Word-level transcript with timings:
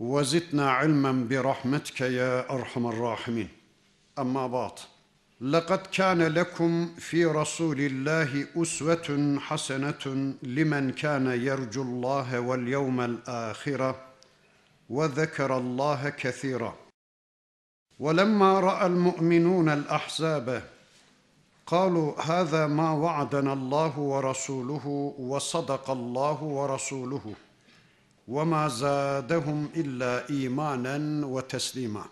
وزدنا 0.00 0.70
علما 0.70 1.12
برحمتك 1.30 2.00
يا 2.00 2.50
أرحم 2.50 2.86
الراحمين. 2.86 3.48
أما 4.18 4.46
بعد 4.46 4.72
لقد 5.40 5.86
كان 5.86 6.22
لكم 6.22 6.94
في 6.98 7.24
رسول 7.24 7.80
الله 7.80 8.46
أسوة 8.56 9.38
حسنة 9.40 10.34
لمن 10.42 10.92
كان 10.92 11.26
يرجو 11.26 11.82
الله 11.82 12.40
واليوم 12.40 13.00
الآخر 13.00 13.94
وذكر 14.90 15.56
الله 15.56 16.08
كثيرا. 16.08 16.74
ولما 17.98 18.60
رأى 18.60 18.86
المؤمنون 18.86 19.68
الأحزاب 19.68 20.62
قالوا 21.66 22.20
هذا 22.20 22.66
ما 22.66 22.90
وعدنا 22.90 23.52
الله 23.52 23.98
ورسوله 23.98 25.14
وصدق 25.18 25.90
الله 25.90 26.42
ورسوله. 26.42 27.34
وما 28.27 28.67
زادهم 28.67 29.69
الا 29.75 30.29
ايمانا 30.29 31.25
وتسليما 31.25 32.05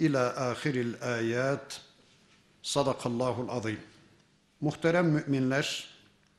الى 0.00 0.34
اخر 0.36 0.74
الايات 0.74 1.72
صدق 2.62 3.06
الله 3.06 3.42
العظيم 3.42 3.78
Muhterem 4.62 5.06
müminler, 5.06 5.88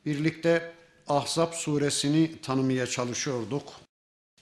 birlikte 0.06 0.72
Ahzab 1.08 1.52
suresini 1.52 2.40
tanımaya 2.42 2.86
çalışıyorduk. 2.86 3.72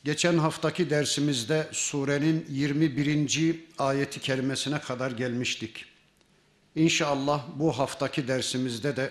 Geçen 0.05 0.39
haftaki 0.39 0.91
dersimizde 0.91 1.69
surenin 1.73 2.47
21. 2.51 3.65
ayeti 3.79 4.21
kerimesine 4.21 4.81
kadar 4.81 5.11
gelmiştik. 5.11 5.85
İnşallah 6.75 7.45
bu 7.57 7.79
haftaki 7.79 8.29
dersimizde 8.29 8.97
de 8.97 9.11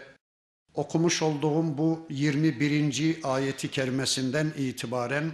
okumuş 0.75 1.21
olduğum 1.21 1.77
bu 1.77 2.05
21. 2.09 3.19
ayeti 3.23 3.71
kerimesinden 3.71 4.53
itibaren 4.57 5.31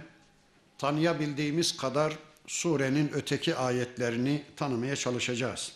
tanıyabildiğimiz 0.78 1.76
kadar 1.76 2.18
surenin 2.46 3.10
öteki 3.12 3.56
ayetlerini 3.56 4.42
tanımaya 4.56 4.96
çalışacağız. 4.96 5.72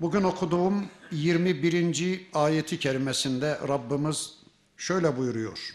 Bugün 0.00 0.22
okuduğum 0.22 0.86
21. 1.12 2.28
ayeti 2.34 2.78
kerimesinde 2.78 3.58
Rabbimiz 3.68 4.34
şöyle 4.76 5.16
buyuruyor. 5.16 5.74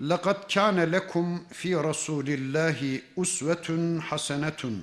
لَقَدْ 0.00 0.38
كَانَ 0.54 0.78
لَكُمْ 0.96 1.38
فِي 1.52 1.70
رَسُولِ 1.90 2.28
اللّٰهِ 2.38 3.00
اُسْوَةٌ 3.16 3.66
حَسَنَةٌ 4.00 4.80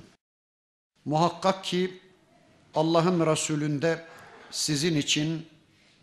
Muhakkak 1.04 1.64
ki 1.64 2.00
Allah'ın 2.74 3.26
Resulünde 3.26 4.04
sizin 4.50 4.96
için 4.96 5.46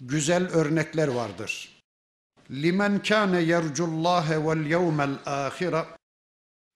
güzel 0.09 0.49
örnekler 0.49 1.09
vardır. 1.09 1.83
Limen 2.51 3.03
kâne 3.03 3.41
yercullâhe 3.41 4.47
vel 4.47 4.67
yevmel 4.67 5.19
âhire 5.27 5.85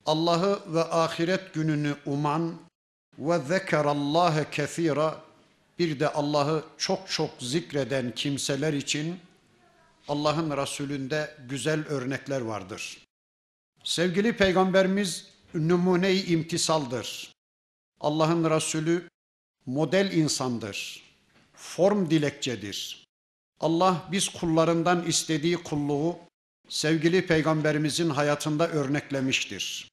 Allah'ı 0.07 0.75
ve 0.75 0.85
ahiret 0.85 1.55
gününü 1.55 1.97
uman 2.07 2.55
ve 3.19 3.39
zekerallâhe 3.39 4.51
kethîra 4.51 5.21
bir 5.79 6.01
de 6.01 6.09
Allah'ı 6.09 6.65
çok 6.79 7.09
çok 7.11 7.31
zikreden 7.41 8.15
kimseler 8.15 8.73
için 8.73 9.21
Allah'ın 10.09 10.57
Resulünde 10.57 11.37
güzel 11.49 11.87
örnekler 11.87 12.41
vardır. 12.41 13.07
Sevgili 13.85 14.37
Peygamberimiz 14.37 15.27
numune-i 15.55 16.33
imtisaldır. 16.33 17.33
Allah'ın 18.01 18.51
Resulü 18.51 19.09
model 19.67 20.13
insandır. 20.13 21.03
Form 21.55 22.11
dilekçedir. 22.11 23.08
Allah 23.61 24.09
biz 24.13 24.29
kullarından 24.29 25.07
istediği 25.07 25.57
kulluğu 25.57 26.17
sevgili 26.69 27.27
peygamberimizin 27.27 28.11
hayatında 28.11 28.69
örneklemiştir. 28.69 29.91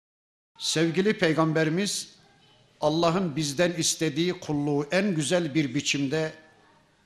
Sevgili 0.59 1.17
peygamberimiz 1.17 2.15
Allah'ın 2.81 3.35
bizden 3.35 3.73
istediği 3.73 4.39
kulluğu 4.39 4.87
en 4.91 5.15
güzel 5.15 5.53
bir 5.53 5.75
biçimde 5.75 6.33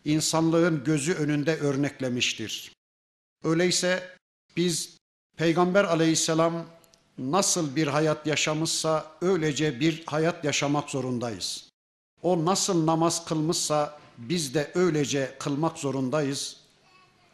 insanlığın 0.05 0.83
gözü 0.83 1.13
önünde 1.13 1.57
örneklemiştir. 1.57 2.71
Öyleyse 3.43 4.17
biz 4.57 4.97
peygamber 5.37 5.83
aleyhisselam 5.83 6.65
nasıl 7.17 7.75
bir 7.75 7.87
hayat 7.87 8.27
yaşamışsa 8.27 9.11
öylece 9.21 9.79
bir 9.79 10.03
hayat 10.05 10.45
yaşamak 10.45 10.89
zorundayız. 10.89 11.69
O 12.21 12.45
nasıl 12.45 12.85
namaz 12.85 13.25
kılmışsa 13.25 13.99
biz 14.19 14.53
de 14.53 14.71
öylece 14.75 15.35
kılmak 15.39 15.77
zorundayız. 15.77 16.57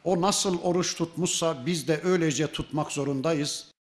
O 0.03 0.21
nasıl 0.21 0.61
oruç 0.61 0.95
tutmuşsa 0.95 1.65
biz 1.65 1.87
de 1.87 2.01
öylece 2.03 2.47
tutmak 2.47 2.91
zorundayız. 2.91 3.71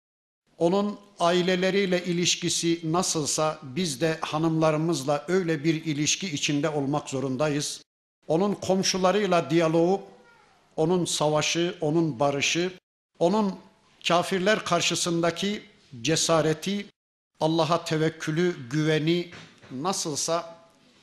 Onun 0.59 0.99
aileleriyle 1.21 2.05
ilişkisi 2.05 2.81
nasılsa 2.85 3.59
biz 3.63 4.01
de 4.01 4.19
hanımlarımızla 4.21 5.25
öyle 5.29 5.65
bir 5.65 5.85
ilişki 5.85 6.35
içinde 6.35 6.69
olmak 6.69 7.09
zorundayız. 7.11 7.83
Onun 8.27 8.55
komşularıyla 8.55 9.51
diyaloğu, 9.51 10.03
onun 10.77 11.05
savaşı, 11.05 11.75
onun 11.81 12.21
barışı, 12.21 12.73
onun 13.19 13.55
kafirler 14.09 14.65
karşısındaki 14.65 15.63
cesareti, 16.03 16.87
Allah'a 17.41 17.85
tevekkülü, 17.85 18.57
güveni 18.71 19.31
nasılsa 19.71 20.54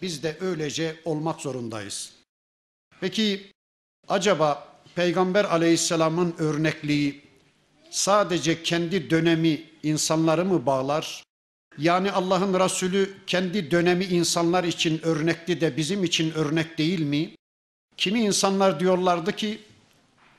biz 0.02 0.24
de 0.24 0.38
öylece 0.42 0.96
olmak 1.06 1.42
zorundayız. 1.42 2.14
Peki 3.02 3.52
acaba 4.08 4.68
Peygamber 4.96 5.46
aleyhisselamın 5.46 6.36
örnekliği 6.38 7.22
sadece 7.90 8.64
kendi 8.64 9.10
dönemi 9.10 9.64
insanları 9.84 10.46
mı 10.46 10.66
bağlar? 10.66 11.24
Yani 11.78 12.12
Allah'ın 12.12 12.60
Resulü 12.60 13.18
kendi 13.28 13.72
dönemi 13.72 14.06
insanlar 14.06 14.64
için 14.64 15.02
örnekti 15.04 15.62
de 15.62 15.78
bizim 15.78 16.04
için 16.04 16.32
örnek 16.32 16.78
değil 16.78 17.00
mi? 17.00 17.36
Kimi 17.98 18.22
insanlar 18.22 18.80
diyorlardı 18.80 19.36
ki 19.36 19.62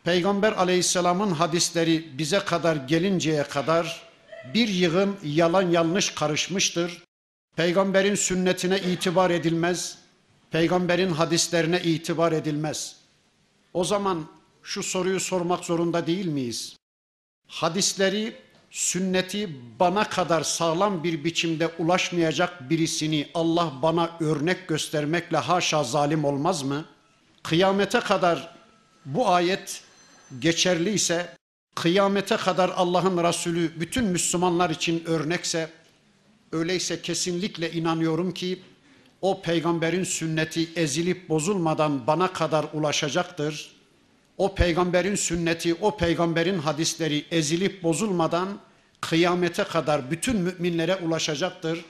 Peygamber 0.05 0.53
aleyhisselamın 0.53 1.31
hadisleri 1.31 2.19
bize 2.19 2.39
kadar 2.39 2.77
gelinceye 2.77 3.43
kadar 3.43 4.03
bir 4.55 4.69
yığın 4.69 5.17
yalan 5.25 5.71
yanlış 5.71 6.11
karışmıştır. 6.11 7.03
Peygamberin 7.57 8.15
sünnetine 8.15 8.79
itibar 8.81 9.31
edilmez, 9.31 9.99
peygamberin 10.51 11.11
hadislerine 11.13 11.83
itibar 11.83 12.33
edilmez. 12.33 12.97
O 13.75 13.85
zaman 13.85 14.27
şu 14.63 14.83
soruyu 14.83 15.21
sormak 15.21 15.65
zorunda 15.65 16.07
değil 16.07 16.27
miyiz? 16.27 16.77
Hadisleri, 17.47 18.37
sünneti 18.71 19.57
bana 19.81 20.09
kadar 20.09 20.43
sağlam 20.43 21.05
bir 21.05 21.25
biçimde 21.25 21.67
ulaşmayacak 21.79 22.71
birisini 22.71 23.29
Allah 23.35 23.73
bana 23.83 24.11
örnek 24.21 24.69
göstermekle 24.69 25.37
haşa 25.37 25.85
zalim 25.85 26.25
olmaz 26.25 26.63
mı? 26.63 26.85
Kıyamete 27.43 28.01
kadar 28.01 28.55
bu 29.05 29.29
ayet 29.29 29.83
geçerliyse, 30.39 31.37
kıyamete 31.75 32.37
kadar 32.37 32.69
Allah'ın 32.77 33.25
Resulü 33.25 33.81
bütün 33.81 34.05
Müslümanlar 34.05 34.71
için 34.71 35.05
örnekse, 35.07 35.71
öyleyse 36.52 37.02
kesinlikle 37.02 37.72
inanıyorum 37.72 38.34
ki 38.34 38.60
o 39.22 39.42
peygamberin 39.42 40.04
sünneti 40.04 40.70
ezilip 40.76 41.30
bozulmadan 41.30 42.08
bana 42.08 42.34
kadar 42.34 42.66
ulaşacaktır. 42.74 43.78
O 44.38 44.56
peygamberin 44.56 45.16
sünneti, 45.16 45.76
o 45.82 45.98
peygamberin 45.98 46.60
hadisleri 46.60 47.26
ezilip 47.32 47.84
bozulmadan 47.84 48.60
kıyamete 49.02 49.64
kadar 49.64 50.12
bütün 50.12 50.38
müminlere 50.38 50.96
ulaşacaktır. 50.96 51.86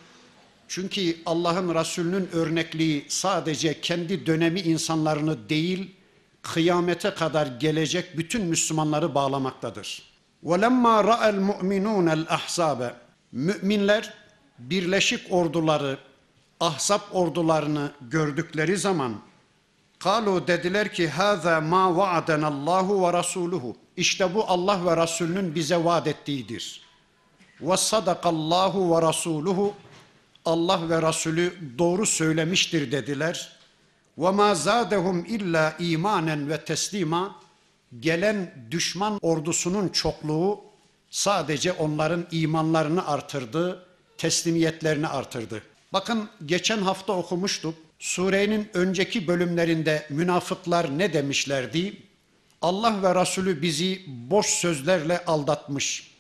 Çünkü 0.67 1.17
Allah'ın 1.25 1.75
Resulü'nün 1.75 2.29
örnekliği 2.33 3.05
sadece 3.07 3.81
kendi 3.81 4.25
dönemi 4.25 4.59
insanlarını 4.59 5.49
değil, 5.49 5.95
kıyamete 6.41 7.09
kadar 7.09 7.47
gelecek 7.47 8.17
bütün 8.17 8.45
Müslümanları 8.45 9.15
bağlamaktadır. 9.15 10.03
وَلَمَّا 10.44 11.03
رَأَ 11.11 11.31
الْمُؤْمِنُونَ 11.33 12.25
الْأَحْزَابَ 12.25 12.91
Müminler 13.31 14.13
birleşik 14.70 15.32
orduları, 15.32 15.98
ahsap 16.60 17.14
ordularını 17.14 17.92
gördükleri 18.00 18.76
zaman 18.76 19.14
kalu 20.02 20.46
dediler 20.46 20.92
ki 20.92 21.08
haza 21.08 21.60
ma 21.60 21.96
vaadena 21.96 22.46
Allahu 22.46 23.06
ve 23.06 23.12
rasuluhu. 23.12 23.76
İşte 23.96 24.34
bu 24.34 24.44
Allah 24.48 24.86
ve 24.86 25.02
Resulünün 25.02 25.54
bize 25.54 25.84
vaat 25.84 26.06
ettiğidir. 26.06 26.82
Ve 27.60 27.76
sadakallahu 27.76 28.96
ve 28.96 29.02
rasuluhu. 29.02 29.74
Allah 30.44 30.88
ve 30.88 31.08
Resulü 31.08 31.54
doğru 31.78 32.06
söylemiştir 32.06 32.92
dediler. 32.92 33.56
Ve 34.18 34.30
ma 34.30 34.54
zadehum 34.54 35.24
illa 35.24 35.76
imanen 35.78 36.48
ve 36.48 36.64
teslima. 36.64 37.36
Gelen 38.00 38.54
düşman 38.70 39.18
ordusunun 39.22 39.88
çokluğu 39.88 40.60
sadece 41.10 41.72
onların 41.72 42.26
imanlarını 42.30 43.06
artırdı 43.06 43.86
teslimiyetlerini 44.22 45.08
artırdı. 45.08 45.62
Bakın 45.92 46.28
geçen 46.46 46.78
hafta 46.78 47.12
okumuştuk. 47.12 47.74
Surenin 47.98 48.69
önceki 48.74 49.26
bölümlerinde 49.26 50.06
münafıklar 50.10 50.98
ne 50.98 51.12
demişlerdi? 51.12 52.02
Allah 52.60 53.02
ve 53.02 53.20
Resulü 53.20 53.62
bizi 53.62 54.02
boş 54.06 54.46
sözlerle 54.46 55.24
aldatmış. 55.24 56.10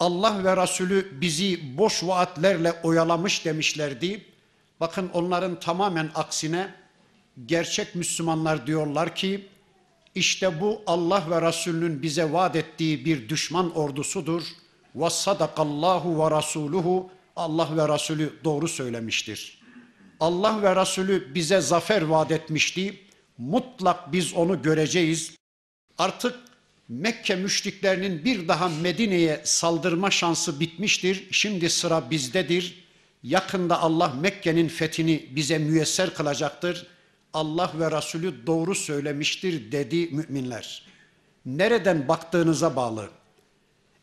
Allah 0.00 0.44
ve 0.44 0.62
Resulü 0.62 1.20
bizi 1.20 1.78
boş 1.78 2.04
vaatlerle 2.04 2.72
oyalamış 2.72 3.44
demişlerdi. 3.44 4.24
Bakın 4.80 5.10
onların 5.12 5.60
tamamen 5.60 6.10
aksine 6.14 6.74
gerçek 7.46 7.94
Müslümanlar 7.94 8.66
diyorlar 8.66 9.14
ki 9.14 9.48
işte 10.14 10.60
bu 10.60 10.82
Allah 10.86 11.30
ve 11.30 11.48
Resulünün 11.48 12.02
bize 12.02 12.32
vaat 12.32 12.56
ettiği 12.56 13.04
bir 13.04 13.28
düşman 13.28 13.76
ordusudur. 13.76 14.42
Ve 14.94 15.10
sadakallahu 15.10 16.24
ve 16.24 16.30
rasuluhu 16.30 17.10
Allah 17.36 17.68
ve 17.76 17.94
Resulü 17.94 18.32
doğru 18.44 18.68
söylemiştir. 18.68 19.60
Allah 20.20 20.62
ve 20.62 20.76
Resulü 20.76 21.34
bize 21.34 21.60
zafer 21.60 22.02
vaat 22.02 22.30
etmişti. 22.30 23.00
Mutlak 23.38 24.12
biz 24.12 24.34
onu 24.34 24.62
göreceğiz. 24.62 25.36
Artık 25.98 26.34
Mekke 26.88 27.36
müşriklerinin 27.36 28.24
bir 28.24 28.48
daha 28.48 28.68
Medine'ye 28.68 29.40
saldırma 29.44 30.10
şansı 30.10 30.60
bitmiştir. 30.60 31.28
Şimdi 31.30 31.70
sıra 31.70 32.10
bizdedir. 32.10 32.84
Yakında 33.22 33.80
Allah 33.80 34.08
Mekke'nin 34.20 34.68
fethini 34.68 35.28
bize 35.30 35.58
müyesser 35.58 36.14
kılacaktır. 36.14 36.86
Allah 37.32 37.72
ve 37.78 37.90
Resulü 37.90 38.46
doğru 38.46 38.74
söylemiştir 38.74 39.72
dedi 39.72 40.08
müminler. 40.12 40.86
Nereden 41.46 42.08
baktığınıza 42.08 42.76
bağlı. 42.76 43.10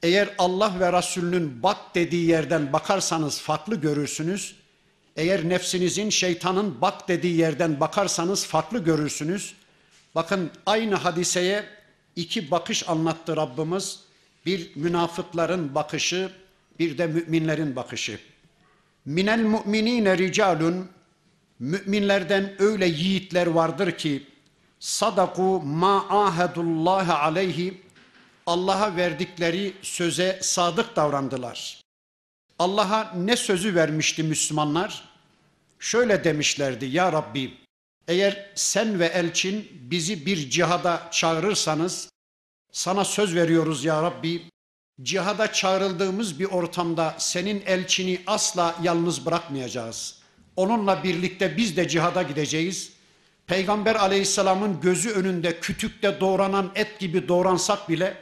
Eğer 0.03 0.29
Allah 0.37 0.79
ve 0.79 0.93
Resulünün 0.93 1.63
bak 1.63 1.77
dediği 1.95 2.25
yerden 2.25 2.73
bakarsanız 2.73 3.41
farklı 3.41 3.75
görürsünüz. 3.75 4.55
Eğer 5.15 5.49
nefsinizin, 5.49 6.09
şeytanın 6.09 6.81
bak 6.81 7.07
dediği 7.07 7.37
yerden 7.37 7.79
bakarsanız 7.79 8.45
farklı 8.45 8.79
görürsünüz. 8.83 9.53
Bakın 10.15 10.51
aynı 10.65 10.95
hadiseye 10.95 11.65
iki 12.15 12.51
bakış 12.51 12.89
anlattı 12.89 13.37
Rabbimiz. 13.37 13.99
Bir 14.45 14.75
münafıkların 14.75 15.75
bakışı, 15.75 16.31
bir 16.79 16.97
de 16.97 17.07
müminlerin 17.07 17.75
bakışı. 17.75 18.19
Minel 19.05 19.39
mu'minine 19.43 20.17
ricalun 20.17 20.89
Müminlerden 21.61 22.55
öyle 22.59 22.87
yiğitler 22.87 23.47
vardır 23.47 23.91
ki 23.91 24.23
sadaku 24.79 25.61
ma 25.65 26.05
ahadullah 26.09 27.23
aleyhi 27.23 27.81
Allah'a 28.45 28.95
verdikleri 28.95 29.73
söze 29.81 30.39
sadık 30.41 30.95
davrandılar. 30.95 31.81
Allah'a 32.59 33.13
ne 33.13 33.35
sözü 33.35 33.75
vermişti 33.75 34.23
Müslümanlar? 34.23 35.03
Şöyle 35.79 36.23
demişlerdi 36.23 36.85
ya 36.85 37.11
Rabbi 37.11 37.57
eğer 38.07 38.51
sen 38.55 38.99
ve 38.99 39.05
elçin 39.05 39.67
bizi 39.73 40.25
bir 40.25 40.49
cihada 40.49 41.09
çağırırsanız 41.11 42.09
sana 42.71 43.05
söz 43.05 43.35
veriyoruz 43.35 43.85
ya 43.85 44.03
Rabbi 44.03 44.41
cihada 45.01 45.53
çağrıldığımız 45.53 46.39
bir 46.39 46.45
ortamda 46.45 47.15
senin 47.17 47.63
elçini 47.65 48.21
asla 48.27 48.75
yalnız 48.83 49.25
bırakmayacağız.'' 49.25 50.21
Onunla 50.55 51.03
birlikte 51.03 51.57
biz 51.57 51.77
de 51.77 51.87
cihada 51.87 52.21
gideceğiz. 52.21 52.91
Peygamber 53.47 53.95
aleyhisselamın 53.95 54.81
gözü 54.81 55.09
önünde 55.09 55.59
kütükte 55.59 56.19
doğranan 56.19 56.71
et 56.75 56.99
gibi 56.99 57.27
doğransak 57.27 57.89
bile 57.89 58.17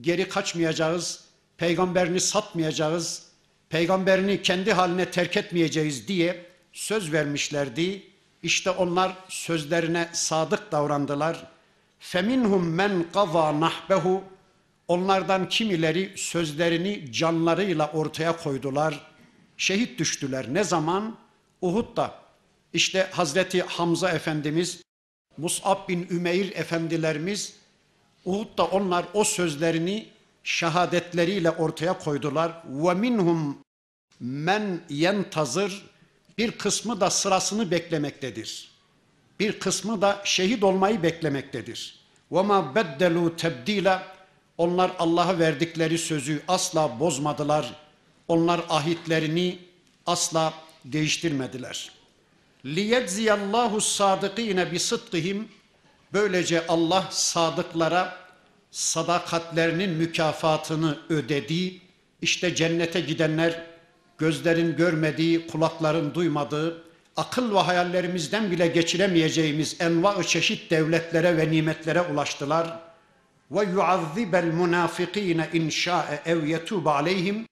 geri 0.00 0.28
kaçmayacağız. 0.28 1.24
Peygamberini 1.56 2.20
satmayacağız. 2.20 3.26
Peygamberini 3.68 4.42
kendi 4.42 4.72
haline 4.72 5.10
terk 5.10 5.36
etmeyeceğiz 5.36 6.08
diye 6.08 6.46
söz 6.72 7.12
vermişlerdi. 7.12 8.02
İşte 8.42 8.70
onlar 8.70 9.12
sözlerine 9.28 10.08
sadık 10.12 10.72
davrandılar. 10.72 11.46
Feminhum 11.98 12.74
men 12.74 13.06
qava 13.12 13.60
nahbehu 13.60 14.24
Onlardan 14.88 15.48
kimileri 15.48 16.12
sözlerini 16.16 17.12
canlarıyla 17.12 17.90
ortaya 17.92 18.36
koydular. 18.36 19.00
Şehit 19.56 19.98
düştüler. 19.98 20.46
Ne 20.54 20.64
zaman? 20.64 21.16
Uhud'da 21.60 22.14
işte 22.72 23.08
Hazreti 23.12 23.62
Hamza 23.62 24.10
Efendimiz, 24.10 24.82
Mus'ab 25.36 25.88
bin 25.88 26.08
Ümeyr 26.10 26.52
efendilerimiz 26.56 27.56
Uhud'da 28.24 28.64
onlar 28.64 29.04
o 29.14 29.24
sözlerini 29.24 30.08
şehadetleriyle 30.44 31.50
ortaya 31.50 31.98
koydular. 31.98 32.52
Ve 32.68 32.94
minhum 32.94 33.58
men 34.20 34.80
yentazır 34.88 35.84
bir 36.38 36.50
kısmı 36.50 37.00
da 37.00 37.10
sırasını 37.10 37.70
beklemektedir. 37.70 38.70
Bir 39.40 39.60
kısmı 39.60 40.02
da 40.02 40.22
şehit 40.24 40.64
olmayı 40.64 41.02
beklemektedir. 41.02 41.98
Ve 42.32 42.42
ma 42.42 42.74
beddelu 42.74 43.36
tebdile 43.36 43.98
onlar 44.58 44.92
Allah'a 44.98 45.38
verdikleri 45.38 45.98
sözü 45.98 46.42
asla 46.48 47.00
bozmadılar. 47.00 47.74
Onlar 48.28 48.60
ahitlerini 48.68 49.58
asla 50.06 50.54
değiştirmediler. 50.84 51.90
Liyecziyallahu 52.66 53.80
sadikine 53.80 54.72
bi 54.72 54.78
sıdkihim 54.78 55.48
Böylece 56.14 56.66
Allah 56.66 57.08
sadıklara 57.10 58.16
sadakatlerinin 58.70 59.90
mükafatını 59.90 60.98
ödedi. 61.08 61.80
İşte 62.22 62.54
cennete 62.54 63.00
gidenler 63.00 63.66
gözlerin 64.18 64.76
görmediği, 64.76 65.46
kulakların 65.46 66.14
duymadığı, 66.14 66.84
akıl 67.16 67.54
ve 67.54 67.58
hayallerimizden 67.58 68.50
bile 68.50 68.66
geçiremeyeceğimiz 68.66 69.80
enva 69.80 70.22
çeşit 70.22 70.70
devletlere 70.70 71.36
ve 71.36 71.50
nimetlere 71.50 72.00
ulaştılar. 72.00 72.80
Ve 73.50 73.64
yuazzibel 73.64 74.44
munafikine 74.44 75.48
in 75.52 75.70
şa'e 75.70 76.22
ev 76.26 76.46
yetub 76.46 76.86
aleyhim 76.86 77.46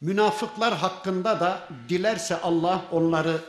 Münafıklar 0.00 0.74
hakkında 0.74 1.40
da 1.40 1.68
dilerse 1.88 2.40
Allah 2.40 2.84
onları 2.90 3.40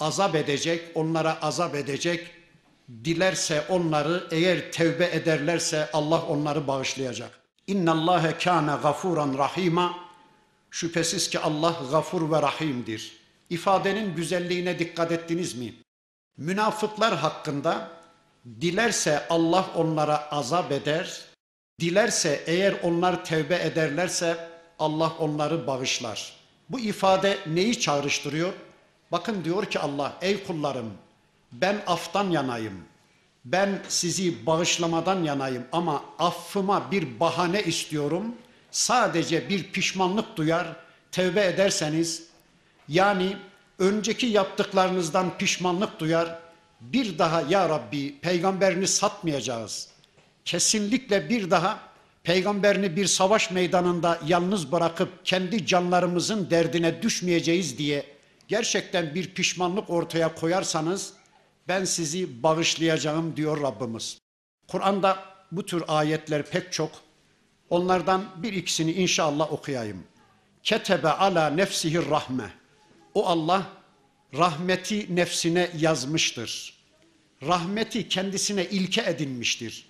azap 0.00 0.34
edecek, 0.34 0.90
onlara 0.94 1.42
azap 1.42 1.74
edecek. 1.74 2.37
Dilerse 2.88 3.64
onları 3.68 4.28
eğer 4.30 4.72
tevbe 4.72 5.04
ederlerse 5.04 5.90
Allah 5.92 6.22
onları 6.22 6.66
bağışlayacak. 6.66 7.40
İnna 7.66 7.92
Allahe 7.92 8.38
kana 8.38 8.76
gafuran 8.76 9.38
rahima. 9.38 9.98
Şüphesiz 10.70 11.30
ki 11.30 11.38
Allah 11.38 11.76
gafur 11.90 12.30
ve 12.32 12.42
rahimdir. 12.42 13.16
İfadenin 13.50 14.16
güzelliğine 14.16 14.78
dikkat 14.78 15.12
ettiniz 15.12 15.54
mi? 15.54 15.74
Münafıklar 16.36 17.16
hakkında 17.16 17.90
dilerse 18.60 19.26
Allah 19.30 19.70
onlara 19.74 20.30
azap 20.30 20.72
eder. 20.72 21.20
Dilerse 21.80 22.42
eğer 22.46 22.74
onlar 22.82 23.24
tevbe 23.24 23.56
ederlerse 23.56 24.48
Allah 24.78 25.12
onları 25.18 25.66
bağışlar. 25.66 26.32
Bu 26.68 26.80
ifade 26.80 27.38
neyi 27.46 27.80
çağrıştırıyor? 27.80 28.52
Bakın 29.12 29.44
diyor 29.44 29.66
ki 29.66 29.78
Allah 29.78 30.12
ey 30.22 30.44
kullarım 30.44 30.92
ben 31.52 31.82
aftan 31.86 32.30
yanayım. 32.30 32.74
Ben 33.44 33.82
sizi 33.88 34.46
bağışlamadan 34.46 35.24
yanayım 35.24 35.64
ama 35.72 36.04
affıma 36.18 36.90
bir 36.90 37.20
bahane 37.20 37.62
istiyorum. 37.62 38.34
Sadece 38.70 39.48
bir 39.48 39.72
pişmanlık 39.72 40.36
duyar, 40.36 40.76
tevbe 41.12 41.44
ederseniz 41.44 42.26
yani 42.88 43.36
önceki 43.78 44.26
yaptıklarınızdan 44.26 45.38
pişmanlık 45.38 46.00
duyar. 46.00 46.38
Bir 46.80 47.18
daha 47.18 47.42
ya 47.42 47.68
Rabbi 47.68 48.18
peygamberini 48.20 48.86
satmayacağız. 48.86 49.88
Kesinlikle 50.44 51.28
bir 51.28 51.50
daha 51.50 51.80
peygamberini 52.22 52.96
bir 52.96 53.06
savaş 53.06 53.50
meydanında 53.50 54.18
yalnız 54.26 54.72
bırakıp 54.72 55.08
kendi 55.24 55.66
canlarımızın 55.66 56.50
derdine 56.50 57.02
düşmeyeceğiz 57.02 57.78
diye 57.78 58.04
gerçekten 58.48 59.14
bir 59.14 59.34
pişmanlık 59.34 59.90
ortaya 59.90 60.34
koyarsanız 60.34 61.12
ben 61.68 61.84
sizi 61.84 62.42
bağışlayacağım 62.42 63.36
diyor 63.36 63.62
Rabbimiz. 63.62 64.18
Kur'an'da 64.68 65.24
bu 65.52 65.66
tür 65.66 65.84
ayetler 65.88 66.50
pek 66.50 66.72
çok. 66.72 66.90
Onlardan 67.70 68.24
bir 68.36 68.52
ikisini 68.52 68.92
inşallah 68.92 69.52
okuyayım. 69.52 70.04
Ketebe 70.62 71.08
ala 71.08 71.50
nefsihir 71.50 72.10
rahme. 72.10 72.52
O 73.14 73.26
Allah 73.26 73.66
rahmeti 74.34 75.16
nefsine 75.16 75.70
yazmıştır. 75.78 76.78
Rahmeti 77.42 78.08
kendisine 78.08 78.64
ilke 78.64 79.02
edinmiştir. 79.02 79.88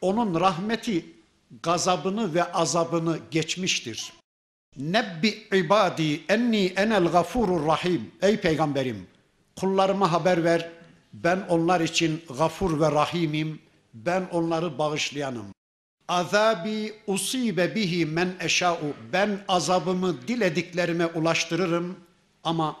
Onun 0.00 0.40
rahmeti 0.40 1.06
gazabını 1.62 2.34
ve 2.34 2.52
azabını 2.52 3.18
geçmiştir. 3.30 4.12
Nebbi 4.76 5.48
ibadi 5.54 6.20
enni 6.28 6.66
enel 6.66 7.04
gafurur 7.04 7.66
rahim. 7.66 8.10
Ey 8.22 8.36
peygamberim 8.36 9.06
kullarıma 9.56 10.12
haber 10.12 10.44
ver. 10.44 10.81
Ben 11.12 11.46
onlar 11.48 11.80
için 11.80 12.22
gafur 12.38 12.80
ve 12.80 12.90
rahimim. 12.90 13.60
Ben 13.94 14.28
onları 14.32 14.78
bağışlayanım. 14.78 15.46
Azabi 16.08 16.94
usibe 17.06 17.74
bihi 17.74 18.06
men 18.06 18.34
eşa'u. 18.40 18.94
Ben 19.12 19.44
azabımı 19.48 20.28
dilediklerime 20.28 21.06
ulaştırırım. 21.06 21.96
Ama 22.44 22.76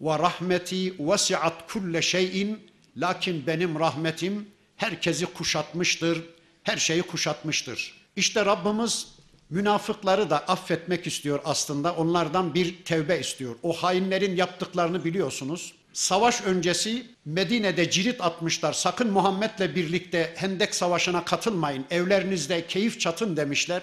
ve 0.00 0.18
rahmeti 0.18 0.94
vesiat 0.98 1.72
kulle 1.72 2.02
şeyin. 2.02 2.60
Lakin 2.96 3.46
benim 3.46 3.78
rahmetim 3.78 4.48
herkesi 4.76 5.26
kuşatmıştır. 5.26 6.24
Her 6.62 6.76
şeyi 6.76 7.02
kuşatmıştır. 7.02 7.94
İşte 8.16 8.46
Rabbimiz 8.46 9.08
münafıkları 9.50 10.30
da 10.30 10.38
affetmek 10.38 11.06
istiyor 11.06 11.40
aslında. 11.44 11.94
Onlardan 11.94 12.54
bir 12.54 12.84
tevbe 12.84 13.20
istiyor. 13.20 13.54
O 13.62 13.72
hainlerin 13.72 14.36
yaptıklarını 14.36 15.04
biliyorsunuz. 15.04 15.72
Savaş 15.96 16.42
öncesi 16.42 17.06
Medine'de 17.24 17.90
cirit 17.90 18.20
atmışlar. 18.20 18.72
Sakın 18.72 19.10
Muhammed'le 19.10 19.74
birlikte 19.74 20.34
Hendek 20.36 20.74
Savaşı'na 20.74 21.24
katılmayın. 21.24 21.84
Evlerinizde 21.90 22.66
keyif 22.66 23.00
çatın 23.00 23.36
demişler. 23.36 23.82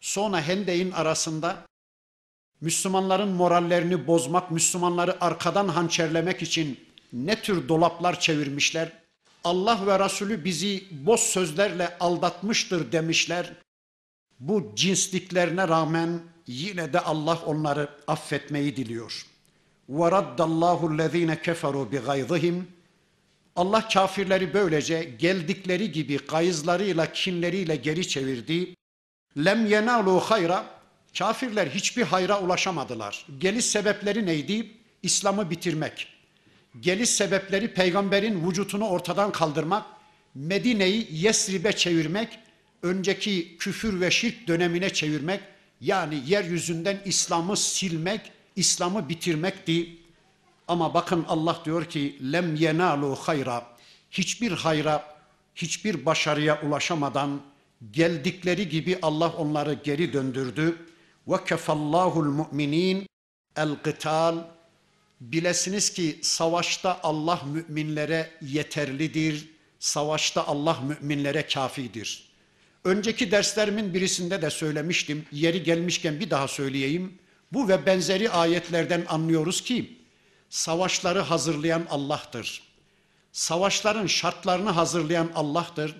Sonra 0.00 0.42
Hendek'in 0.42 0.90
arasında 0.90 1.56
Müslümanların 2.60 3.28
morallerini 3.28 4.06
bozmak, 4.06 4.50
Müslümanları 4.50 5.24
arkadan 5.24 5.68
hançerlemek 5.68 6.42
için 6.42 6.80
ne 7.12 7.42
tür 7.42 7.68
dolaplar 7.68 8.20
çevirmişler. 8.20 8.92
Allah 9.44 9.86
ve 9.86 10.04
Resulü 10.04 10.44
bizi 10.44 10.84
boş 10.90 11.20
sözlerle 11.20 11.98
aldatmıştır 11.98 12.92
demişler. 12.92 13.52
Bu 14.40 14.72
cinsliklerine 14.76 15.68
rağmen 15.68 16.20
yine 16.46 16.92
de 16.92 17.00
Allah 17.00 17.38
onları 17.46 17.88
affetmeyi 18.06 18.76
diliyor. 18.76 19.33
وَرَدَّ 19.89 20.39
اللّٰهُ 20.49 20.79
الَّذ۪ينَ 20.91 21.35
كَفَرُوا 21.35 21.85
بِغَيْظِهِمْ 21.91 22.61
Allah 23.55 23.87
kafirleri 23.87 24.53
böylece 24.53 25.03
geldikleri 25.19 25.91
gibi 25.91 26.17
gayızlarıyla, 26.17 27.11
kinleriyle 27.13 27.75
geri 27.75 28.07
çevirdi. 28.07 28.75
Lem 29.37 29.65
yenalu 29.65 30.19
hayra. 30.19 30.65
Kafirler 31.17 31.67
hiçbir 31.67 32.03
hayra 32.03 32.41
ulaşamadılar. 32.41 33.25
Geliş 33.39 33.65
sebepleri 33.65 34.25
neydi? 34.25 34.71
İslam'ı 35.03 35.49
bitirmek. 35.49 36.07
Geliş 36.79 37.09
sebepleri 37.09 37.73
peygamberin 37.73 38.47
vücutunu 38.47 38.87
ortadan 38.87 39.31
kaldırmak, 39.31 39.85
Medine'yi 40.35 41.07
Yesrib'e 41.11 41.71
çevirmek, 41.71 42.39
önceki 42.83 43.57
küfür 43.57 44.01
ve 44.01 44.11
şirk 44.11 44.47
dönemine 44.47 44.89
çevirmek, 44.89 45.39
yani 45.81 46.21
yeryüzünden 46.27 47.01
İslam'ı 47.05 47.57
silmek, 47.57 48.31
İslam'ı 48.56 49.08
bitirmekti. 49.08 49.96
Ama 50.68 50.94
bakın 50.94 51.24
Allah 51.28 51.60
diyor 51.64 51.84
ki 51.84 52.32
lem 52.32 52.54
yenalu 52.54 53.16
hayra. 53.16 53.66
Hiçbir 54.10 54.52
hayra, 54.52 55.14
hiçbir 55.54 56.06
başarıya 56.06 56.62
ulaşamadan 56.62 57.40
geldikleri 57.90 58.68
gibi 58.68 58.98
Allah 59.02 59.28
onları 59.28 59.74
geri 59.84 60.12
döndürdü. 60.12 60.76
Ve 61.28 61.44
kefallahul 61.44 62.26
müminin 62.26 63.06
el 63.56 63.76
qital. 63.84 64.38
Bilesiniz 65.20 65.92
ki 65.92 66.18
savaşta 66.22 67.00
Allah 67.02 67.40
müminlere 67.46 68.30
yeterlidir. 68.42 69.48
Savaşta 69.78 70.46
Allah 70.46 70.78
müminlere 70.80 71.46
kafidir. 71.46 72.28
Önceki 72.84 73.30
derslerimin 73.30 73.94
birisinde 73.94 74.42
de 74.42 74.50
söylemiştim. 74.50 75.24
Yeri 75.32 75.62
gelmişken 75.62 76.20
bir 76.20 76.30
daha 76.30 76.48
söyleyeyim. 76.48 77.18
Bu 77.54 77.68
ve 77.68 77.86
benzeri 77.86 78.30
ayetlerden 78.30 79.04
anlıyoruz 79.08 79.60
ki 79.60 79.98
savaşları 80.50 81.20
hazırlayan 81.20 81.86
Allah'tır. 81.90 82.62
Savaşların 83.32 84.06
şartlarını 84.06 84.70
hazırlayan 84.70 85.30
Allah'tır. 85.34 85.94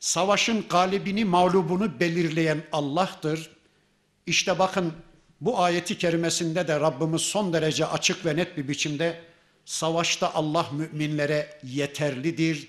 Savaşın 0.00 0.64
galibini, 0.68 1.24
mağlubunu 1.24 2.00
belirleyen 2.00 2.62
Allah'tır. 2.72 3.50
İşte 4.26 4.58
bakın 4.58 4.92
bu 5.40 5.60
ayeti 5.60 5.98
kerimesinde 5.98 6.68
de 6.68 6.80
Rabbimiz 6.80 7.22
son 7.22 7.52
derece 7.52 7.86
açık 7.86 8.26
ve 8.26 8.36
net 8.36 8.56
bir 8.56 8.68
biçimde 8.68 9.20
savaşta 9.64 10.34
Allah 10.34 10.66
müminlere 10.72 11.60
yeterlidir. 11.62 12.68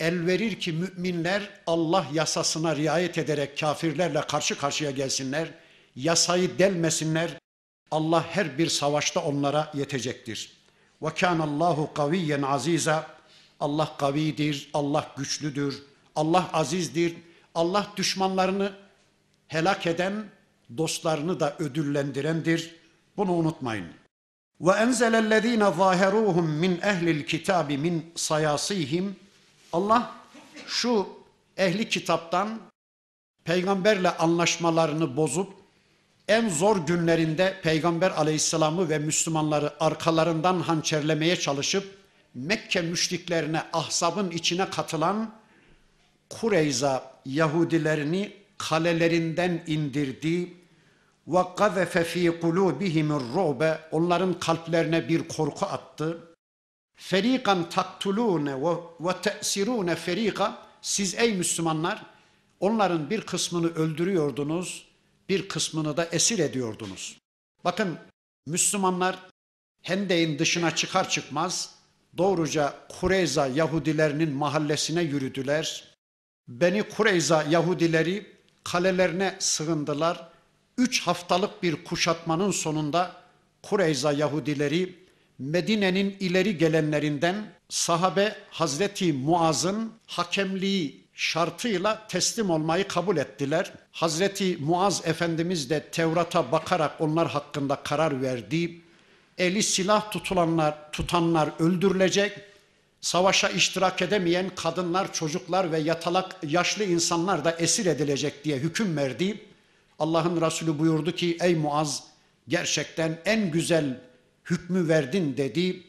El 0.00 0.26
verir 0.26 0.60
ki 0.60 0.72
müminler 0.72 1.50
Allah 1.66 2.06
yasasına 2.12 2.76
riayet 2.76 3.18
ederek 3.18 3.58
kafirlerle 3.58 4.20
karşı 4.20 4.58
karşıya 4.58 4.90
gelsinler. 4.90 5.48
Yasayı 5.96 6.58
delmesinler. 6.58 7.41
Allah 7.92 8.26
her 8.30 8.58
bir 8.58 8.68
savaşta 8.68 9.20
onlara 9.20 9.70
yetecektir. 9.74 10.52
Ve 11.02 11.10
kânallâhu 11.10 11.94
kaviyyen 11.94 12.42
aziza. 12.42 13.06
Allah 13.60 13.96
kavidir, 13.96 14.70
Allah 14.74 15.14
güçlüdür, 15.16 15.82
Allah 16.16 16.50
azizdir. 16.52 17.16
Allah 17.54 17.86
düşmanlarını 17.96 18.72
helak 19.48 19.86
eden, 19.86 20.24
dostlarını 20.76 21.40
da 21.40 21.56
ödüllendirendir. 21.58 22.76
Bunu 23.16 23.32
unutmayın. 23.32 23.86
Ve 24.60 24.72
enzelellezîne 24.72 25.64
zâherûhum 25.64 26.48
min 26.48 26.80
ehlil 26.82 27.26
kitâbi 27.26 27.78
min 27.78 28.12
sayasihim. 28.16 29.16
Allah 29.72 30.12
şu 30.66 31.08
ehli 31.56 31.88
kitaptan 31.88 32.60
peygamberle 33.44 34.10
anlaşmalarını 34.10 35.16
bozup 35.16 35.61
en 36.28 36.48
zor 36.48 36.76
günlerinde 36.76 37.60
Peygamber 37.62 38.10
aleyhisselamı 38.10 38.88
ve 38.88 38.98
Müslümanları 38.98 39.72
arkalarından 39.80 40.60
hançerlemeye 40.60 41.36
çalışıp 41.36 42.02
Mekke 42.34 42.82
müşriklerine 42.82 43.62
ahzabın 43.72 44.30
içine 44.30 44.70
katılan 44.70 45.34
Kureyza 46.28 47.12
Yahudilerini 47.24 48.32
kalelerinden 48.58 49.62
indirdi 49.66 50.54
ve 51.26 51.38
gazefe 51.56 52.04
fi 52.04 52.40
kulubihimur 52.40 53.20
ru'be 53.20 53.78
onların 53.90 54.40
kalplerine 54.40 55.08
bir 55.08 55.28
korku 55.28 55.66
attı. 55.66 56.18
Ferikan 56.94 57.68
taktulune 57.70 58.54
ve 59.00 59.12
te'sirune 59.22 59.96
ferika 59.96 60.58
siz 60.82 61.14
ey 61.14 61.34
Müslümanlar 61.34 62.02
onların 62.60 63.10
bir 63.10 63.20
kısmını 63.20 63.74
öldürüyordunuz 63.74 64.91
bir 65.32 65.48
kısmını 65.48 65.96
da 65.96 66.04
esir 66.04 66.38
ediyordunuz. 66.38 67.18
Bakın 67.64 67.98
Müslümanlar 68.46 69.18
Hendek'in 69.82 70.38
dışına 70.38 70.74
çıkar 70.74 71.08
çıkmaz 71.08 71.74
doğruca 72.18 72.74
Kureyza 72.88 73.46
Yahudilerinin 73.46 74.32
mahallesine 74.32 75.02
yürüdüler. 75.02 75.94
Beni 76.48 76.82
Kureyza 76.82 77.42
Yahudileri 77.42 78.26
kalelerine 78.64 79.36
sığındılar. 79.38 80.28
Üç 80.78 81.02
haftalık 81.02 81.62
bir 81.62 81.84
kuşatmanın 81.84 82.50
sonunda 82.50 83.16
Kureyza 83.62 84.12
Yahudileri 84.12 84.98
Medine'nin 85.38 86.16
ileri 86.20 86.58
gelenlerinden 86.58 87.52
sahabe 87.68 88.36
Hazreti 88.50 89.12
Muaz'ın 89.12 89.92
hakemliği 90.06 91.01
şartıyla 91.22 92.06
teslim 92.08 92.50
olmayı 92.50 92.88
kabul 92.88 93.16
ettiler. 93.16 93.72
Hazreti 93.92 94.56
Muaz 94.56 95.02
Efendimiz 95.04 95.70
de 95.70 95.80
Tevrat'a 95.92 96.52
bakarak 96.52 97.00
onlar 97.00 97.30
hakkında 97.30 97.76
karar 97.76 98.22
verdi. 98.22 98.80
Eli 99.38 99.62
silah 99.62 100.10
tutulanlar, 100.10 100.92
tutanlar 100.92 101.50
öldürülecek. 101.58 102.40
Savaşa 103.00 103.48
iştirak 103.48 104.02
edemeyen 104.02 104.50
kadınlar, 104.56 105.12
çocuklar 105.12 105.72
ve 105.72 105.78
yatalak 105.78 106.36
yaşlı 106.42 106.84
insanlar 106.84 107.44
da 107.44 107.52
esir 107.52 107.86
edilecek 107.86 108.44
diye 108.44 108.56
hüküm 108.56 108.96
verdi. 108.96 109.44
Allah'ın 109.98 110.40
Resulü 110.40 110.78
buyurdu 110.78 111.12
ki 111.12 111.36
ey 111.40 111.54
Muaz 111.54 112.04
gerçekten 112.48 113.18
en 113.24 113.50
güzel 113.50 114.00
hükmü 114.44 114.88
verdin 114.88 115.36
dedi. 115.36 115.82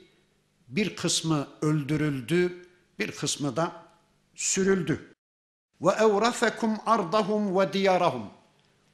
Bir 0.67 0.95
kısmı 0.95 1.47
öldürüldü, 1.61 2.65
bir 2.99 3.11
kısmı 3.11 3.55
da 3.55 3.71
sürüldü 4.35 5.12
ve 5.81 5.91
evrasekum 5.91 6.77
ardahum 6.85 7.59
ve 7.59 7.73
diyarahum. 7.73 8.23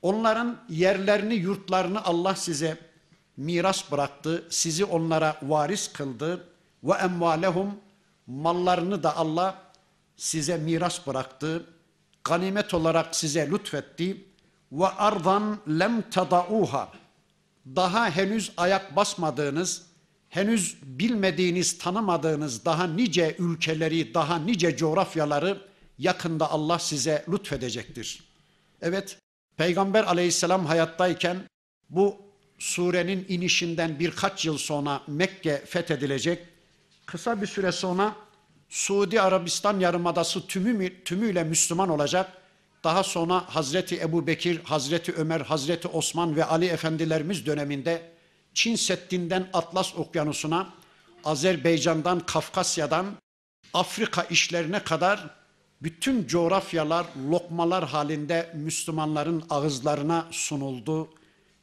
Onların 0.02 0.58
yerlerini, 0.70 1.36
yurtlarını 1.36 2.06
Allah 2.06 2.36
size 2.36 2.78
miras 3.38 3.92
bıraktı. 3.92 4.44
Sizi 4.50 4.86
onlara 4.86 5.36
varis 5.42 5.94
kıldı. 5.94 6.46
Ve 6.84 6.94
emvalehum 6.94 7.76
mallarını 8.28 9.04
da 9.04 9.18
Allah 9.18 9.62
size 10.16 10.58
miras 10.58 11.08
bıraktı. 11.08 11.66
Ganimet 12.24 12.74
olarak 12.74 13.16
size 13.16 13.52
lütfetti. 13.52 14.26
Ve 14.72 14.88
ardan 14.88 15.58
lem 15.68 16.02
tadauha. 16.10 16.90
Daha 17.66 18.10
henüz 18.10 18.52
ayak 18.58 18.96
basmadığınız, 18.96 19.86
henüz 20.30 20.78
bilmediğiniz, 20.84 21.78
tanımadığınız 21.78 22.66
daha 22.66 22.88
nice 22.88 23.36
ülkeleri, 23.40 24.14
daha 24.14 24.40
nice 24.40 24.78
coğrafyaları 24.78 25.69
yakında 26.00 26.52
Allah 26.52 26.80
size 26.80 27.26
lütfedecektir. 27.32 28.24
Evet, 28.82 29.18
Peygamber 29.58 30.04
aleyhisselam 30.04 30.66
hayattayken 30.66 31.38
bu 31.90 32.18
surenin 32.60 33.26
inişinden 33.30 34.00
birkaç 34.00 34.46
yıl 34.46 34.58
sonra 34.58 35.02
Mekke 35.08 35.66
fethedilecek. 35.66 36.46
Kısa 37.06 37.42
bir 37.42 37.48
süre 37.48 37.72
sonra 37.72 38.16
Suudi 38.70 39.22
Arabistan 39.22 39.80
Yarımadası 39.80 40.48
tümü, 40.48 41.04
tümüyle 41.04 41.44
Müslüman 41.44 41.90
olacak. 41.90 42.34
Daha 42.84 43.04
sonra 43.04 43.44
Hazreti 43.56 44.00
Ebu 44.00 44.28
Bekir, 44.28 44.64
Hazreti 44.64 45.14
Ömer, 45.14 45.42
Hazreti 45.42 45.88
Osman 45.88 46.36
ve 46.36 46.46
Ali 46.46 46.66
Efendilerimiz 46.66 47.46
döneminde 47.46 48.12
Çin 48.54 48.76
Seddi'nden 48.76 49.50
Atlas 49.54 49.96
Okyanusu'na, 49.96 50.74
Azerbaycan'dan 51.24 52.20
Kafkasya'dan 52.20 53.06
Afrika 53.74 54.24
işlerine 54.24 54.84
kadar 54.84 55.39
bütün 55.82 56.28
coğrafyalar 56.28 57.06
lokmalar 57.32 57.88
halinde 57.88 58.52
Müslümanların 58.56 59.44
ağızlarına 59.50 60.28
sunuldu. 60.32 61.10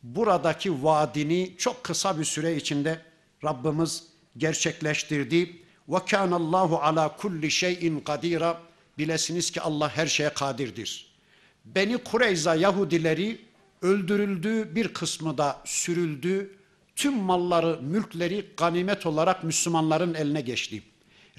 Buradaki 0.02 0.84
vaadini 0.84 1.54
çok 1.58 1.84
kısa 1.84 2.18
bir 2.18 2.24
süre 2.24 2.56
içinde 2.56 3.00
Rabbimiz 3.44 4.04
gerçekleştirdi. 4.36 5.56
Ve 5.88 5.98
kânallâhu 6.10 6.76
ala 6.76 7.16
kulli 7.16 7.50
şeyin 7.50 8.00
kadira. 8.00 8.60
Bilesiniz 8.98 9.50
ki 9.50 9.60
Allah 9.60 9.96
her 9.96 10.06
şeye 10.06 10.28
kadirdir. 10.28 11.16
Beni 11.64 11.98
Kureyza 11.98 12.54
Yahudileri 12.54 13.40
öldürüldü, 13.82 14.74
bir 14.74 14.88
kısmı 14.88 15.38
da 15.38 15.60
sürüldü. 15.64 16.56
Tüm 16.96 17.14
malları, 17.14 17.82
mülkleri 17.82 18.46
ganimet 18.56 19.06
olarak 19.06 19.44
Müslümanların 19.44 20.14
eline 20.14 20.40
geçti. 20.40 20.82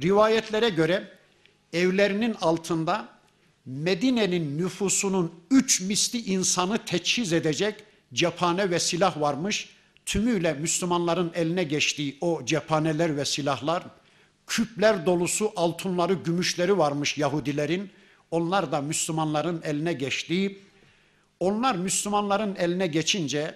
Rivayetlere 0.01 0.69
göre 0.69 1.16
evlerinin 1.77 2.35
altında 2.41 3.09
Medine'nin 3.65 4.57
nüfusunun 4.57 5.33
üç 5.51 5.81
misli 5.81 6.19
insanı 6.19 6.85
teçhiz 6.85 7.33
edecek 7.33 7.83
cephane 8.13 8.69
ve 8.71 8.79
silah 8.79 9.21
varmış. 9.21 9.69
Tümüyle 10.05 10.53
Müslümanların 10.53 11.31
eline 11.35 11.63
geçtiği 11.63 12.17
o 12.21 12.45
cephaneler 12.45 13.17
ve 13.17 13.25
silahlar, 13.25 13.83
küpler 14.47 15.05
dolusu 15.05 15.51
altınları, 15.55 16.13
gümüşleri 16.13 16.77
varmış 16.77 17.17
Yahudilerin. 17.17 17.89
Onlar 18.31 18.71
da 18.71 18.81
Müslümanların 18.81 19.61
eline 19.63 19.93
geçtiği, 19.93 20.59
onlar 21.39 21.75
Müslümanların 21.75 22.55
eline 22.55 22.87
geçince 22.87 23.55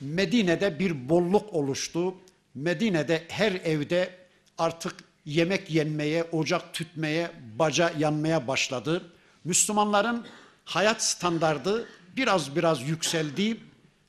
Medine'de 0.00 0.78
bir 0.78 1.08
bolluk 1.08 1.54
oluştu. 1.54 2.14
Medine'de 2.54 3.22
her 3.28 3.52
evde 3.52 4.10
artık 4.58 4.94
yemek 5.26 5.70
yenmeye, 5.70 6.24
ocak 6.24 6.74
tütmeye, 6.74 7.30
baca 7.58 7.92
yanmaya 7.98 8.48
başladı. 8.48 9.12
Müslümanların 9.44 10.26
hayat 10.64 11.02
standardı 11.02 11.88
biraz 12.16 12.56
biraz 12.56 12.82
yükseldi 12.88 13.56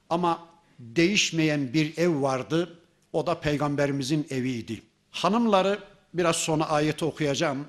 ama 0.09 0.47
değişmeyen 0.79 1.73
bir 1.73 1.97
ev 1.97 2.21
vardı. 2.21 2.79
O 3.13 3.27
da 3.27 3.39
peygamberimizin 3.39 4.27
eviydi. 4.29 4.81
Hanımları 5.11 5.79
biraz 6.13 6.35
sonra 6.35 6.69
ayeti 6.69 7.05
okuyacağım. 7.05 7.67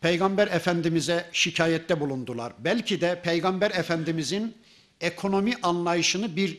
Peygamber 0.00 0.46
Efendimiz'e 0.46 1.30
şikayette 1.32 2.00
bulundular. 2.00 2.52
Belki 2.58 3.00
de 3.00 3.22
Peygamber 3.22 3.70
Efendimiz'in 3.70 4.56
ekonomi 5.00 5.54
anlayışını 5.62 6.36
bir 6.36 6.58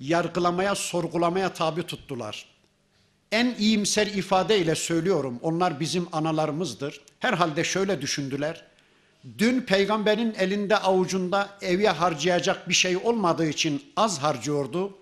yargılamaya, 0.00 0.74
sorgulamaya 0.74 1.54
tabi 1.54 1.82
tuttular. 1.82 2.55
En 3.32 3.54
iyimser 3.58 4.06
ifadeyle 4.06 4.74
söylüyorum. 4.74 5.38
Onlar 5.42 5.80
bizim 5.80 6.06
analarımızdır. 6.12 7.00
Herhalde 7.20 7.64
şöyle 7.64 8.00
düşündüler. 8.00 8.64
Dün 9.38 9.60
peygamberin 9.60 10.34
elinde 10.38 10.76
avucunda 10.76 11.48
evi 11.62 11.86
harcayacak 11.86 12.68
bir 12.68 12.74
şey 12.74 12.96
olmadığı 12.96 13.46
için 13.46 13.82
az 13.96 14.18
harcıyordu. 14.18 14.98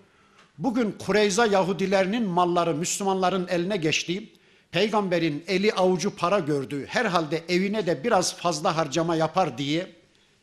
Bugün 0.57 0.91
Kureyza 0.91 1.45
Yahudilerinin 1.45 2.27
malları 2.27 2.75
Müslümanların 2.75 3.47
eline 3.47 3.77
geçti. 3.77 4.29
Peygamberin 4.71 5.43
eli 5.47 5.73
avucu 5.73 6.15
para 6.15 6.39
gördü. 6.39 6.85
Herhalde 6.87 7.43
evine 7.49 7.85
de 7.87 8.03
biraz 8.03 8.35
fazla 8.35 8.77
harcama 8.77 9.15
yapar 9.15 9.57
diye 9.57 9.87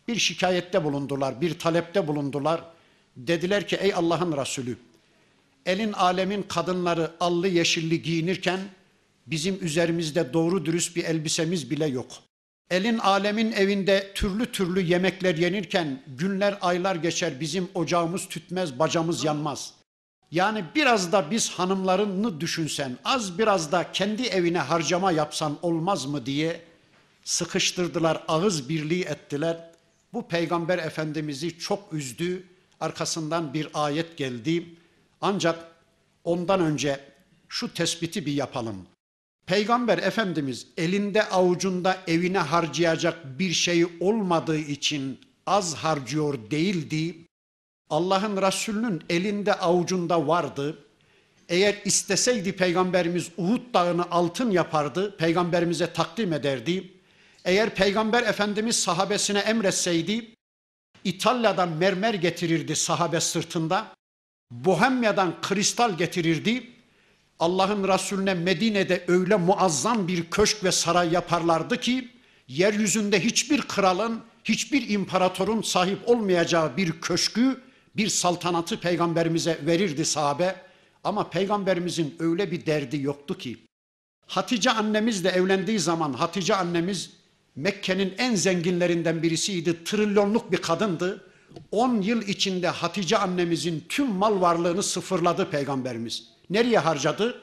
bir 0.08 0.16
şikayette 0.16 0.84
bulundular, 0.84 1.40
bir 1.40 1.58
talepte 1.58 2.08
bulundular. 2.08 2.64
Dediler 3.16 3.68
ki 3.68 3.76
ey 3.76 3.94
Allah'ın 3.94 4.36
Resulü 4.36 4.76
elin 5.66 5.92
alemin 5.92 6.42
kadınları 6.42 7.12
allı 7.20 7.48
yeşilli 7.48 8.02
giyinirken 8.02 8.60
bizim 9.26 9.58
üzerimizde 9.64 10.32
doğru 10.32 10.64
dürüst 10.64 10.96
bir 10.96 11.04
elbisemiz 11.04 11.70
bile 11.70 11.86
yok. 11.86 12.12
Elin 12.70 12.98
alemin 12.98 13.52
evinde 13.52 14.12
türlü 14.14 14.52
türlü 14.52 14.80
yemekler 14.80 15.34
yenirken 15.34 16.02
günler 16.06 16.58
aylar 16.60 16.96
geçer 16.96 17.40
bizim 17.40 17.68
ocağımız 17.74 18.28
tütmez 18.28 18.78
bacamız 18.78 19.24
yanmaz. 19.24 19.74
Yani 20.30 20.64
biraz 20.74 21.12
da 21.12 21.30
biz 21.30 21.50
hanımlarını 21.50 22.40
düşünsen 22.40 22.98
az 23.04 23.38
biraz 23.38 23.72
da 23.72 23.92
kendi 23.92 24.22
evine 24.22 24.58
harcama 24.58 25.12
yapsan 25.12 25.58
olmaz 25.62 26.06
mı 26.06 26.26
diye 26.26 26.60
sıkıştırdılar 27.24 28.22
ağız 28.28 28.68
birliği 28.68 29.02
ettiler. 29.02 29.70
Bu 30.12 30.28
peygamber 30.28 30.78
efendimizi 30.78 31.58
çok 31.58 31.92
üzdü 31.92 32.44
arkasından 32.80 33.54
bir 33.54 33.68
ayet 33.74 34.16
geldi. 34.16 34.66
Ancak 35.22 35.66
ondan 36.24 36.60
önce 36.60 37.00
şu 37.48 37.74
tespiti 37.74 38.26
bir 38.26 38.32
yapalım. 38.32 38.86
Peygamber 39.46 39.98
Efendimiz 39.98 40.66
elinde 40.76 41.28
avucunda 41.28 41.98
evine 42.06 42.38
harcayacak 42.38 43.38
bir 43.38 43.52
şey 43.52 43.86
olmadığı 44.00 44.58
için 44.58 45.20
az 45.46 45.74
harcıyor 45.74 46.50
değildi. 46.50 47.26
Allah'ın 47.90 48.42
Resulü'nün 48.42 49.02
elinde 49.10 49.54
avucunda 49.54 50.26
vardı. 50.26 50.78
Eğer 51.48 51.76
isteseydi 51.84 52.52
Peygamberimiz 52.52 53.30
Uhud 53.36 53.74
dağını 53.74 54.10
altın 54.10 54.50
yapardı, 54.50 55.16
Peygamberimize 55.16 55.92
takdim 55.92 56.32
ederdi. 56.32 56.92
Eğer 57.44 57.74
Peygamber 57.74 58.22
Efendimiz 58.22 58.76
sahabesine 58.76 59.38
emretseydi, 59.38 60.34
İtalya'dan 61.04 61.68
mermer 61.68 62.14
getirirdi 62.14 62.76
sahabe 62.76 63.20
sırtında. 63.20 63.94
Bohemya'dan 64.52 65.40
kristal 65.42 65.96
getirirdi. 65.98 66.70
Allah'ın 67.38 67.88
Resulüne 67.88 68.34
Medine'de 68.34 69.04
öyle 69.08 69.36
muazzam 69.36 70.08
bir 70.08 70.30
köşk 70.30 70.64
ve 70.64 70.72
saray 70.72 71.12
yaparlardı 71.12 71.80
ki 71.80 72.08
yeryüzünde 72.48 73.20
hiçbir 73.20 73.62
kralın, 73.62 74.20
hiçbir 74.44 74.88
imparatorun 74.88 75.62
sahip 75.62 75.98
olmayacağı 76.08 76.76
bir 76.76 77.00
köşkü, 77.00 77.60
bir 77.96 78.08
saltanatı 78.08 78.80
peygamberimize 78.80 79.58
verirdi 79.66 80.04
sahabe. 80.04 80.56
Ama 81.04 81.30
peygamberimizin 81.30 82.16
öyle 82.18 82.50
bir 82.50 82.66
derdi 82.66 83.02
yoktu 83.02 83.38
ki. 83.38 83.58
Hatice 84.26 84.70
annemizle 84.70 85.28
evlendiği 85.28 85.78
zaman 85.78 86.12
Hatice 86.12 86.54
annemiz 86.54 87.10
Mekke'nin 87.56 88.14
en 88.18 88.34
zenginlerinden 88.34 89.22
birisiydi. 89.22 89.84
Trilyonluk 89.84 90.52
bir 90.52 90.56
kadındı. 90.56 91.31
10 91.70 92.00
yıl 92.00 92.22
içinde 92.22 92.68
Hatice 92.68 93.18
annemizin 93.18 93.84
tüm 93.88 94.06
mal 94.06 94.40
varlığını 94.40 94.82
sıfırladı 94.82 95.50
peygamberimiz. 95.50 96.28
Nereye 96.50 96.78
harcadı? 96.78 97.42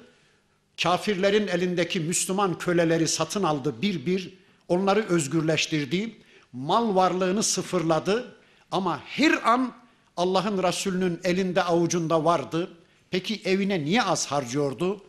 Kafirlerin 0.83 1.47
elindeki 1.47 1.99
Müslüman 1.99 2.57
köleleri 2.57 3.07
satın 3.07 3.43
aldı 3.43 3.81
bir 3.81 4.05
bir. 4.05 4.37
Onları 4.67 5.05
özgürleştirdi. 5.09 6.15
Mal 6.53 6.95
varlığını 6.95 7.43
sıfırladı. 7.43 8.35
Ama 8.71 8.99
her 9.05 9.49
an 9.51 9.73
Allah'ın 10.17 10.63
Resulü'nün 10.63 11.19
elinde 11.23 11.63
avucunda 11.63 12.25
vardı. 12.25 12.69
Peki 13.11 13.41
evine 13.45 13.85
niye 13.85 14.03
az 14.03 14.27
harcıyordu? 14.27 15.01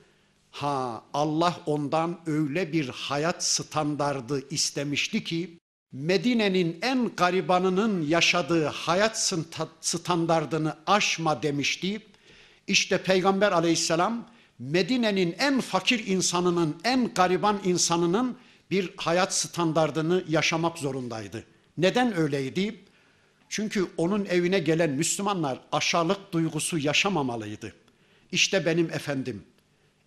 Ha 0.50 1.02
Allah 1.14 1.60
ondan 1.66 2.20
öyle 2.26 2.72
bir 2.72 2.88
hayat 2.88 3.44
standardı 3.44 4.48
istemişti 4.50 5.24
ki 5.24 5.58
Medine'nin 5.92 6.79
en 6.83 7.11
garibanının 7.16 8.07
yaşadığı 8.07 8.66
hayat 8.66 9.35
standardını 9.81 10.76
aşma 10.87 11.42
demişti. 11.42 12.00
İşte 12.66 13.03
Peygamber 13.03 13.53
aleyhisselam 13.53 14.29
Medine'nin 14.59 15.35
en 15.38 15.61
fakir 15.61 16.07
insanının, 16.07 16.76
en 16.85 17.14
gariban 17.14 17.61
insanının 17.64 18.38
bir 18.70 18.90
hayat 18.96 19.35
standardını 19.35 20.24
yaşamak 20.29 20.79
zorundaydı. 20.79 21.44
Neden 21.79 22.16
öyleydi? 22.16 22.81
Çünkü 23.48 23.87
onun 23.96 24.24
evine 24.24 24.59
gelen 24.59 24.90
Müslümanlar 24.90 25.61
aşağılık 25.72 26.33
duygusu 26.33 26.79
yaşamamalıydı. 26.79 27.74
İşte 28.33 28.66
benim 28.66 28.90
efendim, 28.90 29.42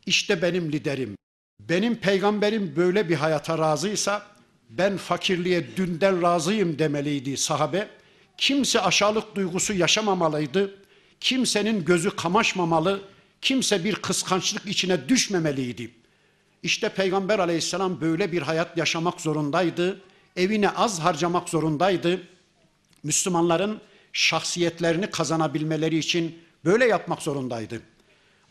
işte 0.05 0.41
benim 0.41 0.71
liderim, 0.71 1.17
benim 1.59 1.95
peygamberim 1.95 2.73
böyle 2.75 3.09
bir 3.09 3.15
hayata 3.15 3.57
razıysa 3.57 4.32
ben 4.77 4.97
fakirliğe 4.97 5.77
dünden 5.77 6.21
razıyım 6.21 6.79
demeliydi 6.79 7.37
sahabe. 7.37 7.89
Kimse 8.37 8.81
aşağılık 8.81 9.35
duygusu 9.35 9.73
yaşamamalıydı. 9.73 10.75
Kimsenin 11.19 11.85
gözü 11.85 12.15
kamaşmamalı. 12.15 13.01
Kimse 13.41 13.83
bir 13.83 13.95
kıskançlık 13.95 14.65
içine 14.65 15.09
düşmemeliydi. 15.09 15.91
İşte 16.63 16.89
Peygamber 16.89 17.39
aleyhisselam 17.39 18.01
böyle 18.01 18.31
bir 18.31 18.41
hayat 18.41 18.77
yaşamak 18.77 19.21
zorundaydı. 19.21 20.01
Evine 20.35 20.69
az 20.69 20.99
harcamak 20.99 21.49
zorundaydı. 21.49 22.21
Müslümanların 23.03 23.79
şahsiyetlerini 24.13 25.09
kazanabilmeleri 25.09 25.97
için 25.97 26.43
Böyle 26.65 26.85
yapmak 26.85 27.21
zorundaydı. 27.21 27.81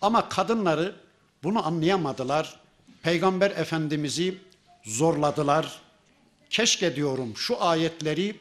Ama 0.01 0.29
kadınları 0.29 0.97
bunu 1.43 1.67
anlayamadılar. 1.67 2.61
Peygamber 3.03 3.51
Efendimiz'i 3.51 4.39
zorladılar. 4.85 5.82
Keşke 6.53 6.97
diyorum 6.97 7.37
şu 7.37 7.65
ayetleri 7.65 8.37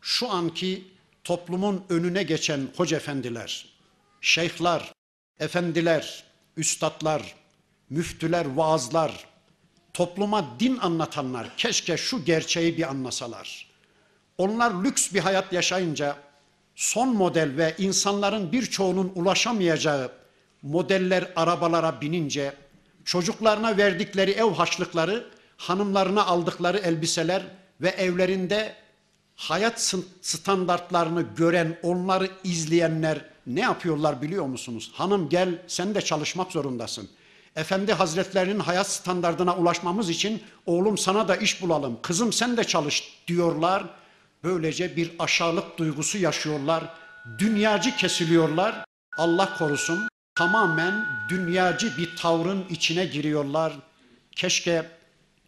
şu 0.00 0.30
anki 0.30 0.84
toplumun 1.24 1.84
önüne 1.88 2.22
geçen 2.22 2.68
hoca 2.76 2.96
efendiler, 2.96 3.66
şeyhler, 4.20 4.92
efendiler, 5.38 6.24
üstadlar, 6.56 7.34
müftüler, 7.90 8.46
vaazlar, 8.46 9.26
topluma 9.92 10.60
din 10.60 10.76
anlatanlar 10.76 11.56
keşke 11.56 11.96
şu 11.96 12.24
gerçeği 12.24 12.76
bir 12.76 12.88
anlasalar. 12.88 13.70
Onlar 14.38 14.84
lüks 14.84 15.12
bir 15.12 15.20
hayat 15.20 15.52
yaşayınca 15.52 16.16
son 16.74 17.08
model 17.16 17.56
ve 17.56 17.74
insanların 17.78 18.52
birçoğunun 18.52 19.12
ulaşamayacağı 19.14 20.12
modeller 20.62 21.32
arabalara 21.36 22.00
binince 22.00 22.54
çocuklarına 23.04 23.76
verdikleri 23.76 24.30
ev 24.30 24.52
haçlıkları, 24.52 25.30
hanımlarına 25.56 26.26
aldıkları 26.26 26.78
elbiseler 26.78 27.42
ve 27.80 27.88
evlerinde 27.88 28.74
hayat 29.36 29.94
standartlarını 30.22 31.22
gören, 31.36 31.78
onları 31.82 32.30
izleyenler 32.44 33.24
ne 33.46 33.60
yapıyorlar 33.60 34.22
biliyor 34.22 34.46
musunuz? 34.46 34.92
Hanım 34.94 35.28
gel 35.28 35.62
sen 35.66 35.94
de 35.94 36.00
çalışmak 36.00 36.52
zorundasın. 36.52 37.08
Efendi 37.56 37.92
Hazretlerinin 37.92 38.60
hayat 38.60 38.90
standartına 38.90 39.56
ulaşmamız 39.56 40.10
için 40.10 40.42
oğlum 40.66 40.98
sana 40.98 41.28
da 41.28 41.36
iş 41.36 41.62
bulalım, 41.62 41.98
kızım 42.02 42.32
sen 42.32 42.56
de 42.56 42.64
çalış 42.64 43.22
diyorlar. 43.28 43.84
Böylece 44.44 44.96
bir 44.96 45.12
aşağılık 45.18 45.78
duygusu 45.78 46.18
yaşıyorlar. 46.18 46.84
Dünyacı 47.38 47.96
kesiliyorlar. 47.96 48.84
Allah 49.18 49.58
korusun 49.58 50.08
tamamen 50.34 51.06
dünyacı 51.28 51.96
bir 51.98 52.16
tavrın 52.16 52.64
içine 52.70 53.04
giriyorlar. 53.04 53.72
Keşke 54.36 54.86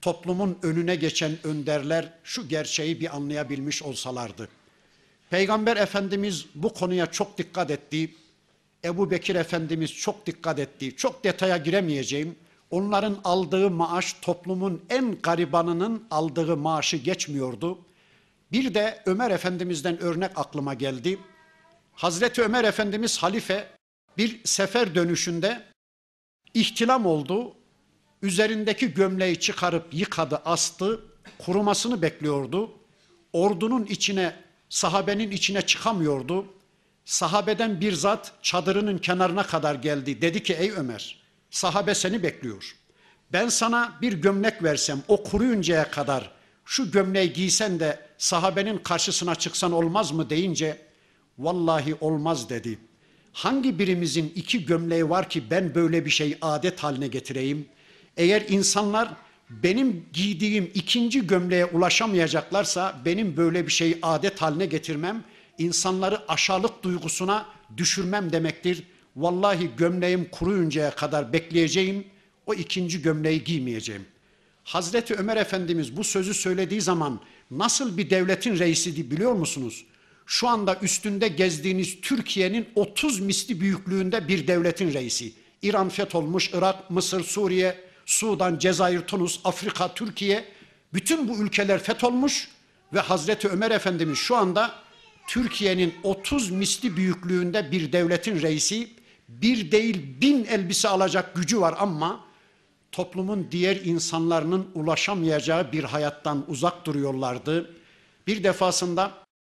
toplumun 0.07 0.59
önüne 0.63 0.97
geçen 0.97 1.33
önderler 1.45 2.13
şu 2.25 2.49
gerçeği 2.49 3.01
bir 3.01 3.17
anlayabilmiş 3.17 3.83
olsalardı. 3.83 4.49
Peygamber 5.31 5.77
Efendimiz 5.77 6.47
bu 6.55 6.75
konuya 6.75 7.07
çok 7.07 7.39
dikkat 7.39 7.71
etti. 7.71 8.15
Ebu 8.85 9.11
Bekir 9.11 9.35
Efendimiz 9.35 9.93
çok 9.93 10.27
dikkat 10.27 10.59
etti. 10.59 10.97
Çok 10.97 11.25
detaya 11.25 11.57
giremeyeceğim. 11.57 12.37
Onların 12.71 13.19
aldığı 13.25 13.71
maaş 13.71 14.13
toplumun 14.13 14.85
en 14.91 15.19
garibanının 15.23 16.07
aldığı 16.11 16.57
maaşı 16.57 16.97
geçmiyordu. 16.97 17.79
Bir 18.53 18.75
de 18.75 19.03
Ömer 19.07 19.31
Efendimiz'den 19.31 20.03
örnek 20.03 20.31
aklıma 20.37 20.75
geldi. 20.75 21.19
Hazreti 21.93 22.43
Ömer 22.43 22.65
Efendimiz 22.65 23.19
halife 23.19 23.69
bir 24.17 24.41
sefer 24.45 24.95
dönüşünde 24.95 25.63
ihtilam 26.55 27.07
oldu. 27.07 27.56
Üzerindeki 28.27 28.95
gömleği 28.95 29.41
çıkarıp 29.41 29.95
yıkadı, 29.95 30.37
astı. 30.37 31.01
Kurumasını 31.39 32.03
bekliyordu. 32.03 32.71
Ordunun 33.33 33.85
içine, 33.85 34.37
sahabenin 34.69 35.31
içine 35.31 35.63
çıkamıyordu. 35.63 36.47
Sahabeden 37.05 37.81
bir 37.81 37.93
zat 37.93 38.33
çadırının 38.43 38.99
kenarına 38.99 39.43
kadar 39.43 39.75
geldi. 39.75 40.23
Dedi 40.23 40.43
ki 40.43 40.55
ey 40.55 40.71
Ömer, 40.71 41.23
sahabe 41.51 41.95
seni 41.95 42.23
bekliyor. 42.23 42.77
Ben 43.33 43.49
sana 43.49 43.99
bir 44.03 44.13
gömlek 44.13 44.63
versem 44.63 45.03
o 45.09 45.23
kuruyuncaya 45.23 45.91
kadar 45.91 46.31
şu 46.65 46.91
gömleği 46.91 47.33
giysen 47.33 47.81
de 47.81 48.01
sahabenin 48.19 48.79
karşısına 48.79 49.35
çıksan 49.35 49.73
olmaz 49.73 50.13
mı 50.13 50.31
deyince 50.31 50.79
vallahi 51.39 51.95
olmaz 52.01 52.49
dedi. 52.49 52.79
Hangi 53.33 53.79
birimizin 53.79 54.33
iki 54.35 54.65
gömleği 54.65 55.11
var 55.11 55.29
ki 55.29 55.51
ben 55.51 55.75
böyle 55.75 56.05
bir 56.05 56.11
şey 56.11 56.39
adet 56.41 56.81
haline 56.81 57.09
getireyim? 57.09 57.69
Eğer 58.17 58.45
insanlar 58.49 59.09
benim 59.51 60.07
giydiğim 60.13 60.71
ikinci 60.75 61.27
gömleğe 61.27 61.67
ulaşamayacaklarsa 61.67 63.01
benim 63.05 63.37
böyle 63.37 63.67
bir 63.67 63.73
şey 63.73 63.99
adet 64.03 64.43
haline 64.43 64.67
getirmem, 64.67 65.25
insanları 65.59 66.31
aşağılık 66.31 66.83
duygusuna 66.83 67.47
düşürmem 67.77 68.33
demektir. 68.33 68.83
Vallahi 69.17 69.71
gömleğim 69.77 70.25
kuruyuncaya 70.25 70.91
kadar 70.91 71.33
bekleyeceğim, 71.33 72.05
o 72.47 72.55
ikinci 72.55 73.03
gömleği 73.03 73.45
giymeyeceğim. 73.45 74.07
Hazreti 74.65 75.15
Ömer 75.15 75.37
Efendimiz 75.37 75.97
bu 75.97 76.05
sözü 76.05 76.35
söylediği 76.35 76.81
zaman 76.81 77.21
nasıl 77.51 77.97
bir 77.97 78.11
devletin 78.11 78.59
reisiydi 78.59 79.11
biliyor 79.11 79.33
musunuz? 79.33 79.85
Şu 80.27 80.49
anda 80.49 80.79
üstünde 80.83 81.29
gezdiğiniz 81.29 82.01
Türkiye'nin 82.01 82.67
30 82.75 83.21
misli 83.21 83.61
büyüklüğünde 83.61 84.29
bir 84.29 84.47
devletin 84.47 84.93
reisi. 84.93 85.33
İran 85.63 85.89
fetholmuş, 85.89 86.51
Irak, 86.55 86.91
Mısır, 86.91 87.25
Suriye, 87.25 87.86
Sudan, 88.07 88.59
Cezayir, 88.59 89.01
Tunus, 89.01 89.41
Afrika, 89.45 89.95
Türkiye 89.95 90.45
bütün 90.95 91.29
bu 91.29 91.37
ülkeler 91.43 91.83
fetholmuş 91.83 92.49
ve 92.93 93.01
Hazreti 93.01 93.49
Ömer 93.49 93.71
Efendimiz 93.71 94.19
şu 94.19 94.37
anda 94.37 94.75
Türkiye'nin 95.27 95.95
30 96.03 96.51
misli 96.51 96.97
büyüklüğünde 96.97 97.73
bir 97.73 97.93
devletin 97.93 98.43
reisi 98.43 98.89
bir 99.29 99.71
değil 99.71 100.21
bin 100.21 100.45
elbise 100.45 100.89
alacak 100.89 101.35
gücü 101.35 101.61
var 101.61 101.75
ama 101.79 102.21
toplumun 102.93 103.49
diğer 103.51 103.77
insanların 103.77 104.67
ulaşamayacağı 104.75 105.73
bir 105.73 105.85
hayattan 105.85 106.45
uzak 106.49 106.87
duruyorlardı. 106.87 107.75
Bir 108.27 108.45
defasında 108.45 109.13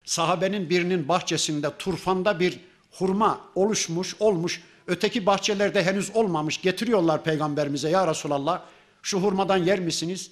sahabenin 0.05 0.69
birinin 0.69 1.07
bahçesinde 1.07 1.77
turfanda 1.79 2.39
bir 2.39 2.59
hurma 2.91 3.41
oluşmuş 3.55 4.15
olmuş 4.19 4.61
Öteki 4.87 5.25
bahçelerde 5.25 5.83
henüz 5.83 6.15
olmamış. 6.15 6.61
Getiriyorlar 6.61 7.23
peygamberimize 7.23 7.89
ya 7.89 8.07
Resulallah 8.07 8.61
şu 9.01 9.19
hurmadan 9.19 9.57
yer 9.57 9.79
misiniz? 9.79 10.31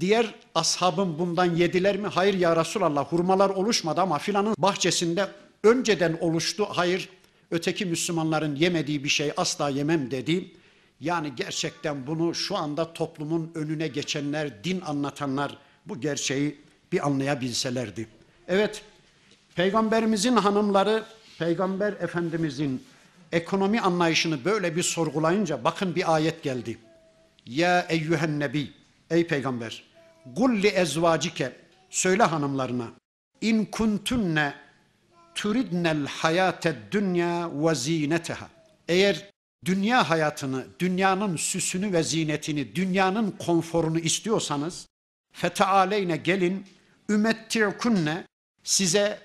Diğer 0.00 0.34
ashabım 0.54 1.18
bundan 1.18 1.44
yediler 1.44 1.96
mi? 1.96 2.08
Hayır 2.08 2.34
ya 2.34 2.56
Resulallah 2.56 3.12
hurmalar 3.12 3.50
oluşmadı 3.50 4.00
ama 4.00 4.18
filanın 4.18 4.54
bahçesinde 4.58 5.28
önceden 5.64 6.18
oluştu. 6.20 6.66
Hayır 6.70 7.08
öteki 7.50 7.86
Müslümanların 7.86 8.56
yemediği 8.56 9.04
bir 9.04 9.08
şey 9.08 9.32
asla 9.36 9.68
yemem 9.68 10.10
dedi. 10.10 10.52
Yani 11.00 11.32
gerçekten 11.36 12.06
bunu 12.06 12.34
şu 12.34 12.56
anda 12.56 12.92
toplumun 12.92 13.52
önüne 13.54 13.88
geçenler, 13.88 14.64
din 14.64 14.80
anlatanlar 14.80 15.58
bu 15.86 16.00
gerçeği 16.00 16.60
bir 16.92 17.06
anlayabilselerdi. 17.06 18.08
Evet, 18.48 18.82
Peygamberimizin 19.54 20.36
hanımları, 20.36 21.04
Peygamber 21.38 21.92
Efendimizin 21.92 22.82
ekonomi 23.34 23.80
anlayışını 23.80 24.44
böyle 24.44 24.76
bir 24.76 24.82
sorgulayınca 24.82 25.64
bakın 25.64 25.94
bir 25.94 26.14
ayet 26.14 26.42
geldi. 26.42 26.78
Ya 27.46 27.86
eyyühen 27.88 28.40
nebi, 28.40 28.72
ey 29.10 29.26
peygamber, 29.26 29.82
gulli 30.36 30.66
ezvacike, 30.66 31.52
söyle 31.90 32.22
hanımlarına, 32.22 32.86
in 33.40 33.64
kuntunne 33.64 34.54
turidnel 35.34 36.06
hayate 36.06 36.76
dünya 36.90 37.50
ve 37.54 37.74
zineteha. 37.74 38.48
Eğer 38.88 39.30
dünya 39.64 40.10
hayatını, 40.10 40.66
dünyanın 40.78 41.36
süsünü 41.36 41.92
ve 41.92 42.02
zinetini, 42.02 42.76
dünyanın 42.76 43.30
konforunu 43.30 43.98
istiyorsanız, 43.98 44.86
fetealeyne 45.32 46.16
gelin, 46.16 46.66
ümmettirkunne, 47.10 48.24
size 48.64 49.18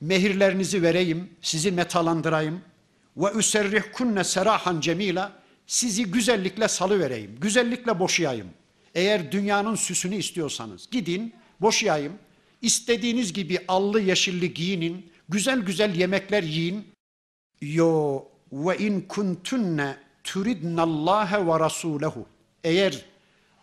mehirlerinizi 0.00 0.82
vereyim, 0.82 1.30
sizi 1.42 1.72
metalandırayım, 1.72 2.60
ve 3.16 3.32
üserrihkunne 3.32 4.24
serahan 4.24 4.80
cemila 4.80 5.32
sizi 5.66 6.04
güzellikle 6.04 6.68
salı 6.68 7.00
vereyim, 7.00 7.36
güzellikle 7.40 7.98
boşayayım. 7.98 8.48
Eğer 8.94 9.32
dünyanın 9.32 9.74
süsünü 9.74 10.16
istiyorsanız 10.16 10.90
gidin 10.90 11.34
boşayayım. 11.60 12.12
İstediğiniz 12.62 13.32
gibi 13.32 13.58
allı 13.68 14.00
yeşilli 14.00 14.54
giyinin, 14.54 15.12
güzel 15.28 15.60
güzel 15.60 15.94
yemekler 15.94 16.42
yiyin. 16.42 16.86
Yo 17.60 18.22
ve 18.52 18.78
in 18.78 19.00
kuntunne 19.00 19.96
turidnallaha 20.24 21.46
ve 21.46 21.60
rasulehu. 21.60 22.26
Eğer 22.64 23.04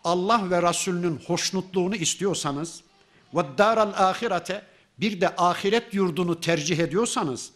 Allah 0.04 0.50
ve 0.50 0.62
Resulünün 0.62 1.20
hoşnutluğunu 1.26 1.96
istiyorsanız 1.96 2.80
ve 3.34 3.40
daral 3.58 3.92
ahirete 3.96 4.62
bir 5.00 5.20
de 5.20 5.36
ahiret 5.36 5.94
yurdunu 5.94 6.40
tercih 6.40 6.78
ediyorsanız 6.78 7.50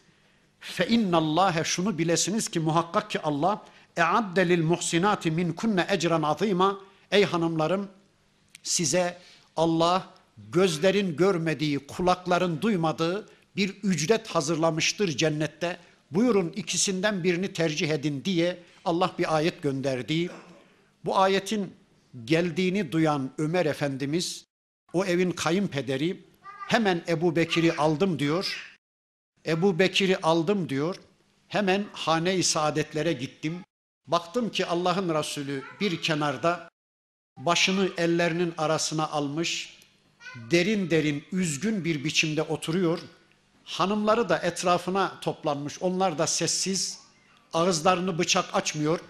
Fe 0.61 0.88
innallâhe 0.88 1.64
şunu 1.64 1.99
bilesiniz 1.99 2.49
ki 2.49 2.61
muhakkak 2.61 3.11
ki 3.11 3.20
Allah 3.20 3.64
e'adde 3.96 4.49
lil 4.49 4.62
muhsinati 4.62 5.31
min 5.31 5.53
kunne 5.53 5.87
ecran 5.90 6.23
azîma 6.23 6.81
ey 7.11 7.25
hanımlarım 7.25 7.88
size 8.62 9.18
Allah 9.57 10.14
gözlerin 10.53 11.16
görmediği, 11.16 11.79
kulakların 11.79 12.62
duymadığı 12.62 13.29
bir 13.57 13.68
ücret 13.83 14.29
hazırlamıştır 14.29 15.09
cennette. 15.09 15.77
Buyurun 16.11 16.53
ikisinden 16.57 17.25
birini 17.25 17.53
tercih 17.53 17.90
edin 17.90 18.23
diye 18.25 18.59
Allah 18.85 19.14
bir 19.18 19.37
ayet 19.37 19.62
gönderdi. 19.62 20.31
Bu 21.05 21.18
ayetin 21.18 21.75
geldiğini 22.25 22.92
duyan 22.92 23.31
Ömer 23.38 23.66
Efendimiz 23.66 24.44
o 24.92 25.05
evin 25.05 25.31
kayınpederi 25.31 26.25
hemen 26.68 27.03
Ebu 27.09 27.37
Bekir'i 27.37 27.73
aldım 27.73 28.18
diyor 28.18 28.69
Ebu 29.46 29.79
Bekir'i 29.79 30.16
aldım 30.16 30.68
diyor. 30.68 30.96
Hemen 31.48 31.87
hane-i 31.92 32.42
saadetlere 32.42 33.12
gittim. 33.12 33.64
Baktım 34.07 34.50
ki 34.50 34.66
Allah'ın 34.66 35.14
Resulü 35.14 35.62
bir 35.81 36.03
kenarda 36.03 36.68
başını 37.37 37.88
ellerinin 37.98 38.55
arasına 38.59 39.09
almış, 39.09 39.79
derin 40.50 40.90
derin 40.90 41.24
üzgün 41.33 41.85
bir 41.85 42.05
biçimde 42.05 42.42
oturuyor. 42.42 42.98
Hanımları 43.64 44.29
da 44.29 44.38
etrafına 44.38 45.20
toplanmış. 45.20 45.83
Onlar 45.83 46.18
da 46.18 46.26
sessiz, 46.26 47.00
ağızlarını 47.53 48.18
bıçak 48.18 48.55
açmıyor. 48.55 49.00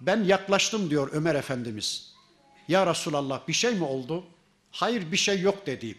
Ben 0.00 0.24
yaklaştım 0.24 0.90
diyor 0.90 1.08
Ömer 1.12 1.34
Efendimiz. 1.34 2.14
Ya 2.68 2.86
Resulallah 2.86 3.48
bir 3.48 3.52
şey 3.52 3.74
mi 3.74 3.84
oldu? 3.84 4.24
Hayır 4.70 5.12
bir 5.12 5.16
şey 5.16 5.40
yok 5.40 5.66
dedi. 5.66 5.98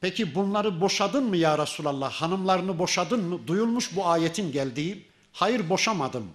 Peki 0.00 0.34
bunları 0.34 0.80
boşadın 0.80 1.24
mı 1.24 1.36
ya 1.36 1.58
Resulallah? 1.58 2.12
Hanımlarını 2.12 2.78
boşadın 2.78 3.24
mı? 3.24 3.46
Duyulmuş 3.46 3.96
bu 3.96 4.06
ayetin 4.06 4.52
geldiği. 4.52 5.04
Hayır 5.32 5.68
boşamadım. 5.68 6.26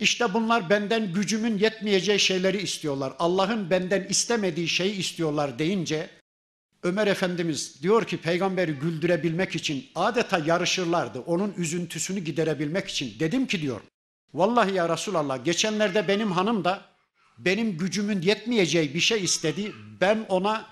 İşte 0.00 0.34
bunlar 0.34 0.70
benden 0.70 1.12
gücümün 1.12 1.58
yetmeyeceği 1.58 2.20
şeyleri 2.20 2.62
istiyorlar. 2.62 3.12
Allah'ın 3.18 3.70
benden 3.70 4.04
istemediği 4.04 4.68
şeyi 4.68 4.96
istiyorlar 4.96 5.58
deyince 5.58 6.10
Ömer 6.82 7.06
Efendimiz 7.06 7.82
diyor 7.82 8.04
ki 8.04 8.16
peygamberi 8.16 8.72
güldürebilmek 8.72 9.54
için 9.54 9.86
adeta 9.94 10.38
yarışırlardı. 10.38 11.20
Onun 11.20 11.54
üzüntüsünü 11.56 12.20
giderebilmek 12.20 12.88
için. 12.88 13.20
Dedim 13.20 13.46
ki 13.46 13.62
diyor 13.62 13.80
vallahi 14.34 14.74
ya 14.74 14.88
Resulallah 14.88 15.44
geçenlerde 15.44 16.08
benim 16.08 16.32
hanım 16.32 16.64
da 16.64 16.82
benim 17.38 17.78
gücümün 17.78 18.22
yetmeyeceği 18.22 18.94
bir 18.94 19.00
şey 19.00 19.24
istedi. 19.24 19.72
Ben 20.00 20.26
ona 20.28 20.66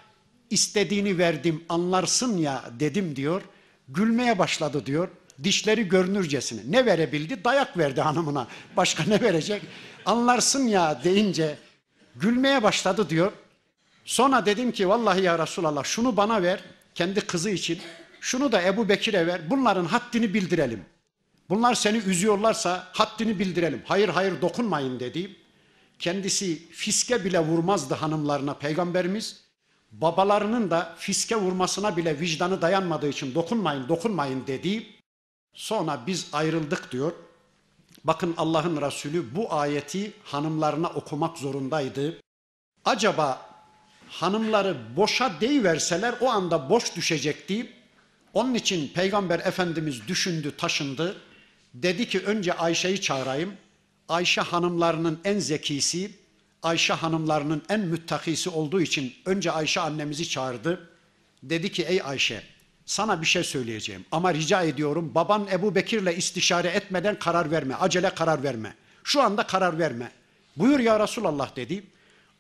istediğini 0.51 1.19
verdim 1.19 1.65
anlarsın 1.69 2.39
ya 2.39 2.65
dedim 2.81 3.17
diyor. 3.17 3.43
Gülmeye 3.89 4.39
başladı 4.39 4.87
diyor. 4.87 5.09
Dişleri 5.43 5.89
görünürcesine. 5.89 6.61
Ne 6.69 6.87
verebildi? 6.87 7.45
Dayak 7.45 7.79
verdi 7.79 8.01
hanımına. 8.01 8.47
Başka 8.77 9.05
ne 9.05 9.21
verecek? 9.21 9.63
Anlarsın 10.07 10.67
ya 10.67 11.05
deyince 11.05 11.59
gülmeye 12.17 12.63
başladı 12.63 13.11
diyor. 13.11 13.33
Sonra 14.05 14.47
dedim 14.47 14.73
ki 14.73 14.89
vallahi 14.89 15.23
ya 15.23 15.39
Resulallah 15.39 15.85
şunu 15.85 16.17
bana 16.17 16.43
ver 16.43 16.65
kendi 16.95 17.21
kızı 17.21 17.51
için. 17.51 17.79
Şunu 18.21 18.53
da 18.53 18.63
Ebu 18.63 18.89
Bekir'e 18.89 19.27
ver. 19.27 19.51
Bunların 19.51 19.85
haddini 19.85 20.35
bildirelim. 20.35 20.85
Bunlar 21.49 21.75
seni 21.75 21.97
üzüyorlarsa 21.97 22.89
haddini 22.93 23.39
bildirelim. 23.39 23.83
Hayır 23.85 24.09
hayır 24.09 24.41
dokunmayın 24.43 25.01
dedi. 25.01 25.37
Kendisi 25.99 26.69
fiske 26.71 27.25
bile 27.25 27.41
vurmazdı 27.41 27.95
hanımlarına 27.95 28.55
peygamberimiz. 28.55 29.44
Babalarının 30.01 30.71
da 30.71 30.95
fiske 30.99 31.37
vurmasına 31.37 31.97
bile 31.97 32.21
vicdanı 32.21 32.63
dayanmadığı 32.63 33.09
için 33.09 33.35
dokunmayın 33.35 33.89
dokunmayın 33.89 34.47
dedi. 34.47 34.87
Sonra 35.53 36.01
biz 36.07 36.29
ayrıldık 36.33 36.93
diyor. 36.93 37.13
Bakın 38.05 38.35
Allah'ın 38.37 38.83
Resulü 38.83 39.35
bu 39.35 39.55
ayeti 39.55 40.13
hanımlarına 40.25 40.89
okumak 40.89 41.39
zorundaydı. 41.39 42.21
Acaba 42.85 43.47
hanımları 44.09 44.97
boşa 44.97 45.33
deyiverseler 45.41 46.15
o 46.21 46.29
anda 46.29 46.71
boş 46.71 46.97
düşecekti. 46.97 47.73
Onun 48.33 48.55
için 48.55 48.89
Peygamber 48.89 49.39
Efendimiz 49.39 50.09
düşündü, 50.09 50.57
taşındı. 50.57 51.17
Dedi 51.75 52.09
ki 52.09 52.21
önce 52.21 52.53
Ayşe'yi 52.53 53.01
çağırayım. 53.01 53.55
Ayşe 54.09 54.41
hanımlarının 54.41 55.21
en 55.25 55.39
zekisi, 55.39 56.11
Ayşe 56.65 56.93
hanımlarının 56.93 57.63
en 57.69 57.81
müttakisi 57.81 58.51
olduğu 58.51 58.81
için 58.81 59.15
önce 59.27 59.51
Ayşe 59.51 59.81
annemizi 59.81 60.29
çağırdı. 60.29 60.91
Dedi 61.43 61.73
ki 61.73 61.83
ey 61.83 62.03
Ayşe 62.05 62.43
sana 62.87 63.21
bir 63.21 63.27
şey 63.27 63.45
söyleyeceğim 63.45 64.05
ama 64.13 64.35
rica 64.35 64.63
ediyorum 64.63 65.15
baban 65.15 65.47
Ebu 65.53 65.75
Bekir'le 65.75 66.17
istişare 66.17 66.69
etmeden 66.69 67.19
karar 67.19 67.51
verme, 67.51 67.75
acele 67.75 68.11
karar 68.11 68.43
verme. 68.43 68.75
Şu 69.05 69.23
anda 69.23 69.47
karar 69.47 69.79
verme. 69.79 70.13
Buyur 70.57 70.79
ya 70.81 71.01
Resulallah 71.01 71.57
dedi. 71.57 71.85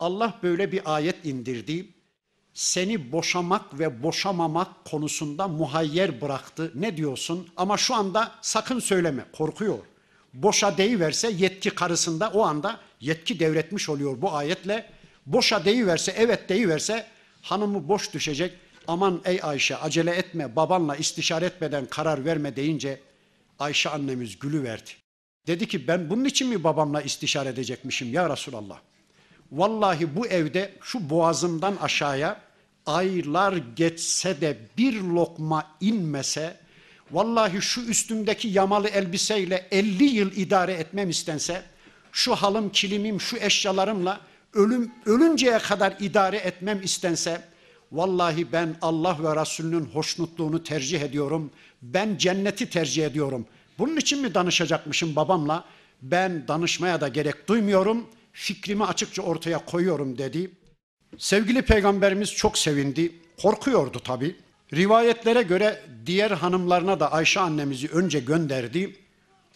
Allah 0.00 0.38
böyle 0.42 0.72
bir 0.72 0.94
ayet 0.94 1.24
indirdi. 1.24 1.88
Seni 2.54 3.12
boşamak 3.12 3.78
ve 3.78 4.02
boşamamak 4.02 4.84
konusunda 4.84 5.48
muhayyer 5.48 6.20
bıraktı. 6.20 6.72
Ne 6.74 6.96
diyorsun? 6.96 7.48
Ama 7.56 7.76
şu 7.76 7.94
anda 7.94 8.32
sakın 8.42 8.78
söyleme. 8.78 9.24
Korkuyor. 9.32 9.78
Boşa 10.34 10.78
deyiverse 10.78 11.30
yetki 11.30 11.70
karısında 11.70 12.30
o 12.34 12.42
anda 12.42 12.80
yetki 13.00 13.40
devretmiş 13.40 13.88
oluyor 13.88 14.22
bu 14.22 14.32
ayetle. 14.32 14.90
Boşa 15.26 15.64
deyiverse 15.64 16.14
evet 16.16 16.48
deyiverse 16.48 17.06
hanımı 17.42 17.88
boş 17.88 18.14
düşecek. 18.14 18.52
Aman 18.88 19.20
ey 19.24 19.40
Ayşe 19.42 19.76
acele 19.76 20.10
etme 20.10 20.56
babanla 20.56 20.96
istişare 20.96 21.44
etmeden 21.44 21.86
karar 21.86 22.24
verme 22.24 22.56
deyince 22.56 23.00
Ayşe 23.58 23.90
annemiz 23.90 24.38
gülü 24.38 24.62
verdi. 24.62 24.90
Dedi 25.46 25.68
ki 25.68 25.88
ben 25.88 26.10
bunun 26.10 26.24
için 26.24 26.48
mi 26.48 26.64
babamla 26.64 27.02
istişare 27.02 27.48
edecekmişim 27.48 28.12
ya 28.12 28.30
Resulallah? 28.30 28.78
Vallahi 29.52 30.16
bu 30.16 30.26
evde 30.26 30.72
şu 30.82 31.10
boğazımdan 31.10 31.76
aşağıya 31.76 32.40
aylar 32.86 33.52
geçse 33.76 34.40
de 34.40 34.58
bir 34.78 35.00
lokma 35.00 35.66
inmese, 35.80 36.56
vallahi 37.12 37.62
şu 37.62 37.80
üstümdeki 37.80 38.48
yamalı 38.48 38.88
elbiseyle 38.88 39.68
50 39.70 40.04
yıl 40.04 40.32
idare 40.32 40.72
etmem 40.72 41.10
istense, 41.10 41.62
şu 42.12 42.34
halım, 42.34 42.70
kilimim, 42.70 43.20
şu 43.20 43.36
eşyalarımla 43.36 44.20
ölüm 44.54 44.92
ölünceye 45.06 45.58
kadar 45.58 45.96
idare 46.00 46.36
etmem 46.36 46.82
istense, 46.82 47.42
vallahi 47.92 48.52
ben 48.52 48.76
Allah 48.82 49.18
ve 49.22 49.40
Resulünün 49.40 49.84
hoşnutluğunu 49.84 50.62
tercih 50.62 51.00
ediyorum. 51.00 51.50
Ben 51.82 52.16
cenneti 52.16 52.70
tercih 52.70 53.06
ediyorum. 53.06 53.46
Bunun 53.78 53.96
için 53.96 54.22
mi 54.22 54.34
danışacakmışım 54.34 55.16
babamla? 55.16 55.64
Ben 56.02 56.48
danışmaya 56.48 57.00
da 57.00 57.08
gerek 57.08 57.48
duymuyorum.'' 57.48 58.06
fikrimi 58.34 58.84
açıkça 58.84 59.22
ortaya 59.22 59.64
koyuyorum 59.64 60.18
dedi. 60.18 60.50
Sevgili 61.18 61.62
peygamberimiz 61.62 62.34
çok 62.34 62.58
sevindi. 62.58 63.12
Korkuyordu 63.42 64.00
tabi. 64.00 64.36
Rivayetlere 64.74 65.42
göre 65.42 65.82
diğer 66.06 66.30
hanımlarına 66.30 67.00
da 67.00 67.12
Ayşe 67.12 67.40
annemizi 67.40 67.88
önce 67.88 68.20
gönderdi. 68.20 68.96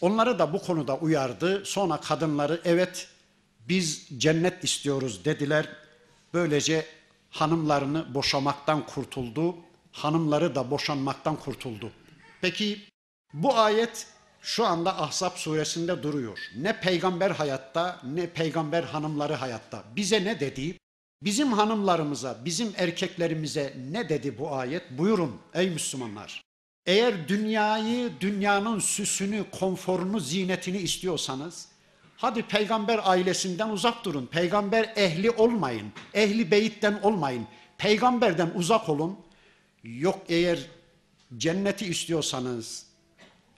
Onları 0.01 0.39
da 0.39 0.53
bu 0.53 0.61
konuda 0.61 0.97
uyardı. 0.97 1.65
Sonra 1.65 1.97
kadınları 1.97 2.61
evet 2.65 3.07
biz 3.69 4.07
cennet 4.17 4.63
istiyoruz 4.63 5.25
dediler. 5.25 5.69
Böylece 6.33 6.85
hanımlarını 7.29 8.13
boşamaktan 8.13 8.85
kurtuldu. 8.85 9.55
Hanımları 9.91 10.55
da 10.55 10.71
boşanmaktan 10.71 11.35
kurtuldu. 11.35 11.91
Peki 12.41 12.81
bu 13.33 13.57
ayet 13.57 14.07
şu 14.41 14.65
anda 14.65 15.01
Ahzab 15.01 15.35
suresinde 15.35 16.03
duruyor. 16.03 16.39
Ne 16.57 16.79
peygamber 16.79 17.31
hayatta 17.31 18.01
ne 18.03 18.27
peygamber 18.27 18.83
hanımları 18.83 19.33
hayatta. 19.33 19.83
Bize 19.95 20.25
ne 20.25 20.39
dedi? 20.39 20.77
Bizim 21.21 21.53
hanımlarımıza, 21.53 22.37
bizim 22.45 22.73
erkeklerimize 22.77 23.73
ne 23.91 24.09
dedi 24.09 24.37
bu 24.37 24.53
ayet? 24.55 24.91
Buyurun 24.91 25.35
ey 25.53 25.69
Müslümanlar. 25.69 26.43
Eğer 26.85 27.27
dünyayı, 27.27 28.11
dünyanın 28.19 28.79
süsünü, 28.79 29.45
konforunu, 29.59 30.19
zinetini 30.19 30.77
istiyorsanız 30.77 31.67
hadi 32.17 32.41
peygamber 32.41 32.99
ailesinden 33.03 33.69
uzak 33.69 34.05
durun. 34.05 34.25
Peygamber 34.25 34.93
ehli 34.95 35.31
olmayın. 35.31 35.91
Ehli 36.13 36.51
beyitten 36.51 36.99
olmayın. 37.03 37.47
Peygamberden 37.77 38.51
uzak 38.55 38.89
olun. 38.89 39.19
Yok 39.83 40.19
eğer 40.29 40.59
cenneti 41.37 41.85
istiyorsanız, 41.85 42.85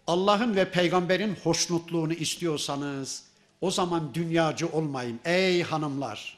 Allah'ın 0.08 0.56
ve 0.56 0.71
peygamberin 0.71 1.36
hoşnutluğunu 1.43 2.13
istiyorsanız 2.13 3.24
o 3.62 3.71
zaman 3.71 4.13
dünyacı 4.13 4.67
olmayın. 4.67 5.19
Ey 5.26 5.63
hanımlar, 5.63 6.38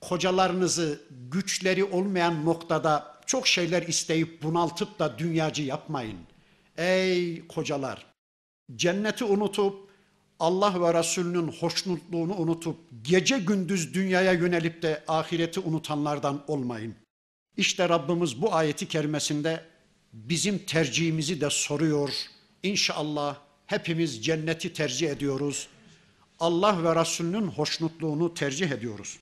kocalarınızı 0.00 1.00
güçleri 1.10 1.84
olmayan 1.84 2.44
noktada 2.44 3.20
çok 3.26 3.48
şeyler 3.48 3.82
isteyip 3.82 4.42
bunaltıp 4.42 4.98
da 4.98 5.18
dünyacı 5.18 5.62
yapmayın. 5.62 6.18
Ey 6.76 7.46
kocalar, 7.46 8.06
cenneti 8.76 9.24
unutup 9.24 9.90
Allah 10.40 10.82
ve 10.82 10.98
Resulünün 10.98 11.48
hoşnutluğunu 11.48 12.34
unutup 12.34 12.76
gece 13.02 13.38
gündüz 13.38 13.94
dünyaya 13.94 14.32
yönelip 14.32 14.82
de 14.82 15.04
ahireti 15.08 15.60
unutanlardan 15.60 16.44
olmayın. 16.48 16.94
İşte 17.56 17.88
Rabbimiz 17.88 18.42
bu 18.42 18.54
ayeti 18.54 18.88
kerimesinde 18.88 19.64
bizim 20.12 20.58
tercihimizi 20.58 21.40
de 21.40 21.50
soruyor 21.50 22.10
İnşallah 22.62 23.36
hepimiz 23.66 24.24
cenneti 24.24 24.72
tercih 24.72 25.10
ediyoruz. 25.10 25.68
Allah 26.40 26.84
ve 26.84 27.00
Resulünün 27.00 27.46
hoşnutluğunu 27.46 28.34
tercih 28.34 28.70
ediyoruz. 28.70 29.18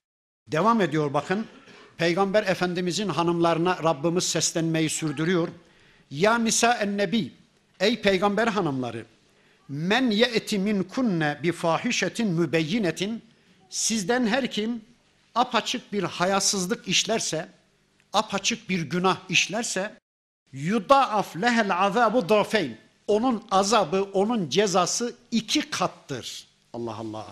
Devam 0.52 0.80
ediyor 0.80 1.14
bakın. 1.14 1.46
Peygamber 1.96 2.42
Efendimizin 2.42 3.08
hanımlarına 3.08 3.78
Rabbimiz 3.84 4.24
seslenmeyi 4.24 4.90
sürdürüyor. 4.90 5.48
Ya 6.10 6.38
nisa 6.38 6.74
en 6.74 6.98
nebi 6.98 7.32
ey 7.80 8.02
peygamber 8.02 8.46
hanımları 8.46 9.06
men 9.68 10.10
ye'ti 10.10 10.58
min 10.58 10.82
kunne 10.82 11.40
bi 11.42 11.52
fahişetin 11.52 12.28
mübeyyinetin 12.28 13.22
sizden 13.70 14.26
her 14.26 14.50
kim 14.50 14.80
apaçık 15.34 15.92
bir 15.92 16.02
hayasızlık 16.02 16.88
işlerse 16.88 17.48
apaçık 18.12 18.68
bir 18.68 18.82
günah 18.82 19.16
işlerse 19.28 19.94
yudaaf 20.52 21.36
lehel 21.36 21.78
azabu 21.78 22.28
dafeyn 22.28 22.78
onun 23.06 23.44
azabı, 23.50 24.02
onun 24.02 24.48
cezası 24.48 25.14
iki 25.30 25.70
kattır. 25.70 26.46
Allah 26.72 26.96
Allah. 26.96 27.26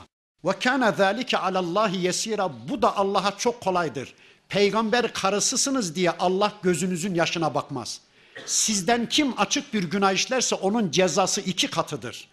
Ve 0.46 0.52
kana 0.60 0.92
zalike 0.92 1.38
alallahi 1.38 1.98
yesira. 1.98 2.70
Bu 2.70 2.82
da 2.82 2.98
Allah'a 2.98 3.38
çok 3.38 3.62
kolaydır. 3.62 4.14
Peygamber 4.50 5.14
karısısınız 5.14 5.96
diye 5.96 6.12
Allah 6.12 6.54
gözünüzün 6.64 7.16
yaşına 7.16 7.54
bakmaz. 7.54 8.02
Sizden 8.46 9.10
kim 9.10 9.34
açık 9.40 9.74
bir 9.74 9.84
günah 9.84 10.14
işlerse 10.14 10.56
onun 10.56 10.92
cezası 10.92 11.42
iki 11.42 11.70
katıdır. 11.70 12.28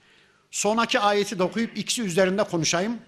Sonraki 0.50 1.00
ayeti 1.00 1.38
de 1.38 1.42
okuyup 1.42 1.78
ikisi 1.78 2.02
üzerinde 2.02 2.44
konuşayım. 2.44 2.98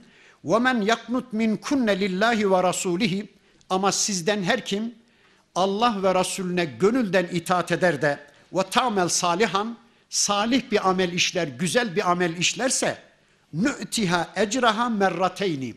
وَمَنْ 0.45 0.85
يَقْنُتْ 0.85 1.25
مِنْ 1.35 1.59
كُنَّ 1.59 1.91
لِلّٰهِ 1.91 2.43
وَرَسُولِهِ 2.43 3.27
Ama 3.71 3.93
sizden 3.93 4.43
her 4.43 4.65
kim 4.65 4.95
Allah 5.55 6.03
ve 6.03 6.15
Resulüne 6.15 6.65
gönülden 6.65 7.29
itaat 7.33 7.73
eder 7.73 8.03
de 8.03 8.21
ve 8.53 8.63
tamel 8.71 9.09
salihan 9.09 9.79
salih 10.09 10.71
bir 10.71 10.89
amel 10.89 11.13
işler, 11.13 11.49
güzel 11.49 11.97
bir 11.97 12.11
amel 12.11 12.37
işlerse 12.37 13.04
nü'tiha 13.56 14.34
ecraha 14.36 14.90
merrateyni 14.90 15.74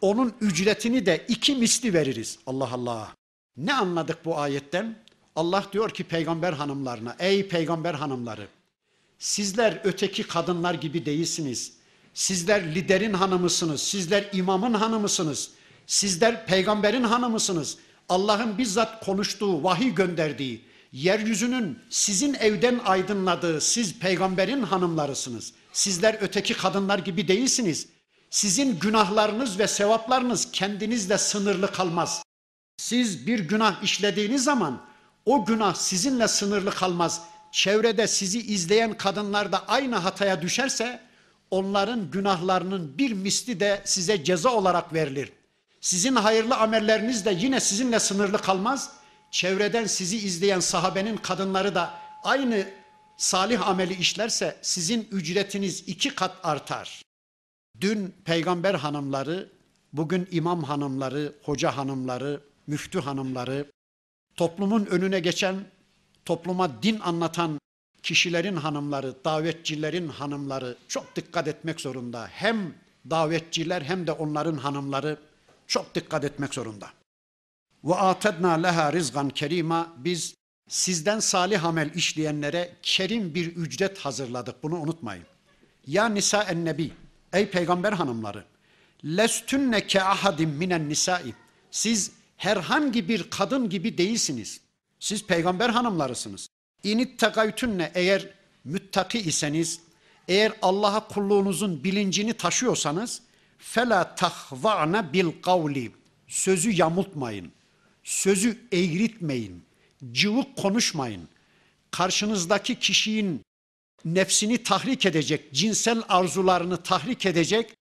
onun 0.00 0.32
ücretini 0.40 1.06
de 1.06 1.24
iki 1.28 1.54
misli 1.54 1.94
veririz. 1.94 2.38
Allah 2.46 2.72
Allah. 2.72 3.14
Ne 3.56 3.74
anladık 3.74 4.24
bu 4.24 4.38
ayetten? 4.38 4.96
Allah 5.36 5.64
diyor 5.72 5.90
ki 5.90 6.04
peygamber 6.04 6.52
hanımlarına, 6.52 7.16
ey 7.18 7.48
peygamber 7.48 7.94
hanımları, 7.94 8.46
sizler 9.18 9.80
öteki 9.84 10.22
kadınlar 10.22 10.74
gibi 10.74 11.06
değilsiniz. 11.06 11.72
Sizler 12.14 12.74
liderin 12.74 13.12
hanımısınız, 13.12 13.82
sizler 13.82 14.28
imamın 14.32 14.74
hanımısınız, 14.74 15.50
sizler 15.86 16.46
peygamberin 16.46 17.02
hanımısınız. 17.02 17.78
Allah'ın 18.08 18.58
bizzat 18.58 19.04
konuştuğu, 19.04 19.64
vahiy 19.64 19.94
gönderdiği, 19.94 20.64
yeryüzünün 20.92 21.78
sizin 21.90 22.34
evden 22.34 22.80
aydınladığı 22.84 23.60
siz 23.60 23.98
peygamberin 23.98 24.62
hanımlarısınız. 24.62 25.52
Sizler 25.72 26.16
öteki 26.20 26.54
kadınlar 26.54 26.98
gibi 26.98 27.28
değilsiniz. 27.28 27.86
Sizin 28.30 28.78
günahlarınız 28.78 29.58
ve 29.58 29.66
sevaplarınız 29.66 30.52
kendinizle 30.52 31.18
sınırlı 31.18 31.72
kalmaz. 31.72 32.22
Siz 32.76 33.26
bir 33.26 33.38
günah 33.38 33.82
işlediğiniz 33.82 34.44
zaman 34.44 34.82
o 35.26 35.44
günah 35.44 35.74
sizinle 35.74 36.28
sınırlı 36.28 36.70
kalmaz. 36.70 37.22
Çevrede 37.52 38.06
sizi 38.06 38.40
izleyen 38.40 38.96
kadınlar 38.96 39.52
da 39.52 39.68
aynı 39.68 39.96
hataya 39.96 40.42
düşerse 40.42 41.00
onların 41.50 42.10
günahlarının 42.10 42.98
bir 42.98 43.12
misli 43.12 43.60
de 43.60 43.82
size 43.84 44.24
ceza 44.24 44.50
olarak 44.50 44.92
verilir. 44.94 45.32
Sizin 45.80 46.16
hayırlı 46.16 46.56
amelleriniz 46.56 47.24
de 47.24 47.36
yine 47.38 47.60
sizinle 47.60 48.00
sınırlı 48.00 48.38
kalmaz. 48.38 48.90
Çevreden 49.30 49.86
sizi 49.86 50.16
izleyen 50.16 50.60
sahabenin 50.60 51.16
kadınları 51.16 51.74
da 51.74 51.94
aynı 52.22 52.66
salih 53.22 53.68
ameli 53.68 53.94
işlerse 53.94 54.56
sizin 54.62 55.08
ücretiniz 55.12 55.84
iki 55.86 56.14
kat 56.14 56.36
artar. 56.42 57.02
Dün 57.80 58.14
peygamber 58.24 58.74
hanımları, 58.74 59.48
bugün 59.92 60.28
imam 60.30 60.62
hanımları, 60.62 61.34
hoca 61.42 61.76
hanımları, 61.76 62.40
müftü 62.66 63.00
hanımları, 63.00 63.66
toplumun 64.36 64.86
önüne 64.86 65.20
geçen, 65.20 65.64
topluma 66.24 66.82
din 66.82 67.00
anlatan 67.00 67.58
kişilerin 68.02 68.56
hanımları, 68.56 69.14
davetçilerin 69.24 70.08
hanımları 70.08 70.76
çok 70.88 71.16
dikkat 71.16 71.48
etmek 71.48 71.80
zorunda. 71.80 72.26
Hem 72.26 72.74
davetçiler 73.10 73.82
hem 73.82 74.06
de 74.06 74.12
onların 74.12 74.56
hanımları 74.56 75.16
çok 75.66 75.94
dikkat 75.94 76.24
etmek 76.24 76.54
zorunda. 76.54 76.90
Ve 77.84 77.94
atedna 77.94 78.52
leha 78.52 78.92
rizgan 78.92 79.30
kerima 79.30 79.92
biz 79.96 80.34
sizden 80.68 81.20
salih 81.20 81.64
amel 81.64 81.94
işleyenlere 81.94 82.72
kerim 82.82 83.34
bir 83.34 83.46
ücret 83.46 83.98
hazırladık. 83.98 84.62
Bunu 84.62 84.80
unutmayın. 84.80 85.24
Ya 85.86 86.08
nisa 86.08 86.42
en 86.42 86.64
nebi 86.64 86.92
ey 87.32 87.50
peygamber 87.50 87.92
hanımları 87.92 88.44
lestünne 89.04 89.86
ke 89.86 90.02
ahadim 90.02 90.50
minen 90.50 90.88
nisai 90.88 91.34
siz 91.70 92.10
herhangi 92.36 93.08
bir 93.08 93.30
kadın 93.30 93.68
gibi 93.68 93.98
değilsiniz. 93.98 94.60
Siz 95.00 95.26
peygamber 95.26 95.68
hanımlarısınız. 95.68 96.48
İnit 96.84 97.18
tegaytünne 97.18 97.92
eğer 97.94 98.28
müttaki 98.64 99.18
iseniz, 99.18 99.80
eğer 100.28 100.52
Allah'a 100.62 101.08
kulluğunuzun 101.08 101.84
bilincini 101.84 102.32
taşıyorsanız, 102.32 103.22
fela 103.58 104.14
tahva'na 104.14 105.12
bil 105.12 105.32
kavli. 105.42 105.92
Sözü 106.28 106.70
yamultmayın. 106.70 107.52
Sözü 108.04 108.58
eğritmeyin. 108.72 109.62
Cıvık 110.12 110.56
konuşmayın. 110.56 111.28
Karşınızdaki 111.90 112.78
kişinin 112.78 113.42
nefsini 114.04 114.62
tahrik 114.62 115.06
edecek, 115.06 115.52
cinsel 115.52 116.02
arzularını 116.08 116.82
tahrik 116.82 117.26
edecek 117.26 117.74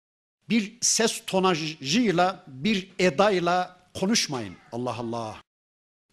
bir 0.49 0.73
ses 0.81 1.21
tonajıyla, 1.27 2.43
bir 2.47 2.89
edayla 2.99 3.77
konuşmayın. 3.93 4.55
Allah 4.71 4.95
Allah. 4.95 5.38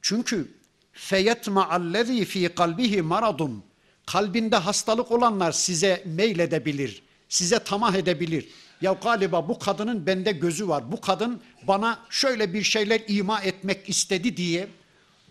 Çünkü 0.02 0.48
feyetma 0.92 1.68
allezî 1.68 2.24
fî 2.24 2.48
kalbihi 2.48 3.02
maradun. 3.02 3.64
Kalbinde 4.06 4.56
hastalık 4.56 5.10
olanlar 5.10 5.52
size 5.52 6.02
meyledebilir, 6.06 7.02
size 7.28 7.58
tamah 7.58 7.94
edebilir. 7.94 8.48
Ya 8.80 8.92
galiba 8.92 9.48
bu 9.48 9.58
kadının 9.58 10.06
bende 10.06 10.32
gözü 10.32 10.68
var. 10.68 10.92
Bu 10.92 11.00
kadın 11.00 11.40
bana 11.62 11.98
şöyle 12.10 12.54
bir 12.54 12.62
şeyler 12.62 13.02
ima 13.08 13.40
etmek 13.40 13.88
istedi 13.88 14.36
diye 14.36 14.68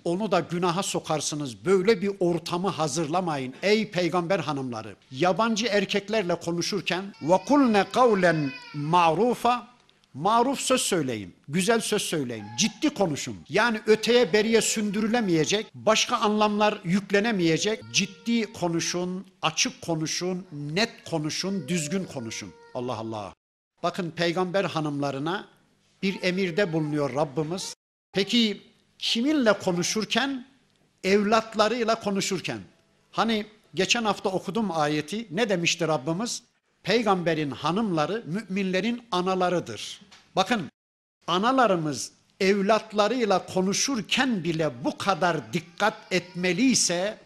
onu 0.08 0.32
da 0.32 0.40
günaha 0.40 0.84
sokarsınız. 0.84 1.66
Böyle 1.66 2.02
bir 2.02 2.12
ortamı 2.20 2.68
hazırlamayın 2.68 3.54
ey 3.64 3.92
peygamber 3.92 4.40
hanımları. 4.40 4.96
Yabancı 5.12 5.68
erkeklerle 5.68 6.36
konuşurken 6.36 7.14
kulne 7.48 7.86
kavlen 7.92 8.52
ma'rufa 8.74 9.68
maruf 10.14 10.60
söz 10.60 10.82
söyleyin, 10.82 11.36
güzel 11.48 11.80
söz 11.80 12.02
söyleyin, 12.02 12.46
ciddi 12.58 12.94
konuşun. 12.94 13.38
Yani 13.50 13.82
öteye 13.88 14.34
beriye 14.34 14.62
sündürülemeyecek, 14.62 15.66
başka 15.76 16.18
anlamlar 16.18 16.82
yüklenemeyecek. 16.84 17.84
Ciddi 17.94 18.54
konuşun, 18.54 19.26
açık 19.42 19.82
konuşun, 19.82 20.46
net 20.52 20.90
konuşun, 21.10 21.68
düzgün 21.68 22.06
konuşun. 22.06 22.54
Allah 22.74 22.98
Allah. 22.98 23.34
Bakın 23.84 24.12
peygamber 24.12 24.64
hanımlarına 24.64 25.48
bir 26.04 26.18
emirde 26.22 26.74
bulunuyor 26.74 27.16
Rabbimiz. 27.16 27.76
Peki 28.14 28.62
kiminle 29.00 29.54
konuşurken? 29.54 30.48
Evlatlarıyla 31.04 32.00
konuşurken. 32.00 32.60
Hani 33.12 33.46
geçen 33.76 34.04
hafta 34.04 34.30
okudum 34.30 34.72
ayeti 34.72 35.28
ne 35.32 35.50
demişti 35.50 35.88
Rabbimiz? 35.88 36.44
Peygamberin 36.84 37.52
hanımları 37.52 38.24
müminlerin 38.26 39.04
analarıdır. 39.12 40.02
Bakın 40.36 40.72
analarımız 41.28 42.12
evlatlarıyla 42.40 43.46
konuşurken 43.46 44.44
bile 44.44 44.84
bu 44.84 44.98
kadar 44.98 45.54
dikkat 45.54 45.94
etmeliyse 46.12 47.18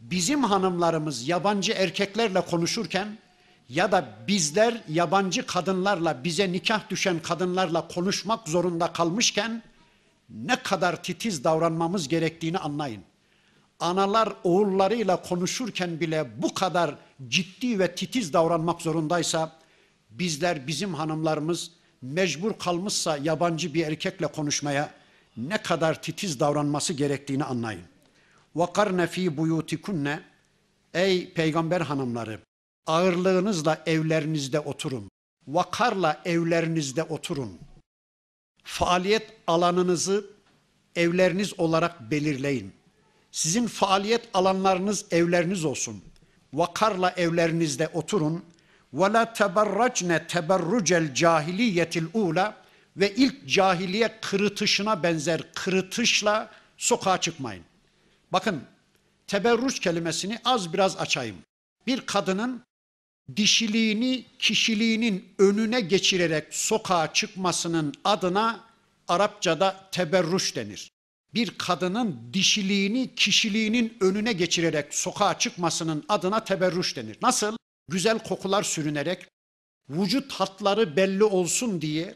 bizim 0.00 0.44
hanımlarımız 0.44 1.28
yabancı 1.28 1.72
erkeklerle 1.72 2.40
konuşurken 2.40 3.18
ya 3.68 3.92
da 3.92 4.08
bizler 4.28 4.82
yabancı 4.88 5.46
kadınlarla 5.46 6.24
bize 6.24 6.52
nikah 6.52 6.90
düşen 6.90 7.18
kadınlarla 7.18 7.88
konuşmak 7.88 8.48
zorunda 8.48 8.92
kalmışken 8.92 9.62
ne 10.33 10.55
kadar 10.55 11.03
titiz 11.03 11.43
davranmamız 11.43 12.07
gerektiğini 12.07 12.57
anlayın. 12.57 13.03
Analar 13.79 14.33
oğullarıyla 14.43 15.21
konuşurken 15.21 15.99
bile 15.99 16.41
bu 16.41 16.53
kadar 16.53 16.95
ciddi 17.27 17.79
ve 17.79 17.95
titiz 17.95 18.33
davranmak 18.33 18.81
zorundaysa 18.81 19.59
bizler 20.09 20.67
bizim 20.67 20.93
hanımlarımız 20.93 21.71
mecbur 22.01 22.53
kalmışsa 22.53 23.17
yabancı 23.17 23.73
bir 23.73 23.87
erkekle 23.87 24.27
konuşmaya 24.27 24.89
ne 25.37 25.57
kadar 25.57 26.01
titiz 26.01 26.39
davranması 26.39 26.93
gerektiğini 26.93 27.43
anlayın. 27.43 27.83
وَقَرْنَ 28.55 29.07
ف۪ي 29.07 29.35
بُيُوتِكُنَّ 29.35 30.19
Ey 30.93 31.33
peygamber 31.33 31.81
hanımları 31.81 32.39
ağırlığınızla 32.87 33.83
evlerinizde 33.85 34.59
oturun. 34.59 35.09
Vakarla 35.47 36.21
evlerinizde 36.25 37.03
oturun. 37.03 37.59
Faaliyet 38.64 39.32
alanınızı 39.46 40.26
evleriniz 40.96 41.60
olarak 41.60 42.10
belirleyin. 42.10 42.72
Sizin 43.30 43.66
faaliyet 43.66 44.28
alanlarınız 44.34 45.04
evleriniz 45.10 45.64
olsun. 45.64 46.04
Vakarla 46.52 47.10
evlerinizde 47.10 47.88
oturun. 47.88 48.44
Ve 48.94 49.12
la 49.12 49.32
teberracne 49.32 50.26
teberrucel 50.26 51.14
cahiliyetil 51.14 52.06
ula 52.14 52.56
ve 52.96 53.14
ilk 53.14 53.48
cahiliye 53.48 54.18
kırıtışına 54.20 55.02
benzer 55.02 55.52
kırıtışla 55.54 56.50
sokağa 56.76 57.20
çıkmayın. 57.20 57.64
Bakın 58.32 58.62
teberruç 59.26 59.80
kelimesini 59.80 60.38
az 60.44 60.72
biraz 60.72 60.96
açayım. 60.96 61.36
Bir 61.86 62.00
kadının 62.00 62.62
dişiliğini, 63.36 64.24
kişiliğinin 64.38 65.24
önüne 65.38 65.80
geçirerek 65.80 66.54
sokağa 66.54 67.12
çıkmasının 67.12 67.94
adına 68.04 68.64
Arapçada 69.08 69.88
teberruş 69.92 70.56
denir. 70.56 70.90
bir 71.34 71.58
kadının 71.58 72.20
dişiliğini, 72.32 73.14
kişiliğinin 73.14 73.96
önüne 74.00 74.32
geçirerek 74.32 74.94
sokağa 74.94 75.38
çıkmasının 75.38 76.04
adına 76.08 76.44
teberruş 76.44 76.96
denir. 76.96 77.18
Nasıl? 77.22 77.56
Güzel 77.88 78.18
kokular 78.18 78.62
sürünerek, 78.62 79.26
vücut 79.90 80.32
hatları 80.32 80.96
belli 80.96 81.24
olsun 81.24 81.80
diye, 81.80 82.14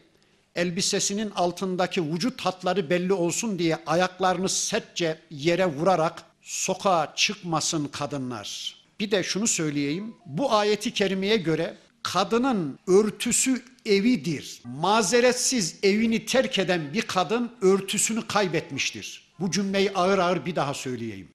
elbisesinin 0.55 1.31
altındaki 1.31 2.13
vücut 2.13 2.41
hatları 2.41 2.91
belli 2.91 3.13
olsun 3.13 3.59
diye 3.59 3.79
ayaklarını 3.87 4.49
sertçe 4.49 5.19
yere 5.31 5.67
vurarak 5.67 6.23
sokağa 6.43 7.13
çıkmasın 7.17 7.89
kadınlar. 7.89 8.78
Bir 9.01 9.11
de 9.11 9.23
şunu 9.23 9.47
söyleyeyim. 9.47 10.15
Bu 10.27 10.53
ayeti 10.53 10.93
kerimeye 10.93 11.37
göre 11.37 11.77
kadının 12.03 12.79
örtüsü 12.87 13.63
evidir. 13.87 14.63
Mazeretsiz 14.65 15.79
evini 15.83 16.27
terk 16.27 16.59
eden 16.59 16.93
bir 16.93 17.03
kadın 17.03 17.53
örtüsünü 17.61 18.27
kaybetmiştir. 18.27 19.35
Bu 19.41 19.51
cümleyi 19.51 19.91
ağır 19.91 20.19
ağır 20.19 20.47
bir 20.47 20.57
daha 20.57 20.75
söyleyeyim. 20.75 21.29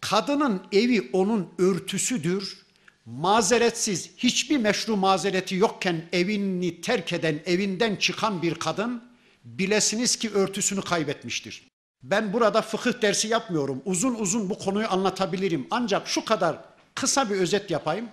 Kadının 0.00 0.62
evi 0.72 1.10
onun 1.12 1.48
örtüsüdür. 1.58 2.58
Mazeretsiz 3.04 4.10
hiçbir 4.16 4.56
meşru 4.56 4.96
mazereti 4.96 5.54
yokken 5.54 6.08
evini 6.12 6.80
terk 6.80 7.12
eden, 7.12 7.40
evinden 7.46 7.96
çıkan 7.96 8.42
bir 8.42 8.54
kadın 8.54 9.02
bilesiniz 9.44 10.16
ki 10.16 10.30
örtüsünü 10.30 10.82
kaybetmiştir. 10.82 11.68
Ben 12.02 12.32
burada 12.32 12.62
fıkıh 12.62 13.02
dersi 13.02 13.28
yapmıyorum. 13.28 13.82
Uzun 13.84 14.14
uzun 14.14 14.50
bu 14.50 14.58
konuyu 14.58 14.88
anlatabilirim. 14.90 15.66
Ancak 15.70 16.08
şu 16.08 16.24
kadar 16.24 16.67
kısa 17.00 17.30
bir 17.30 17.36
özet 17.36 17.70
yapayım. 17.70 18.08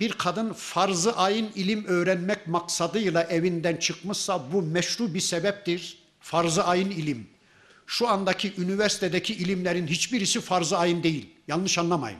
Bir 0.00 0.12
kadın 0.12 0.52
farzı 0.52 1.16
ayın 1.16 1.50
ilim 1.54 1.84
öğrenmek 1.84 2.46
maksadıyla 2.46 3.22
evinden 3.22 3.76
çıkmışsa 3.76 4.52
bu 4.52 4.62
meşru 4.62 5.14
bir 5.14 5.20
sebeptir. 5.20 5.98
Farzı 6.20 6.64
ayın 6.64 6.90
ilim. 6.90 7.30
Şu 7.86 8.08
andaki 8.08 8.54
üniversitedeki 8.60 9.34
ilimlerin 9.34 9.86
hiçbirisi 9.86 10.40
farzı 10.40 10.78
ayın 10.78 11.02
değil. 11.02 11.30
Yanlış 11.48 11.78
anlamayın. 11.78 12.18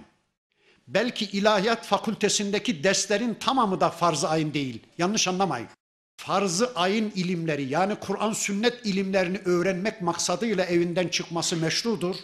Belki 0.88 1.24
ilahiyat 1.24 1.86
fakültesindeki 1.86 2.84
derslerin 2.84 3.34
tamamı 3.34 3.80
da 3.80 3.90
farz-ı 3.90 4.28
ayın 4.28 4.54
değil. 4.54 4.80
Yanlış 4.98 5.28
anlamayın. 5.28 5.68
Farz-ı 6.16 6.72
ayın 6.74 7.12
ilimleri 7.14 7.64
yani 7.64 7.94
Kur'an 7.94 8.32
sünnet 8.32 8.86
ilimlerini 8.86 9.38
öğrenmek 9.44 10.02
maksadıyla 10.02 10.64
evinden 10.64 11.08
çıkması 11.08 11.56
meşrudur. 11.56 12.16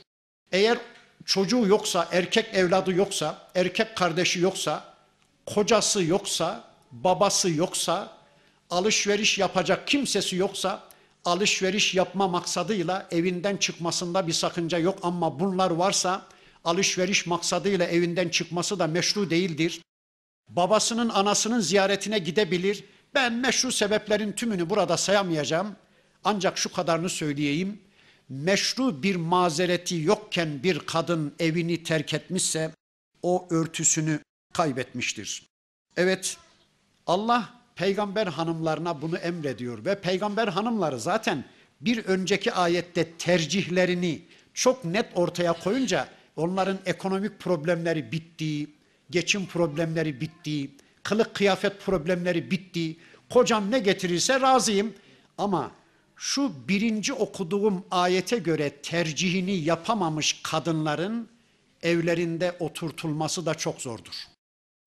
Eğer 0.53 0.79
çocuğu 1.25 1.67
yoksa, 1.67 2.09
erkek 2.13 2.55
evladı 2.55 2.93
yoksa, 2.93 3.39
erkek 3.55 3.97
kardeşi 3.97 4.41
yoksa, 4.41 4.95
kocası 5.47 6.05
yoksa, 6.05 6.65
babası 6.93 7.51
yoksa, 7.51 8.13
alışveriş 8.71 9.39
yapacak 9.39 9.89
kimsesi 9.89 10.37
yoksa, 10.37 10.83
alışveriş 11.25 11.95
yapma 11.95 12.29
maksadıyla 12.29 13.09
evinden 13.11 13.57
çıkmasında 13.57 14.27
bir 14.27 14.33
sakınca 14.33 14.79
yok 14.79 14.99
ama 15.03 15.41
bunlar 15.41 15.71
varsa 15.71 16.27
alışveriş 16.65 17.27
maksadıyla 17.27 17.87
evinden 17.87 18.29
çıkması 18.29 18.79
da 18.79 18.87
meşru 18.87 19.31
değildir. 19.31 19.81
Babasının 20.49 21.09
anasının 21.09 21.61
ziyaretine 21.61 22.19
gidebilir. 22.19 22.85
Ben 23.15 23.33
meşru 23.33 23.73
sebeplerin 23.73 24.33
tümünü 24.33 24.71
burada 24.71 24.97
sayamayacağım. 24.97 25.77
Ancak 26.25 26.59
şu 26.59 26.73
kadarını 26.73 27.09
söyleyeyim. 27.09 27.81
Meşru 28.29 29.03
bir 29.03 29.17
mazereti 29.17 29.97
yokken 29.97 30.63
bir 30.63 30.79
kadın 30.79 31.35
evini 31.39 31.83
terk 31.83 32.15
etmişse 32.15 32.71
o 33.23 33.47
örtüsünü 33.51 34.19
kaybetmiştir. 34.53 35.47
Evet 35.97 36.37
Allah 37.07 37.55
peygamber 37.77 38.27
hanımlarına 38.27 39.03
bunu 39.03 39.17
emrediyor 39.17 39.85
ve 39.85 40.01
peygamber 40.01 40.49
hanımları 40.49 41.01
zaten 41.01 41.45
bir 41.81 42.05
önceki 42.05 42.53
ayette 42.53 43.13
tercihlerini 43.13 44.23
çok 44.55 44.85
net 44.85 45.07
ortaya 45.15 45.53
koyunca 45.53 46.09
onların 46.37 46.79
ekonomik 46.87 47.41
problemleri 47.41 48.13
bitti, 48.13 48.71
geçim 49.11 49.47
problemleri 49.47 50.21
bitti, 50.21 50.71
kılık 51.03 51.35
kıyafet 51.35 51.81
problemleri 51.81 52.51
bitti. 52.51 52.97
Kocam 53.31 53.71
ne 53.71 53.79
getirirse 53.79 54.41
razıyım 54.41 54.95
ama 55.39 55.71
şu 56.17 56.69
birinci 56.69 57.13
okuduğum 57.13 57.85
ayete 57.91 58.39
göre 58.39 58.71
tercihini 58.83 59.57
yapamamış 59.57 60.41
kadınların 60.43 61.29
evlerinde 61.83 62.57
oturtulması 62.61 63.47
da 63.47 63.55
çok 63.55 63.81
zordur. 63.81 64.15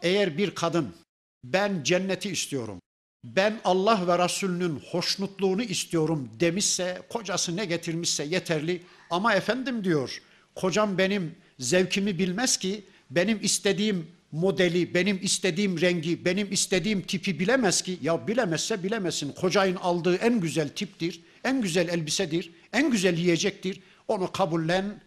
Eğer 0.02 0.38
bir 0.38 0.56
kadın 0.56 0.96
ben 1.44 1.84
cenneti 1.84 2.30
istiyorum, 2.30 2.80
ben 3.24 3.60
Allah 3.64 4.08
ve 4.08 4.24
Resulünün 4.24 4.80
hoşnutluğunu 4.92 5.64
istiyorum 5.64 6.30
demişse, 6.40 7.02
kocası 7.10 7.56
ne 7.56 7.66
getirmişse 7.66 8.24
yeterli 8.24 8.84
ama 9.10 9.34
efendim 9.34 9.84
diyor, 9.84 10.22
kocam 10.56 10.98
benim 10.98 11.36
zevkimi 11.60 12.20
bilmez 12.20 12.58
ki, 12.58 12.86
benim 13.10 13.40
istediğim 13.42 14.08
modeli, 14.32 14.94
benim 14.94 15.20
istediğim 15.22 15.82
rengi, 15.82 16.26
benim 16.26 16.52
istediğim 16.52 17.02
tipi 17.02 17.40
bilemez 17.40 17.82
ki. 17.82 18.00
Ya 18.02 18.28
bilemezse 18.28 18.84
bilemesin. 18.84 19.32
Kocayın 19.32 19.76
aldığı 19.76 20.16
en 20.16 20.40
güzel 20.40 20.70
tiptir, 20.70 21.22
en 21.44 21.62
güzel 21.62 21.88
elbisedir, 21.88 22.52
en 22.74 22.92
güzel 22.92 23.18
yiyecektir. 23.18 23.82
Onu 24.08 24.32
kabullen 24.32 25.02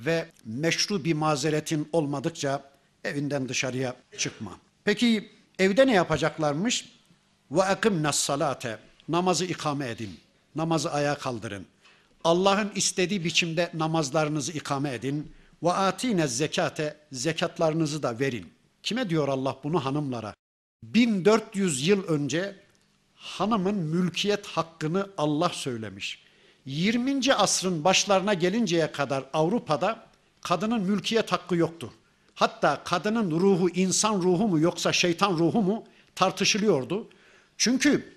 ve 0.00 0.26
meşru 0.44 1.04
bir 1.04 1.12
mazeretin 1.12 1.88
olmadıkça 1.92 2.70
evinden 3.04 3.48
dışarıya 3.48 3.96
çıkma. 4.18 4.58
Peki 4.84 5.30
evde 5.58 5.86
ne 5.86 5.94
yapacaklarmış? 5.94 6.88
Ve 7.50 7.60
ekimnas 7.72 8.18
salate. 8.18 8.78
Namazı 9.08 9.44
ikame 9.44 9.88
edin. 9.88 10.20
Namazı 10.54 10.92
ayağa 10.92 11.18
kaldırın. 11.18 11.66
Allah'ın 12.24 12.72
istediği 12.74 13.24
biçimde 13.24 13.70
namazlarınızı 13.74 14.52
ikame 14.52 14.94
edin. 14.94 15.32
Ve 15.62 15.72
atine 15.72 16.26
zekate. 16.26 16.96
Zekatlarınızı 17.12 18.02
da 18.02 18.18
verin. 18.20 18.52
Kime 18.82 19.10
diyor 19.10 19.28
Allah 19.28 19.56
bunu 19.64 19.84
hanımlara? 19.84 20.34
1400 20.82 21.86
yıl 21.88 22.04
önce 22.04 22.56
hanımın 23.14 23.74
mülkiyet 23.74 24.46
hakkını 24.46 25.10
Allah 25.18 25.48
söylemiş. 25.48 26.22
20. 26.66 27.34
asrın 27.34 27.84
başlarına 27.84 28.34
gelinceye 28.34 28.92
kadar 28.92 29.24
Avrupa'da 29.32 30.06
kadının 30.40 30.80
mülkiyet 30.80 31.32
hakkı 31.32 31.56
yoktu. 31.56 31.92
Hatta 32.34 32.84
kadının 32.84 33.30
ruhu 33.30 33.70
insan 33.70 34.14
ruhu 34.14 34.48
mu 34.48 34.60
yoksa 34.60 34.92
şeytan 34.92 35.32
ruhu 35.32 35.62
mu 35.62 35.84
tartışılıyordu. 36.14 37.08
Çünkü 37.56 38.14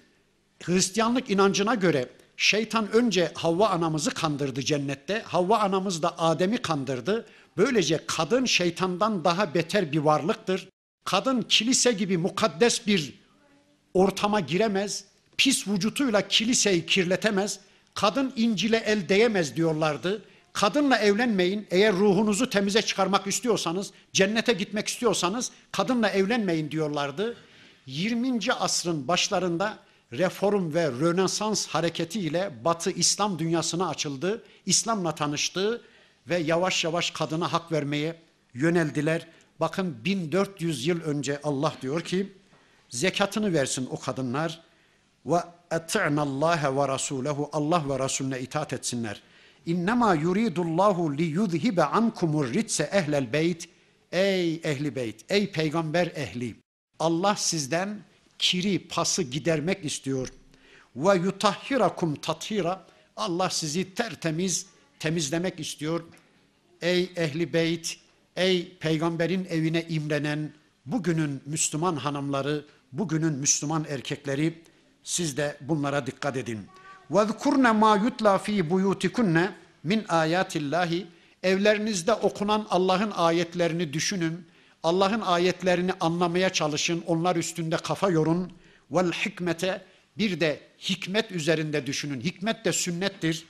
Hristiyanlık 0.64 1.30
inancına 1.30 1.76
göre 1.76 2.09
şeytan 2.38 2.91
önce 2.91 3.32
Havva 3.36 3.70
anamızı 3.70 4.11
kandırdı 4.11 4.61
cennette. 4.61 5.22
Havva 5.22 5.57
anamız 5.57 6.03
da 6.03 6.20
Adem'i 6.20 6.57
kandırdı. 6.57 7.26
Böylece 7.57 7.99
kadın 8.07 8.45
şeytandan 8.45 9.23
daha 9.23 9.53
beter 9.53 9.91
bir 9.91 9.97
varlıktır. 9.97 10.69
Kadın 11.05 11.41
kilise 11.41 11.91
gibi 11.91 12.17
mukaddes 12.17 12.87
bir 12.87 13.13
ortama 13.93 14.39
giremez. 14.39 15.05
Pis 15.37 15.67
vücutuyla 15.67 16.27
kiliseyi 16.27 16.85
kirletemez. 16.85 17.59
Kadın 17.93 18.33
İncil'e 18.35 18.77
el 18.77 19.09
değemez 19.09 19.55
diyorlardı. 19.55 20.21
Kadınla 20.53 20.97
evlenmeyin. 20.97 21.67
Eğer 21.71 21.93
ruhunuzu 21.93 22.49
temize 22.49 22.81
çıkarmak 22.81 23.27
istiyorsanız, 23.27 23.91
cennete 24.13 24.53
gitmek 24.53 24.87
istiyorsanız 24.87 25.51
kadınla 25.71 26.09
evlenmeyin 26.09 26.71
diyorlardı. 26.71 27.37
20. 27.85 28.39
asrın 28.59 29.07
başlarında 29.07 29.77
reform 30.11 30.73
ve 30.73 30.91
rönesans 30.91 31.67
hareketiyle 31.67 32.51
Batı 32.65 32.91
İslam 32.91 33.39
dünyasına 33.39 33.89
açıldı. 33.89 34.43
İslam'la 34.65 35.15
tanıştı 35.15 35.81
ve 36.30 36.38
yavaş 36.38 36.84
yavaş 36.84 37.11
kadına 37.11 37.53
hak 37.53 37.71
vermeye 37.71 38.15
yöneldiler. 38.53 39.28
Bakın 39.59 39.97
1400 40.05 40.88
yıl 40.88 41.01
önce 41.01 41.39
Allah 41.43 41.74
diyor 41.82 42.01
ki 42.01 42.34
zekatını 42.89 43.53
versin 43.53 43.88
o 43.91 43.99
kadınlar 43.99 44.61
ve 45.26 45.38
Allah 46.17 46.76
ve 46.78 46.88
rasulehu 46.88 47.49
Allah 47.53 47.89
ve 47.89 48.03
Resulüne 48.03 48.39
itaat 48.39 48.74
etsinler. 48.74 49.21
İnnemâ 49.65 50.13
yuridullahu 50.13 51.17
li 51.17 51.24
yuzhibe 51.24 51.84
ankumur 51.84 52.53
ritse 52.53 52.89
ehlel 52.93 53.34
beyt. 53.34 53.69
Ey 54.11 54.55
ehli 54.63 54.95
beyt, 54.95 55.26
ey 55.30 55.51
peygamber 55.51 56.07
ehli. 56.07 56.55
Allah 56.99 57.36
sizden 57.36 57.99
kiri, 58.39 58.88
pası 58.88 59.24
gidermek 59.24 59.86
istiyor. 59.86 60.28
Ve 60.95 61.15
yutahhirakum 61.15 62.15
tathira. 62.15 62.86
Allah 63.15 63.49
sizi 63.49 63.93
tertemiz 63.93 64.65
temizlemek 65.02 65.61
istiyor. 65.61 66.04
Ey 66.82 67.12
ehli 67.16 67.52
beyt, 67.52 67.96
ey 68.36 68.76
peygamberin 68.80 69.44
evine 69.44 69.84
imrenen 69.88 70.52
bugünün 70.86 71.42
Müslüman 71.46 71.96
hanımları, 71.96 72.64
bugünün 72.92 73.32
Müslüman 73.32 73.86
erkekleri 73.88 74.62
siz 75.02 75.36
de 75.36 75.56
bunlara 75.61 76.06
dikkat 76.06 76.36
edin. 76.36 76.61
وَذْكُرْنَ 77.11 77.64
مَا 77.82 78.09
يُتْلَى 78.09 78.38
ف۪ي 78.38 78.68
بُيُوتِكُنَّ 78.68 79.50
min 79.84 80.04
ayatillahi 80.09 81.06
evlerinizde 81.42 82.12
okunan 82.12 82.66
Allah'ın 82.70 83.11
ayetlerini 83.11 83.92
düşünün. 83.92 84.46
Allah'ın 84.82 85.20
ayetlerini 85.20 85.92
anlamaya 86.00 86.50
çalışın. 86.50 87.02
Onlar 87.06 87.36
üstünde 87.36 87.76
kafa 87.76 88.11
yorun. 88.11 88.52
Vel 88.90 89.12
hikmete 89.12 89.84
bir 90.18 90.40
de 90.40 90.61
hikmet 90.80 91.32
üzerinde 91.32 91.86
düşünün. 91.86 92.20
Hikmet 92.20 92.64
de 92.64 92.72
sünnettir. 92.72 93.44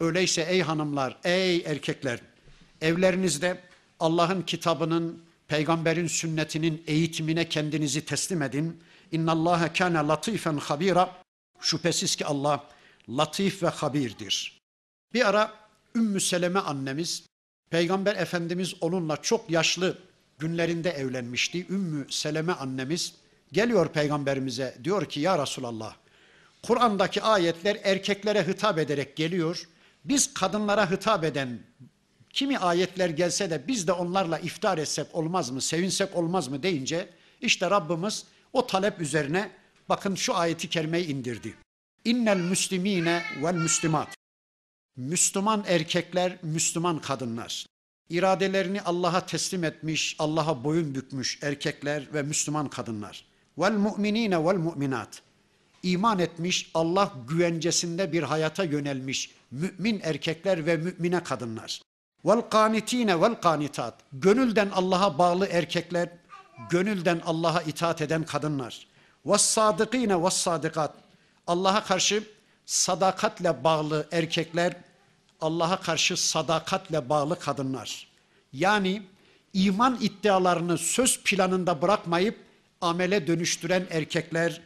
Öyleyse 0.00 0.42
ey 0.42 0.62
hanımlar, 0.62 1.18
ey 1.24 1.56
erkekler, 1.56 2.20
evlerinizde 2.80 3.60
Allah'ın 4.00 4.42
kitabının, 4.42 5.22
peygamberin 5.48 6.06
sünnetinin 6.06 6.84
eğitimine 6.86 7.48
kendinizi 7.48 8.04
teslim 8.04 8.42
edin. 8.42 8.80
İnna 9.12 9.32
Allah 9.32 9.72
kana 9.72 10.08
latifen 10.08 10.56
habira. 10.56 11.16
Şüphesiz 11.60 12.16
ki 12.16 12.26
Allah 12.26 12.64
latif 13.08 13.62
ve 13.62 13.68
habirdir. 13.68 14.60
Bir 15.14 15.28
ara 15.28 15.52
Ümmü 15.94 16.20
Seleme 16.20 16.58
annemiz, 16.58 17.26
Peygamber 17.70 18.16
Efendimiz 18.16 18.74
onunla 18.80 19.16
çok 19.16 19.50
yaşlı 19.50 19.98
günlerinde 20.38 20.90
evlenmişti. 20.90 21.66
Ümmü 21.70 22.06
Seleme 22.10 22.52
annemiz 22.52 23.14
geliyor 23.52 23.88
peygamberimize 23.88 24.76
diyor 24.84 25.04
ki 25.04 25.20
ya 25.20 25.42
Resulallah 25.42 25.94
Kur'an'daki 26.62 27.22
ayetler 27.22 27.78
erkeklere 27.84 28.46
hitap 28.46 28.78
ederek 28.78 29.16
geliyor. 29.16 29.68
Biz 30.08 30.34
kadınlara 30.34 30.90
hitap 30.90 31.24
eden 31.24 31.58
kimi 32.30 32.58
ayetler 32.58 33.08
gelse 33.08 33.50
de 33.50 33.68
biz 33.68 33.86
de 33.86 33.92
onlarla 33.92 34.38
iftar 34.38 34.78
etsek 34.78 35.06
olmaz 35.12 35.50
mı, 35.50 35.60
sevinsek 35.60 36.16
olmaz 36.16 36.48
mı 36.48 36.62
deyince 36.62 37.08
işte 37.40 37.70
Rabbimiz 37.70 38.24
o 38.52 38.66
talep 38.66 39.00
üzerine 39.00 39.50
bakın 39.88 40.14
şu 40.14 40.34
ayeti 40.34 40.68
kerimeyi 40.68 41.06
indirdi. 41.06 41.54
İnnel 42.04 42.36
müslimine 42.36 43.22
vel 43.42 43.54
müslimat. 43.54 44.08
Müslüman 44.96 45.64
erkekler, 45.66 46.38
Müslüman 46.42 46.98
kadınlar. 46.98 47.66
İradelerini 48.10 48.82
Allah'a 48.82 49.26
teslim 49.26 49.64
etmiş, 49.64 50.16
Allah'a 50.18 50.64
boyun 50.64 50.94
bükmüş 50.94 51.38
erkekler 51.42 52.14
ve 52.14 52.22
Müslüman 52.22 52.68
kadınlar. 52.68 53.24
Vel 53.58 53.72
mu'minine 53.72 54.44
vel 54.44 54.56
mu'minat. 54.56 55.22
İman 55.82 56.18
etmiş, 56.18 56.70
Allah 56.74 57.12
güvencesinde 57.28 58.12
bir 58.12 58.22
hayata 58.22 58.64
yönelmiş 58.64 59.30
mümin 59.50 60.00
erkekler 60.02 60.66
ve 60.66 60.76
mümine 60.76 61.22
kadınlar. 61.22 61.80
Vel 62.24 62.40
kanitine 62.40 63.20
vel 63.20 63.34
kanitat. 63.34 63.94
Gönülden 64.12 64.70
Allah'a 64.74 65.18
bağlı 65.18 65.46
erkekler, 65.46 66.08
gönülden 66.70 67.20
Allah'a 67.26 67.62
itaat 67.62 68.02
eden 68.02 68.22
kadınlar. 68.24 68.86
Ve 69.26 69.38
sadıkine 69.38 70.22
ve 70.24 70.30
sadikat. 70.30 70.94
Allah'a 71.46 71.84
karşı 71.84 72.24
sadakatle 72.66 73.64
bağlı 73.64 74.08
erkekler, 74.12 74.76
Allah'a 75.40 75.80
karşı 75.80 76.16
sadakatle 76.16 77.08
bağlı 77.08 77.38
kadınlar. 77.38 78.08
Yani 78.52 79.02
iman 79.52 79.98
iddialarını 80.00 80.78
söz 80.78 81.22
planında 81.22 81.82
bırakmayıp 81.82 82.38
amele 82.80 83.26
dönüştüren 83.26 83.86
erkekler, 83.90 84.60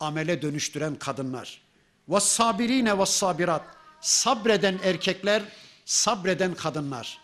amele 0.00 0.42
dönüştüren 0.42 0.94
kadınlar. 0.94 1.60
Ve 2.08 2.20
sabirine 2.20 2.98
ve 2.98 3.06
sabirat. 3.06 3.62
Sabreden 4.04 4.78
erkekler, 4.82 5.42
sabreden 5.84 6.54
kadınlar. 6.54 7.18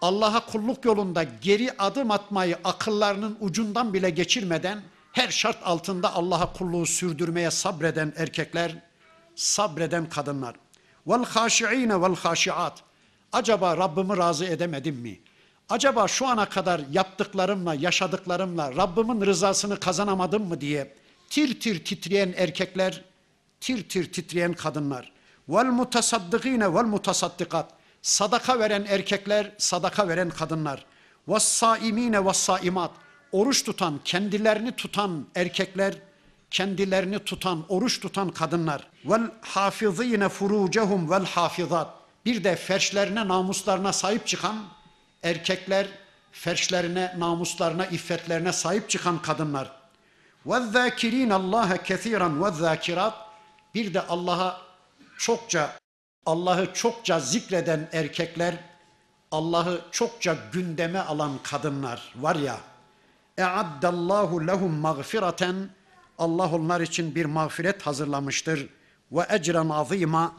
Allah'a 0.00 0.46
kulluk 0.46 0.84
yolunda 0.84 1.22
geri 1.22 1.72
adım 1.78 2.10
atmayı 2.10 2.58
akıllarının 2.64 3.38
ucundan 3.40 3.94
bile 3.94 4.10
geçirmeden 4.10 4.82
her 5.12 5.28
şart 5.28 5.56
altında 5.64 6.14
Allah'a 6.14 6.52
kulluğu 6.52 6.86
sürdürmeye 6.86 7.50
sabreden 7.50 8.12
erkekler, 8.16 8.76
sabreden 9.34 10.08
kadınlar. 10.08 10.56
Vel 11.06 11.24
haşiine 11.24 12.02
vel 12.02 12.16
haşiat. 12.16 12.82
Acaba 13.32 13.76
Rabbimi 13.76 14.16
razı 14.16 14.44
edemedim 14.44 14.96
mi? 14.96 15.20
Acaba 15.68 16.08
şu 16.08 16.26
ana 16.26 16.48
kadar 16.48 16.80
yaptıklarımla, 16.92 17.74
yaşadıklarımla 17.74 18.76
Rabbimin 18.76 19.26
rızasını 19.26 19.80
kazanamadım 19.80 20.48
mı 20.48 20.60
diye 20.60 20.94
tir 21.30 21.60
tir 21.60 21.84
titreyen 21.84 22.34
erkekler, 22.36 23.04
tir 23.60 23.88
tir 23.88 24.12
titreyen 24.12 24.52
kadınlar. 24.52 25.17
Vel 25.48 25.64
mutasaddikine 25.64 26.74
vel 26.74 26.84
mutasaddikat. 26.84 27.70
Sadaka 28.02 28.58
veren 28.58 28.84
erkekler, 28.84 29.52
sadaka 29.58 30.08
veren 30.08 30.30
kadınlar. 30.30 30.84
Ve 31.28 31.40
saimine 31.40 32.24
ve 32.26 32.32
saimat. 32.32 32.90
Oruç 33.32 33.64
tutan, 33.64 34.00
kendilerini 34.04 34.72
tutan 34.72 35.26
erkekler, 35.34 35.94
kendilerini 36.50 37.18
tutan, 37.18 37.64
oruç 37.68 38.00
tutan 38.00 38.30
kadınlar. 38.30 38.86
Vel 39.04 39.22
hafizine 39.40 40.28
furucehum 40.28 41.10
vel 41.10 41.24
hafizat. 41.24 41.94
Bir 42.24 42.44
de 42.44 42.56
ferşlerine, 42.56 43.28
namuslarına 43.28 43.92
sahip 43.92 44.26
çıkan 44.26 44.56
erkekler, 45.22 45.86
ferşlerine, 46.32 47.14
namuslarına, 47.18 47.86
iffetlerine 47.86 48.52
sahip 48.52 48.90
çıkan 48.90 49.22
kadınlar. 49.22 49.72
Allah'a 50.46 51.82
kethiran 51.82 52.44
ve 52.44 52.50
zâkirat. 52.50 53.14
Bir 53.74 53.94
de 53.94 54.00
Allah'a 54.00 54.67
çokça, 55.18 55.78
Allah'ı 56.26 56.74
çokça 56.74 57.20
zikreden 57.20 57.88
erkekler, 57.92 58.54
Allah'ı 59.30 59.80
çokça 59.90 60.36
gündeme 60.52 60.98
alan 60.98 61.38
kadınlar 61.42 62.14
var 62.16 62.36
ya. 62.36 62.60
E'addallahu 63.38 64.46
lehum 64.46 64.72
mağfireten. 64.72 65.70
Allah 66.18 66.50
onlar 66.54 66.80
için 66.80 67.14
bir 67.14 67.24
mağfiret 67.24 67.82
hazırlamıştır. 67.82 68.68
Ve 69.12 69.26
ecren 69.28 69.68
azima. 69.68 70.32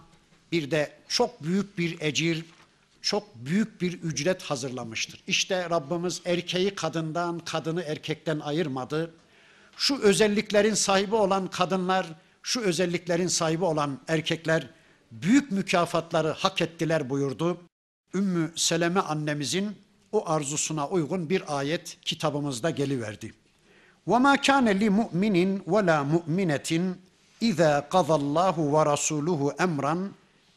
Bir 0.52 0.72
de 0.72 0.92
çok 1.08 1.44
büyük 1.44 1.78
bir 1.78 2.02
ecir, 2.02 2.46
çok 3.02 3.36
büyük 3.36 3.82
bir 3.82 3.94
ücret 3.94 4.44
hazırlamıştır. 4.44 5.24
İşte 5.28 5.70
Rabbimiz 5.70 6.22
erkeği 6.26 6.76
kadından, 6.76 7.40
kadını 7.40 7.84
erkekten 7.84 8.40
ayırmadı. 8.40 9.14
Şu 9.78 10.02
özelliklerin 10.02 10.74
sahibi 10.74 11.16
olan 11.16 11.48
kadınlar, 11.48 12.06
şu 12.43 12.61
özelliklerin 12.61 13.27
sahibi 13.27 13.65
olan 13.65 14.01
erkekler 14.09 14.67
büyük 15.13 15.51
mükafatları 15.51 16.29
hak 16.29 16.63
ettiler 16.63 17.11
buyurdu. 17.11 17.61
Ümmü 18.15 18.53
Seleme 18.57 19.01
annemizin 19.01 19.77
o 20.13 20.29
arzusuna 20.29 20.89
uygun 20.89 21.31
bir 21.31 21.59
ayet 21.59 21.99
kitabımızda 22.03 22.71
geliverdi. 22.71 23.35
وَمَا 24.07 24.37
كَانَ 24.37 24.67
لِمُؤْمِنٍ 24.83 25.61
وَلَا 25.73 25.99
مُؤْمِنَةٍ 26.15 26.95
اِذَا 27.43 27.73
قَضَى 27.95 28.15
اللّٰهُ 28.23 28.57
وَرَسُولُهُ 28.75 29.57
اَمْرًا 29.57 30.09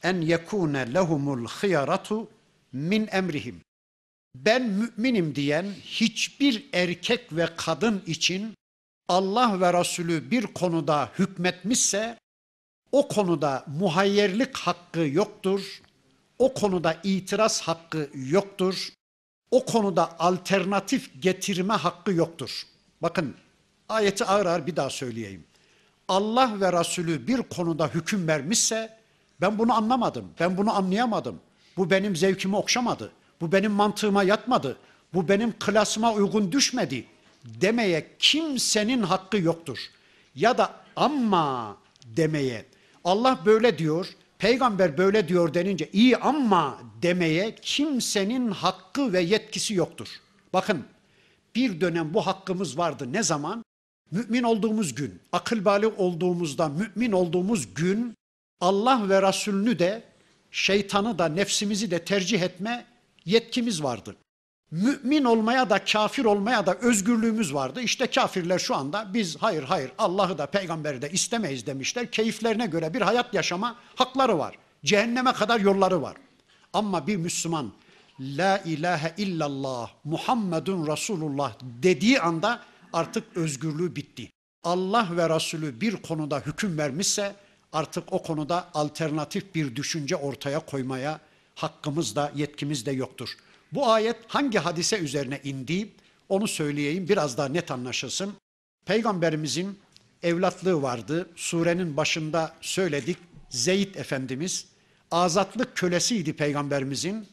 en 0.03 0.21
yekune 0.21 0.93
lehumul 0.93 1.47
hıyaratu 1.47 2.27
min 2.73 3.07
emrihim. 3.11 3.61
Ben 4.35 4.69
müminim 4.69 5.35
diyen 5.35 5.65
hiçbir 5.83 6.65
erkek 6.73 7.35
ve 7.35 7.49
kadın 7.57 8.03
için 8.07 8.53
Allah 9.08 9.60
ve 9.60 9.80
Resulü 9.80 10.30
bir 10.30 10.46
konuda 10.46 11.08
hükmetmişse 11.18 12.18
o 12.92 13.08
konuda 13.08 13.64
muhayyerlik 13.66 14.56
hakkı 14.56 15.00
yoktur. 15.00 15.82
O 16.38 16.54
konuda 16.54 16.96
itiraz 17.04 17.60
hakkı 17.60 18.10
yoktur. 18.14 18.88
O 19.50 19.64
konuda 19.64 20.18
alternatif 20.18 21.22
getirme 21.22 21.74
hakkı 21.74 22.12
yoktur. 22.12 22.62
Bakın 23.02 23.34
ayeti 23.88 24.24
ağır 24.24 24.46
ağır 24.46 24.66
bir 24.66 24.76
daha 24.76 24.90
söyleyeyim. 24.90 25.44
Allah 26.08 26.60
ve 26.60 26.80
Resulü 26.80 27.26
bir 27.26 27.42
konuda 27.42 27.88
hüküm 27.88 28.28
vermişse 28.28 28.98
ben 29.40 29.58
bunu 29.58 29.74
anlamadım, 29.74 30.30
ben 30.40 30.56
bunu 30.56 30.76
anlayamadım. 30.76 31.40
Bu 31.76 31.90
benim 31.90 32.16
zevkimi 32.16 32.56
okşamadı, 32.56 33.12
bu 33.40 33.52
benim 33.52 33.72
mantığıma 33.72 34.22
yatmadı, 34.22 34.76
bu 35.14 35.28
benim 35.28 35.54
klasıma 35.58 36.12
uygun 36.12 36.52
düşmedi 36.52 37.06
demeye 37.44 38.08
kimsenin 38.18 39.02
hakkı 39.02 39.38
yoktur. 39.38 39.78
Ya 40.34 40.58
da 40.58 40.74
amma 40.96 41.76
demeye 42.04 42.64
Allah 43.04 43.42
böyle 43.46 43.78
diyor, 43.78 44.08
peygamber 44.38 44.98
böyle 44.98 45.28
diyor 45.28 45.54
denince 45.54 45.90
iyi 45.92 46.16
ama 46.16 46.78
demeye 47.02 47.54
kimsenin 47.54 48.50
hakkı 48.50 49.12
ve 49.12 49.20
yetkisi 49.20 49.74
yoktur. 49.74 50.08
Bakın 50.52 50.84
bir 51.54 51.80
dönem 51.80 52.14
bu 52.14 52.26
hakkımız 52.26 52.78
vardı. 52.78 53.12
Ne 53.12 53.22
zaman? 53.22 53.64
Mümin 54.10 54.42
olduğumuz 54.42 54.94
gün, 54.94 55.20
akıl 55.32 55.64
bali 55.64 55.86
olduğumuzda 55.86 56.68
mümin 56.68 57.12
olduğumuz 57.12 57.74
gün 57.74 58.14
Allah 58.60 59.08
ve 59.08 59.28
Resulünü 59.28 59.78
de 59.78 60.02
şeytanı 60.50 61.18
da 61.18 61.28
nefsimizi 61.28 61.90
de 61.90 62.04
tercih 62.04 62.42
etme 62.42 62.86
yetkimiz 63.24 63.82
vardı. 63.82 64.16
Mümin 64.72 65.24
olmaya 65.24 65.70
da 65.70 65.84
kafir 65.84 66.24
olmaya 66.24 66.66
da 66.66 66.74
özgürlüğümüz 66.74 67.54
vardı. 67.54 67.80
İşte 67.80 68.06
kafirler 68.06 68.58
şu 68.58 68.74
anda 68.74 69.14
biz 69.14 69.36
hayır 69.36 69.62
hayır 69.62 69.92
Allah'ı 69.98 70.38
da 70.38 70.46
peygamberi 70.46 71.02
de 71.02 71.10
istemeyiz 71.10 71.66
demişler. 71.66 72.10
Keyiflerine 72.10 72.66
göre 72.66 72.94
bir 72.94 73.00
hayat 73.00 73.34
yaşama 73.34 73.76
hakları 73.94 74.38
var. 74.38 74.58
Cehenneme 74.84 75.32
kadar 75.32 75.60
yolları 75.60 76.02
var. 76.02 76.16
Ama 76.72 77.06
bir 77.06 77.16
Müslüman 77.16 77.72
La 78.20 78.58
ilahe 78.58 79.14
illallah 79.16 79.90
Muhammedun 80.04 80.86
Resulullah 80.86 81.52
dediği 81.62 82.20
anda 82.20 82.60
artık 82.92 83.36
özgürlüğü 83.36 83.96
bitti. 83.96 84.30
Allah 84.64 85.08
ve 85.16 85.28
Resulü 85.28 85.80
bir 85.80 85.96
konuda 85.96 86.40
hüküm 86.40 86.78
vermişse 86.78 87.34
artık 87.72 88.12
o 88.12 88.22
konuda 88.22 88.68
alternatif 88.74 89.54
bir 89.54 89.76
düşünce 89.76 90.16
ortaya 90.16 90.60
koymaya 90.60 91.20
hakkımız 91.54 92.16
da 92.16 92.32
yetkimiz 92.34 92.86
de 92.86 92.92
yoktur. 92.92 93.36
Bu 93.72 93.90
ayet 93.90 94.16
hangi 94.28 94.58
hadise 94.58 94.98
üzerine 94.98 95.40
indi 95.44 95.88
onu 96.28 96.48
söyleyeyim 96.48 97.08
biraz 97.08 97.38
daha 97.38 97.48
net 97.48 97.70
anlaşılsın. 97.70 98.34
Peygamberimizin 98.86 99.78
evlatlığı 100.22 100.82
vardı. 100.82 101.28
Surenin 101.36 101.96
başında 101.96 102.54
söyledik. 102.60 103.16
Zeyd 103.48 103.94
Efendimiz 103.94 104.66
azatlık 105.10 105.76
kölesiydi 105.76 106.32
peygamberimizin. 106.32 107.26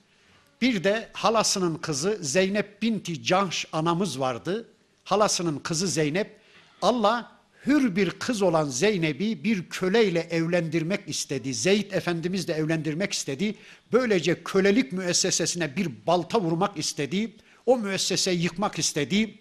Bir 0.61 0.83
de 0.83 1.09
halasının 1.13 1.75
kızı 1.75 2.17
Zeynep 2.21 2.81
binti 2.81 3.23
Cahş 3.23 3.65
anamız 3.71 4.19
vardı. 4.19 4.67
Halasının 5.03 5.59
kızı 5.59 5.87
Zeynep. 5.87 6.39
Allah 6.81 7.38
hür 7.65 7.95
bir 7.95 8.09
kız 8.09 8.41
olan 8.41 8.69
Zeynep'i 8.69 9.43
bir 9.43 9.69
köleyle 9.69 10.19
evlendirmek 10.19 10.99
istedi. 11.07 11.53
Zeyd 11.53 11.91
Efendimiz 11.91 12.47
de 12.47 12.53
evlendirmek 12.53 13.13
istedi. 13.13 13.55
Böylece 13.93 14.43
kölelik 14.43 14.91
müessesesine 14.91 15.75
bir 15.75 15.89
balta 16.07 16.41
vurmak 16.41 16.77
istedi. 16.77 17.33
O 17.65 17.77
müesseseyi 17.77 18.41
yıkmak 18.41 18.79
istedi. 18.79 19.39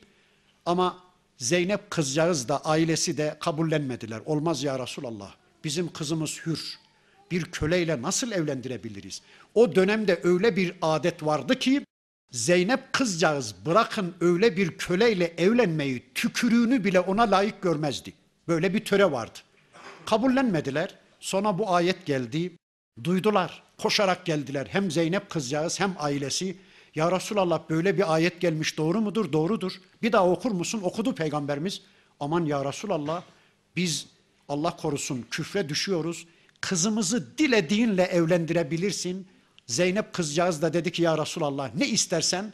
Ama 0.67 1.03
Zeynep 1.39 1.91
kızcağız 1.91 2.49
da 2.49 2.65
ailesi 2.65 3.17
de 3.17 3.37
kabullenmediler. 3.41 4.21
Olmaz 4.27 4.63
ya 4.63 4.79
Resulallah. 4.79 5.35
Bizim 5.65 5.93
kızımız 5.93 6.41
hür. 6.47 6.79
Bir 7.31 7.45
köleyle 7.45 8.03
nasıl 8.03 8.33
evlendirebiliriz? 8.33 9.23
O 9.55 9.75
dönemde 9.75 10.21
öyle 10.23 10.57
bir 10.57 10.75
adet 10.83 11.25
vardı 11.25 11.59
ki 11.59 11.85
Zeynep 12.31 12.93
kızcağız 12.93 13.55
bırakın 13.67 14.15
öyle 14.21 14.57
bir 14.57 14.77
köleyle 14.77 15.35
evlenmeyi 15.39 16.03
tükürüğünü 16.15 16.85
bile 16.85 17.01
ona 17.01 17.31
layık 17.31 17.63
görmezdi. 17.63 18.13
Böyle 18.49 18.75
bir 18.75 18.85
töre 18.85 19.13
vardı. 19.13 19.39
Kabullenmediler. 20.07 20.95
Sonra 21.21 21.59
bu 21.59 21.75
ayet 21.75 22.07
geldi. 22.07 22.53
Duydular. 23.05 23.63
Koşarak 23.79 24.27
geldiler. 24.27 24.69
Hem 24.71 24.91
Zeynep 24.91 25.31
kızcağız 25.31 25.81
hem 25.81 25.95
ailesi. 25.99 26.57
Ya 26.95 27.13
Resulallah 27.13 27.61
böyle 27.71 27.97
bir 27.97 28.15
ayet 28.15 28.41
gelmiş 28.41 28.79
doğru 28.79 29.01
mudur? 29.01 29.33
Doğrudur. 29.33 29.73
Bir 30.03 30.13
daha 30.13 30.31
okur 30.31 30.51
musun? 30.51 30.81
Okudu 30.83 31.15
peygamberimiz. 31.15 31.83
Aman 32.21 32.45
ya 32.45 32.65
Resulallah 32.65 33.23
biz 33.77 34.07
Allah 34.49 34.77
korusun 34.77 35.27
küfre 35.31 35.69
düşüyoruz. 35.69 36.27
Kızımızı 36.61 37.39
dilediğinle 37.39 38.03
evlendirebilirsin. 38.03 39.27
Zeynep 39.69 40.13
kızcağız 40.13 40.63
da 40.63 40.73
dedi 40.73 40.93
ki 40.93 41.03
ya 41.03 41.19
Resulallah 41.19 41.75
ne 41.75 41.89
istersen 41.89 42.53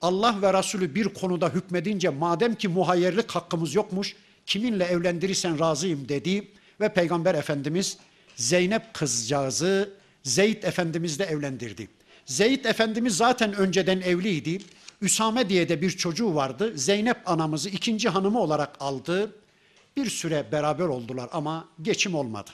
Allah 0.00 0.42
ve 0.42 0.52
Resulü 0.52 0.94
bir 0.94 1.04
konuda 1.04 1.48
hükmedince 1.48 2.08
madem 2.08 2.54
ki 2.54 2.68
muhayyerlik 2.68 3.30
hakkımız 3.30 3.74
yokmuş 3.74 4.16
kiminle 4.46 4.84
evlendirirsen 4.84 5.60
razıyım 5.60 6.08
dedi 6.08 6.48
ve 6.80 6.92
Peygamber 6.92 7.34
Efendimiz 7.34 7.98
Zeynep 8.36 8.94
kızcağızı 8.94 9.90
Zeyd 10.22 10.62
Efendimizle 10.62 11.24
evlendirdi. 11.24 11.88
Zeyd 12.26 12.64
Efendimiz 12.64 13.16
zaten 13.16 13.52
önceden 13.52 14.00
evliydi. 14.00 14.58
Üsame 15.02 15.48
diye 15.48 15.68
de 15.68 15.82
bir 15.82 15.90
çocuğu 15.90 16.34
vardı. 16.34 16.72
Zeynep 16.74 17.30
anamızı 17.30 17.68
ikinci 17.68 18.08
hanımı 18.08 18.40
olarak 18.40 18.76
aldı. 18.80 19.36
Bir 19.96 20.10
süre 20.10 20.52
beraber 20.52 20.84
oldular 20.84 21.28
ama 21.32 21.68
geçim 21.82 22.14
olmadı. 22.14 22.50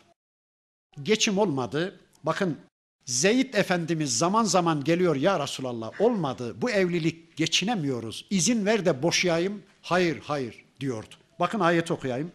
Geçim 1.02 1.38
olmadı. 1.38 2.00
Bakın 2.24 2.58
Zeyd 3.04 3.54
Efendimiz 3.54 4.18
zaman 4.18 4.44
zaman 4.44 4.84
geliyor 4.84 5.16
ya 5.16 5.40
Resulallah 5.40 6.00
olmadı 6.00 6.62
bu 6.62 6.70
evlilik 6.70 7.36
geçinemiyoruz. 7.36 8.26
İzin 8.30 8.66
ver 8.66 8.84
de 8.84 9.02
boşayayım. 9.02 9.62
Hayır 9.82 10.20
hayır 10.24 10.64
diyordu. 10.80 11.14
Bakın 11.40 11.60
ayet 11.60 11.90
okuyayım. 11.90 12.32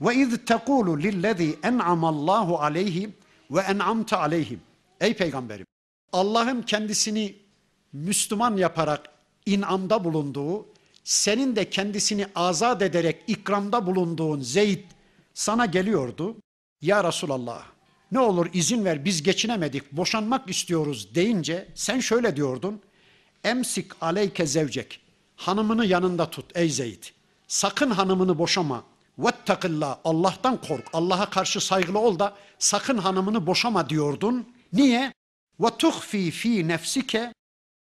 Ve 0.00 0.14
iz 0.14 0.44
tekulu 0.46 0.98
lillezî 0.98 1.58
en'amallahu 1.62 2.58
aleyhi 2.58 3.10
ve 3.50 3.60
en'amte 3.60 4.16
aleyhim. 4.16 4.60
Ey 5.00 5.14
peygamberim 5.14 5.66
Allah'ın 6.12 6.62
kendisini 6.62 7.34
Müslüman 7.92 8.56
yaparak 8.56 9.10
inamda 9.46 10.04
bulunduğu, 10.04 10.66
senin 11.04 11.56
de 11.56 11.70
kendisini 11.70 12.26
azat 12.34 12.82
ederek 12.82 13.22
ikramda 13.26 13.86
bulunduğun 13.86 14.40
Zeyd 14.40 14.84
sana 15.34 15.66
geliyordu. 15.66 16.36
Ya 16.80 17.04
Resulallah 17.04 17.77
ne 18.12 18.18
olur 18.18 18.46
izin 18.52 18.84
ver 18.84 19.04
biz 19.04 19.22
geçinemedik 19.22 19.92
boşanmak 19.92 20.50
istiyoruz 20.50 21.14
deyince 21.14 21.68
sen 21.74 22.00
şöyle 22.00 22.36
diyordun. 22.36 22.80
Emsik 23.44 24.02
aleyke 24.02 24.46
zevcek. 24.46 25.00
Hanımını 25.36 25.86
yanında 25.86 26.30
tut 26.30 26.56
ey 26.56 26.68
Zeyd. 26.70 27.02
Sakın 27.48 27.90
hanımını 27.90 28.38
boşama. 28.38 28.84
Vettakillah 29.18 29.98
Allah'tan 30.04 30.60
kork. 30.60 30.84
Allah'a 30.92 31.30
karşı 31.30 31.60
saygılı 31.60 31.98
ol 31.98 32.18
da 32.18 32.36
sakın 32.58 32.98
hanımını 32.98 33.46
boşama 33.46 33.88
diyordun. 33.88 34.46
Niye? 34.72 35.12
Ve 35.60 35.68
tuhfi 35.78 36.30
fi 36.30 36.68
nefsike 36.68 37.32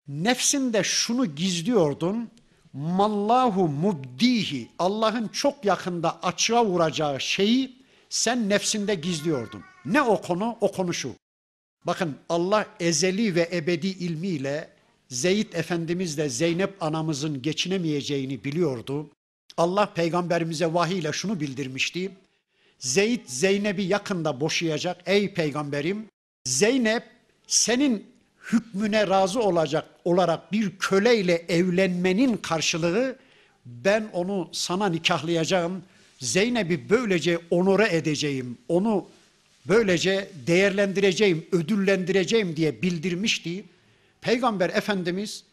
nefsinde 0.07 0.83
şunu 0.83 1.25
gizliyordun. 1.35 2.29
Mallahu 2.73 3.67
mubdihi 3.67 4.69
Allah'ın 4.79 5.27
çok 5.27 5.65
yakında 5.65 6.19
açığa 6.23 6.65
vuracağı 6.65 7.21
şeyi 7.21 7.76
sen 8.09 8.49
nefsinde 8.49 8.95
gizliyordun. 8.95 9.63
Ne 9.85 10.01
o 10.01 10.21
konu? 10.21 10.57
O 10.61 10.71
konu 10.71 10.93
şu. 10.93 11.15
Bakın 11.85 12.15
Allah 12.29 12.65
ezeli 12.79 13.35
ve 13.35 13.49
ebedi 13.53 13.87
ilmiyle 13.87 14.69
Zeyd 15.09 15.53
Efendimizle 15.53 16.29
Zeynep 16.29 16.83
anamızın 16.83 17.41
geçinemeyeceğini 17.41 18.43
biliyordu. 18.43 19.09
Allah 19.57 19.93
peygamberimize 19.93 20.73
vahiy 20.73 20.99
ile 20.99 21.11
şunu 21.11 21.39
bildirmişti. 21.39 22.11
Zeyd 22.79 23.21
Zeynep'i 23.25 23.81
yakında 23.81 24.39
boşayacak. 24.39 25.01
Ey 25.05 25.33
peygamberim 25.33 26.05
Zeynep 26.45 27.03
senin 27.47 28.05
hükmüne 28.51 29.07
razı 29.07 29.39
olacak 29.39 29.85
olarak 30.05 30.51
bir 30.51 30.77
köleyle 30.77 31.45
evlenmenin 31.49 32.37
karşılığı 32.37 33.15
ben 33.65 34.09
onu 34.13 34.49
sana 34.51 34.89
nikahlayacağım. 34.89 35.83
Zeynep'i 36.19 36.89
böylece 36.89 37.39
onore 37.49 37.95
edeceğim. 37.95 38.57
Onu 38.67 39.05
böylece 39.67 40.29
değerlendireceğim, 40.47 41.45
ödüllendireceğim 41.51 42.55
diye 42.55 42.81
bildirmişti. 42.81 43.65
Peygamber 44.21 44.69
Efendimiz 44.69 45.43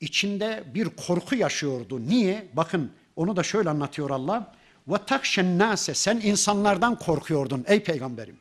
içinde 0.00 0.64
bir 0.74 0.84
korku 0.84 1.34
yaşıyordu. 1.34 2.00
Niye? 2.08 2.46
Bakın 2.52 2.90
onu 3.16 3.36
da 3.36 3.42
şöyle 3.42 3.70
anlatıyor 3.70 4.10
Allah. 4.10 4.54
Ve 4.88 4.96
takşen 5.06 5.58
nase 5.58 5.94
sen 5.94 6.20
insanlardan 6.24 6.98
korkuyordun 6.98 7.64
ey 7.68 7.82
peygamberim. 7.82 8.36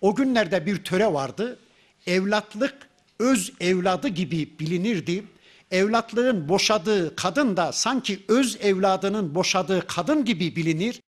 O 0.00 0.14
günlerde 0.14 0.66
bir 0.66 0.84
töre 0.84 1.12
vardı. 1.12 1.58
Evlatlık 2.06 2.74
öz 3.18 3.52
evladı 3.60 4.08
gibi 4.08 4.48
bilinirdi. 4.60 5.24
Evlatlığın 5.70 6.48
boşadığı 6.48 7.16
kadın 7.16 7.56
da 7.56 7.72
sanki 7.72 8.20
öz 8.28 8.58
evladının 8.60 9.34
boşadığı 9.34 9.86
kadın 9.86 10.24
gibi 10.24 10.56
bilinir. 10.56 11.00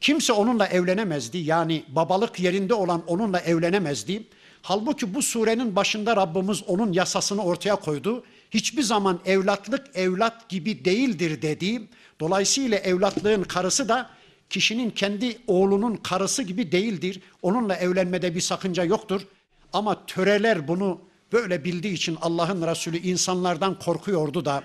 Kimse 0.00 0.32
onunla 0.32 0.66
evlenemezdi. 0.66 1.38
Yani 1.38 1.84
babalık 1.88 2.40
yerinde 2.40 2.74
olan 2.74 3.02
onunla 3.06 3.40
evlenemezdi. 3.40 4.22
Halbuki 4.62 5.14
bu 5.14 5.22
surenin 5.22 5.76
başında 5.76 6.16
Rabbimiz 6.16 6.62
onun 6.66 6.92
yasasını 6.92 7.44
ortaya 7.44 7.76
koydu. 7.76 8.24
Hiçbir 8.50 8.82
zaman 8.82 9.20
evlatlık 9.26 9.86
evlat 9.94 10.48
gibi 10.48 10.84
değildir 10.84 11.42
dedi. 11.42 11.82
Dolayısıyla 12.20 12.78
evlatlığın 12.78 13.42
karısı 13.42 13.88
da 13.88 14.10
kişinin 14.50 14.90
kendi 14.90 15.38
oğlunun 15.46 15.96
karısı 15.96 16.42
gibi 16.42 16.72
değildir. 16.72 17.20
Onunla 17.42 17.76
evlenmede 17.76 18.34
bir 18.34 18.40
sakınca 18.40 18.84
yoktur. 18.84 19.20
Ama 19.72 20.06
töreler 20.06 20.68
bunu 20.68 21.00
böyle 21.32 21.64
bildiği 21.64 21.92
için 21.92 22.18
Allah'ın 22.20 22.66
Resulü 22.66 22.98
insanlardan 22.98 23.78
korkuyordu 23.78 24.44
da 24.44 24.62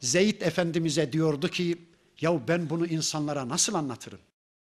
Zeyd 0.00 0.40
Efendimiz'e 0.40 1.12
diyordu 1.12 1.48
ki 1.48 1.78
ya 2.20 2.48
ben 2.48 2.70
bunu 2.70 2.86
insanlara 2.86 3.48
nasıl 3.48 3.74
anlatırım? 3.74 4.18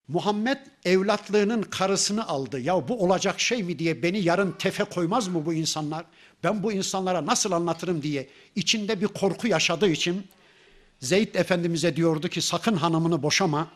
Muhammed 0.09 0.59
evlatlığının 0.85 1.63
karısını 1.63 2.29
aldı. 2.29 2.61
Ya 2.61 2.89
bu 2.89 3.05
olacak 3.05 3.41
şey 3.41 3.63
mi 3.63 3.79
diye 3.79 4.03
beni 4.03 4.19
yarın 4.19 4.53
tefe 4.53 4.85
koymaz 4.85 5.29
mı 5.29 5.47
bu 5.47 5.55
insanlar? 5.55 6.05
Ben 6.45 6.63
bu 6.63 6.73
insanlara 6.73 7.27
nasıl 7.27 7.53
anlatırım 7.53 8.03
diye 8.03 8.29
içinde 8.57 9.01
bir 9.01 9.07
korku 9.07 9.49
yaşadığı 9.49 9.89
için 9.89 10.27
Zeyd 11.01 11.35
Efendimiz'e 11.35 11.97
diyordu 11.97 12.29
ki 12.29 12.41
sakın 12.41 12.77
hanımını 12.77 13.23
boşama. 13.23 13.69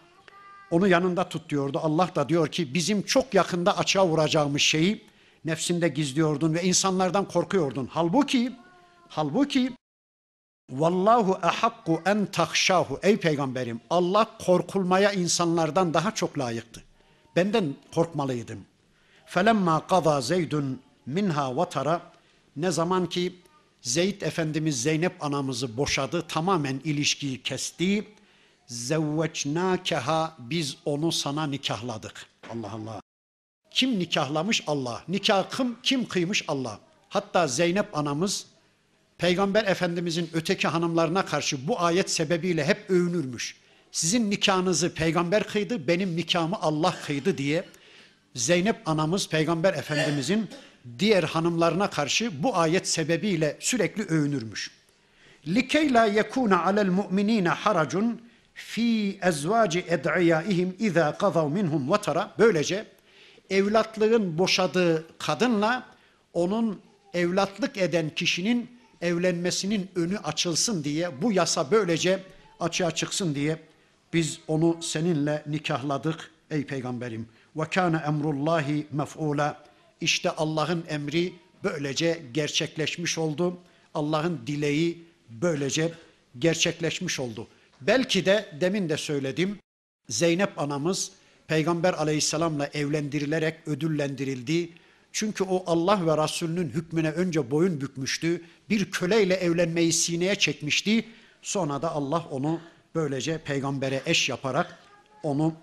Onu 0.71 0.89
yanında 0.89 1.29
tut 1.29 1.51
diyordu. 1.51 1.81
Allah 1.83 2.11
da 2.15 2.29
diyor 2.29 2.49
ki 2.49 2.75
bizim 2.75 3.03
çok 3.03 3.35
yakında 3.35 3.79
açığa 3.79 4.07
vuracağımız 4.07 4.61
şeyi 4.61 5.05
nefsinde 5.45 5.89
gizliyordun 5.89 6.55
ve 6.55 6.63
insanlardan 6.63 7.29
korkuyordun. 7.29 7.89
Halbuki 7.93 8.53
halbuki 9.09 9.73
Vallahu 10.71 11.39
ehakku 11.43 12.03
en 12.07 12.27
tahşahu. 12.27 12.99
Ey 13.03 13.17
peygamberim 13.17 13.81
Allah 13.91 14.27
korkulmaya 14.47 15.13
insanlardan 15.13 15.95
daha 15.95 16.15
çok 16.15 16.39
layıktı. 16.39 16.83
Benden 17.37 17.75
korkmalıydın. 17.95 18.61
Felemma 19.27 19.87
qada 19.87 20.21
Zeydun 20.21 20.81
minha 21.07 21.57
vatara 21.57 22.03
ne 22.57 22.71
zaman 22.71 23.07
ki 23.07 23.35
Zeyd 23.83 24.21
Efendimiz 24.23 24.83
Zeynep 24.83 25.25
anamızı 25.25 25.77
boşadı, 25.77 26.27
tamamen 26.29 26.81
ilişkiyi 26.85 27.43
kesti. 27.43 28.09
Zevvecnâkeha 28.67 30.37
biz 30.39 30.77
onu 30.85 31.13
sana 31.13 31.47
nikahladık. 31.47 32.27
Allah 32.53 32.73
Allah. 32.73 33.01
Kim 33.71 33.99
nikahlamış? 33.99 34.63
Allah. 34.67 35.03
Nikah 35.09 35.51
kim, 35.57 35.77
kim 35.83 36.09
kıymış? 36.09 36.45
Allah. 36.49 36.79
Hatta 37.09 37.47
Zeynep 37.47 37.99
anamız 37.99 38.47
Peygamber 39.20 39.64
Efendimizin 39.64 40.30
öteki 40.34 40.68
hanımlarına 40.68 41.26
karşı 41.26 41.68
bu 41.68 41.82
ayet 41.82 42.12
sebebiyle 42.12 42.66
hep 42.66 42.90
övünürmüş. 42.90 43.56
Sizin 43.92 44.32
nikahınızı 44.32 44.94
peygamber 44.94 45.44
kıydı, 45.44 45.88
benim 45.88 46.16
nikahımı 46.16 46.56
Allah 46.62 46.96
kıydı 47.06 47.38
diye 47.38 47.64
Zeynep 48.36 48.90
anamız 48.90 49.30
Peygamber 49.30 49.74
Efendimizin 49.74 50.50
diğer 51.00 51.24
hanımlarına 51.24 51.90
karşı 51.90 52.44
bu 52.44 52.58
ayet 52.58 52.88
sebebiyle 52.88 53.58
sürekli 53.60 54.04
övünürmüş. 54.04 54.72
لِكَيْ 55.48 55.90
لَا 55.92 56.22
يَكُونَ 56.22 56.54
عَلَى 56.54 56.82
الْمُؤْمِنِينَ 56.88 57.50
حَرَجٌ 57.50 58.16
fi 58.56 59.20
ezvaci 59.22 59.86
ed'iyaihim 59.88 60.76
iza 60.80 61.18
qadav 61.18 61.50
minhum 61.50 61.90
vatara 61.90 62.32
böylece 62.40 62.86
evlatlığın 63.50 64.38
boşadığı 64.38 65.18
kadınla 65.18 65.86
onun 66.34 66.82
evlatlık 67.14 67.78
eden 67.78 68.10
kişinin 68.10 68.70
evlenmesinin 69.01 69.91
önü 69.95 70.19
açılsın 70.19 70.85
diye 70.85 71.23
bu 71.23 71.33
yasa 71.33 71.71
böylece 71.71 72.23
açığa 72.61 72.91
çıksın 72.91 73.35
diye 73.35 73.59
biz 74.13 74.39
onu 74.49 74.77
seninle 74.81 75.43
nikahladık 75.47 76.31
ey 76.51 76.67
peygamberim. 76.67 77.29
Ve 77.57 77.65
kana 77.65 77.99
emrullahi 78.01 78.87
mef'ula. 78.93 79.65
İşte 80.01 80.31
Allah'ın 80.31 80.85
emri 80.89 81.33
böylece 81.65 82.23
gerçekleşmiş 82.35 83.19
oldu. 83.19 83.59
Allah'ın 83.95 84.41
dileği 84.47 85.05
böylece 85.29 85.93
gerçekleşmiş 86.39 87.21
oldu. 87.21 87.47
Belki 87.81 88.27
de 88.27 88.59
demin 88.61 88.89
de 88.89 88.97
söyledim. 88.97 89.59
Zeynep 90.09 90.59
anamız 90.59 91.11
Peygamber 91.47 91.93
aleyhisselamla 91.93 92.67
evlendirilerek 92.67 93.55
ödüllendirildi. 93.67 94.71
Çünkü 95.13 95.45
o 95.45 95.65
Allah 95.67 96.07
ve 96.07 96.25
Resulünün 96.25 96.69
hükmüne 96.69 97.11
önce 97.11 97.51
boyun 97.51 97.81
bükmüştü. 97.81 98.43
Bir 98.71 98.91
köleyle 98.91 99.35
evlenmeyi 99.35 99.93
sineye 99.93 100.35
çekmişti. 100.35 101.05
Sonra 101.43 101.83
da 101.83 101.93
Allah 101.93 102.27
onu 102.31 102.61
böylece 102.95 103.39
peygambere 103.39 104.03
eş 104.07 104.29
yaparak 104.29 104.79
onu 105.23 105.55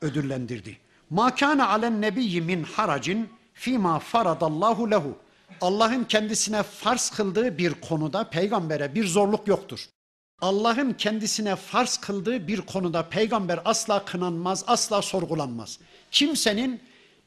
ödüllendirdi. 0.00 0.78
Ma 1.10 1.34
kana 1.34 1.68
alen 1.68 2.00
nebiyyi 2.00 2.40
min 2.40 2.62
haracin 2.62 3.28
fima 3.54 3.98
faradallahu 3.98 4.90
lehu. 4.90 5.16
Allah'ın 5.60 6.04
kendisine 6.04 6.62
farz 6.62 7.10
kıldığı 7.10 7.58
bir 7.58 7.74
konuda 7.74 8.30
peygambere 8.30 8.94
bir 8.94 9.06
zorluk 9.06 9.48
yoktur. 9.48 9.86
Allah'ın 10.40 10.92
kendisine 10.92 11.56
farz 11.56 11.96
kıldığı 11.96 12.48
bir 12.48 12.60
konuda 12.60 13.08
peygamber 13.08 13.60
asla 13.64 14.04
kınanmaz, 14.04 14.64
asla 14.66 15.02
sorgulanmaz. 15.02 15.78
Kimsenin 16.10 16.80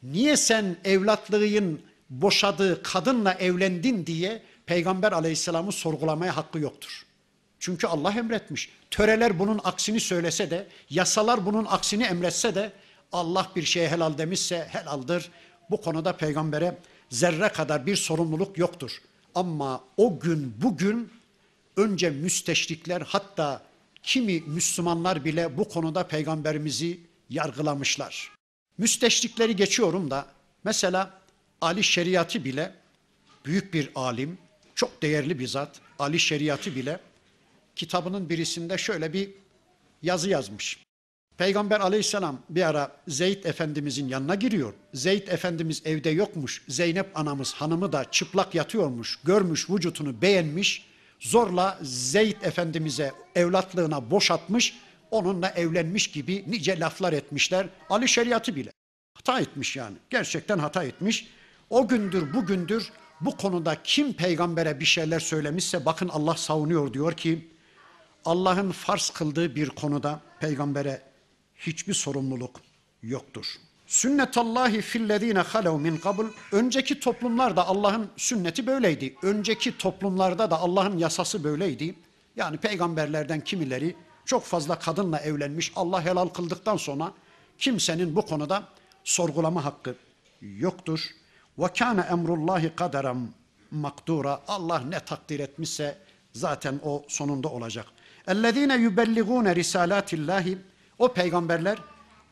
niye 0.04 0.38
sen 0.38 0.78
evlatlığın 0.84 1.82
boşadığı 2.10 2.84
kadınla 2.84 3.34
evlendin 3.34 4.06
diye 4.06 4.42
peygamber 4.66 5.12
aleyhisselamı 5.12 5.72
sorgulamaya 5.72 6.38
hakkı 6.38 6.60
yoktur. 6.60 7.06
Çünkü 7.60 7.88
Allah 7.88 8.14
emretmiş. 8.14 8.70
Töreler 8.92 9.40
bunun 9.40 9.62
aksini 9.64 10.00
söylese 10.00 10.52
de, 10.52 10.68
yasalar 10.90 11.46
bunun 11.46 11.66
aksini 11.66 12.04
emretse 12.04 12.56
de 12.56 12.72
Allah 13.12 13.52
bir 13.56 13.64
şeye 13.64 13.90
helal 13.90 14.18
demişse 14.18 14.68
helaldir. 14.72 15.30
Bu 15.70 15.82
konuda 15.82 16.18
peygambere 16.18 16.78
zerre 17.10 17.50
kadar 17.50 17.86
bir 17.86 17.96
sorumluluk 17.96 18.58
yoktur. 18.58 18.92
Ama 19.36 19.84
o 19.98 20.20
gün 20.20 20.54
bugün 20.62 21.12
önce 21.78 22.10
müsteşrikler 22.10 23.02
hatta 23.02 23.62
kimi 24.04 24.40
Müslümanlar 24.40 25.26
bile 25.26 25.58
bu 25.58 25.70
konuda 25.70 26.08
peygamberimizi 26.08 27.00
yargılamışlar. 27.30 28.37
Müsteşrikleri 28.78 29.56
geçiyorum 29.56 30.12
da 30.12 30.26
mesela 30.64 31.14
Ali 31.62 31.84
Şeriatı 31.84 32.46
bile 32.46 32.74
büyük 33.46 33.74
bir 33.74 33.92
alim, 33.96 34.38
çok 34.76 35.02
değerli 35.02 35.40
bir 35.40 35.48
zat 35.48 35.80
Ali 36.00 36.20
Şeriatı 36.20 36.76
bile 36.76 37.00
kitabının 37.76 38.30
birisinde 38.30 38.78
şöyle 38.78 39.14
bir 39.14 39.30
yazı 40.02 40.30
yazmış. 40.30 40.88
Peygamber 41.38 41.80
aleyhisselam 41.80 42.40
bir 42.50 42.68
ara 42.70 42.92
Zeyd 43.08 43.44
Efendimizin 43.44 44.08
yanına 44.08 44.36
giriyor. 44.36 44.74
Zeyd 44.94 45.28
Efendimiz 45.28 45.82
evde 45.86 46.10
yokmuş. 46.10 46.64
Zeynep 46.68 47.18
anamız 47.18 47.54
hanımı 47.54 47.92
da 47.92 48.06
çıplak 48.12 48.56
yatıyormuş. 48.56 49.20
Görmüş 49.24 49.70
vücutunu 49.70 50.22
beğenmiş. 50.22 50.86
Zorla 51.20 51.80
Zeyd 51.82 52.42
Efendimiz'e 52.42 53.12
evlatlığına 53.36 54.12
boşatmış. 54.12 54.78
Onunla 55.12 55.50
evlenmiş 55.50 56.12
gibi 56.12 56.46
nice 56.48 56.80
laflar 56.80 57.14
etmişler. 57.14 57.68
Ali 57.90 58.08
şeriatı 58.08 58.56
bile. 58.56 58.72
Hata 59.14 59.40
etmiş 59.40 59.76
yani. 59.76 59.98
Gerçekten 60.10 60.60
hata 60.60 60.84
etmiş. 60.84 61.28
O 61.70 61.88
gündür 61.88 62.34
bugündür 62.34 62.92
bu 63.22 63.38
konuda 63.38 63.84
kim 63.84 64.14
peygambere 64.14 64.80
bir 64.80 64.86
şeyler 64.86 65.20
söylemişse 65.20 65.86
bakın 65.86 66.10
Allah 66.10 66.36
savunuyor 66.36 66.94
diyor 66.94 67.14
ki 67.14 67.48
Allah'ın 68.26 68.72
farz 68.72 69.10
kıldığı 69.10 69.56
bir 69.56 69.70
konuda 69.70 70.22
peygambere 70.40 71.02
hiçbir 71.56 71.94
sorumluluk 71.94 72.62
yoktur. 73.04 73.46
Sünnetallahi 73.88 74.82
fillezine 74.82 75.40
halev 75.40 75.80
min 75.80 75.98
kabul. 75.98 76.26
Önceki 76.52 77.00
toplumlarda 77.00 77.68
Allah'ın 77.68 78.10
sünneti 78.18 78.68
böyleydi. 78.68 79.16
Önceki 79.22 79.78
toplumlarda 79.78 80.52
da 80.52 80.60
Allah'ın 80.60 80.98
yasası 80.98 81.44
böyleydi. 81.44 81.96
Yani 82.36 82.58
peygamberlerden 82.58 83.42
kimileri 83.42 83.96
çok 84.28 84.44
fazla 84.44 84.80
kadınla 84.80 85.20
evlenmiş. 85.20 85.72
Allah 85.76 86.06
helal 86.06 86.28
kıldıktan 86.28 86.78
sonra 86.78 87.14
kimsenin 87.58 88.16
bu 88.16 88.22
konuda 88.22 88.64
sorgulama 89.04 89.66
hakkı 89.66 89.96
yoktur. 90.42 91.00
Ve 91.58 91.68
kana 91.68 92.02
emrullahi 92.02 92.76
kaderen 92.76 93.28
makdura. 93.72 94.42
Allah 94.48 94.80
ne 94.80 95.00
takdir 95.00 95.40
etmişse 95.40 95.98
zaten 96.34 96.80
o 96.84 97.04
sonunda 97.08 97.48
olacak. 97.48 97.86
Ellezine 98.28 98.76
yubelligune 98.76 99.56
risalatillahi 99.56 100.58
o 101.00 101.14
peygamberler 101.14 101.78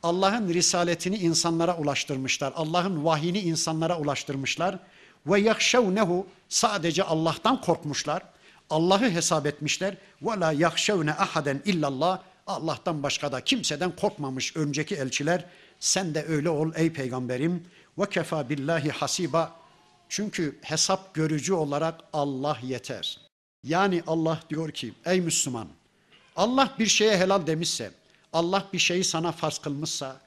Allah'ın 0.03 0.49
risaletini 0.49 1.17
insanlara 1.17 1.77
ulaştırmışlar. 1.77 2.53
Allah'ın 2.55 3.05
vahyini 3.05 3.39
insanlara 3.39 3.99
ulaştırmışlar. 3.99 4.79
Ve 5.27 5.39
yakşevnehu 5.39 6.27
sadece 6.49 7.03
Allah'tan 7.03 7.61
korkmuşlar. 7.61 8.23
Allah'ı 8.69 9.09
hesap 9.09 9.45
etmişler. 9.45 9.97
Ve 10.21 10.39
la 10.39 10.51
yakşevne 10.51 11.13
ahaden 11.13 11.61
illallah. 11.65 12.21
Allah'tan 12.47 13.03
başka 13.03 13.31
da 13.31 13.41
kimseden 13.41 13.95
korkmamış 13.95 14.55
önceki 14.55 14.95
elçiler. 14.95 15.45
Sen 15.79 16.15
de 16.15 16.25
öyle 16.25 16.49
ol 16.49 16.71
ey 16.75 16.93
peygamberim. 16.93 17.63
Ve 17.97 18.09
kefa 18.09 18.49
billahi 18.49 18.89
hasiba. 18.89 19.55
Çünkü 20.09 20.59
hesap 20.61 21.13
görücü 21.13 21.53
olarak 21.53 21.99
Allah 22.13 22.57
yeter. 22.63 23.19
Yani 23.63 24.03
Allah 24.07 24.39
diyor 24.49 24.71
ki 24.71 24.93
ey 25.05 25.21
Müslüman 25.21 25.67
Allah 26.35 26.73
bir 26.79 26.87
şeye 26.87 27.17
helal 27.17 27.47
demişse 27.47 27.91
Allah 28.35 28.67
bir 28.73 28.79
şeyi 28.79 29.03
sana 29.03 29.31
farz 29.31 29.57
kılmışsa, 29.57 30.21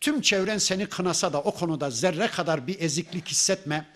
tüm 0.00 0.20
çevren 0.20 0.58
seni 0.58 0.86
kınasa 0.86 1.32
da 1.32 1.40
o 1.40 1.54
konuda 1.54 1.90
zerre 1.90 2.26
kadar 2.26 2.66
bir 2.66 2.80
eziklik 2.80 3.28
hissetme. 3.28 3.86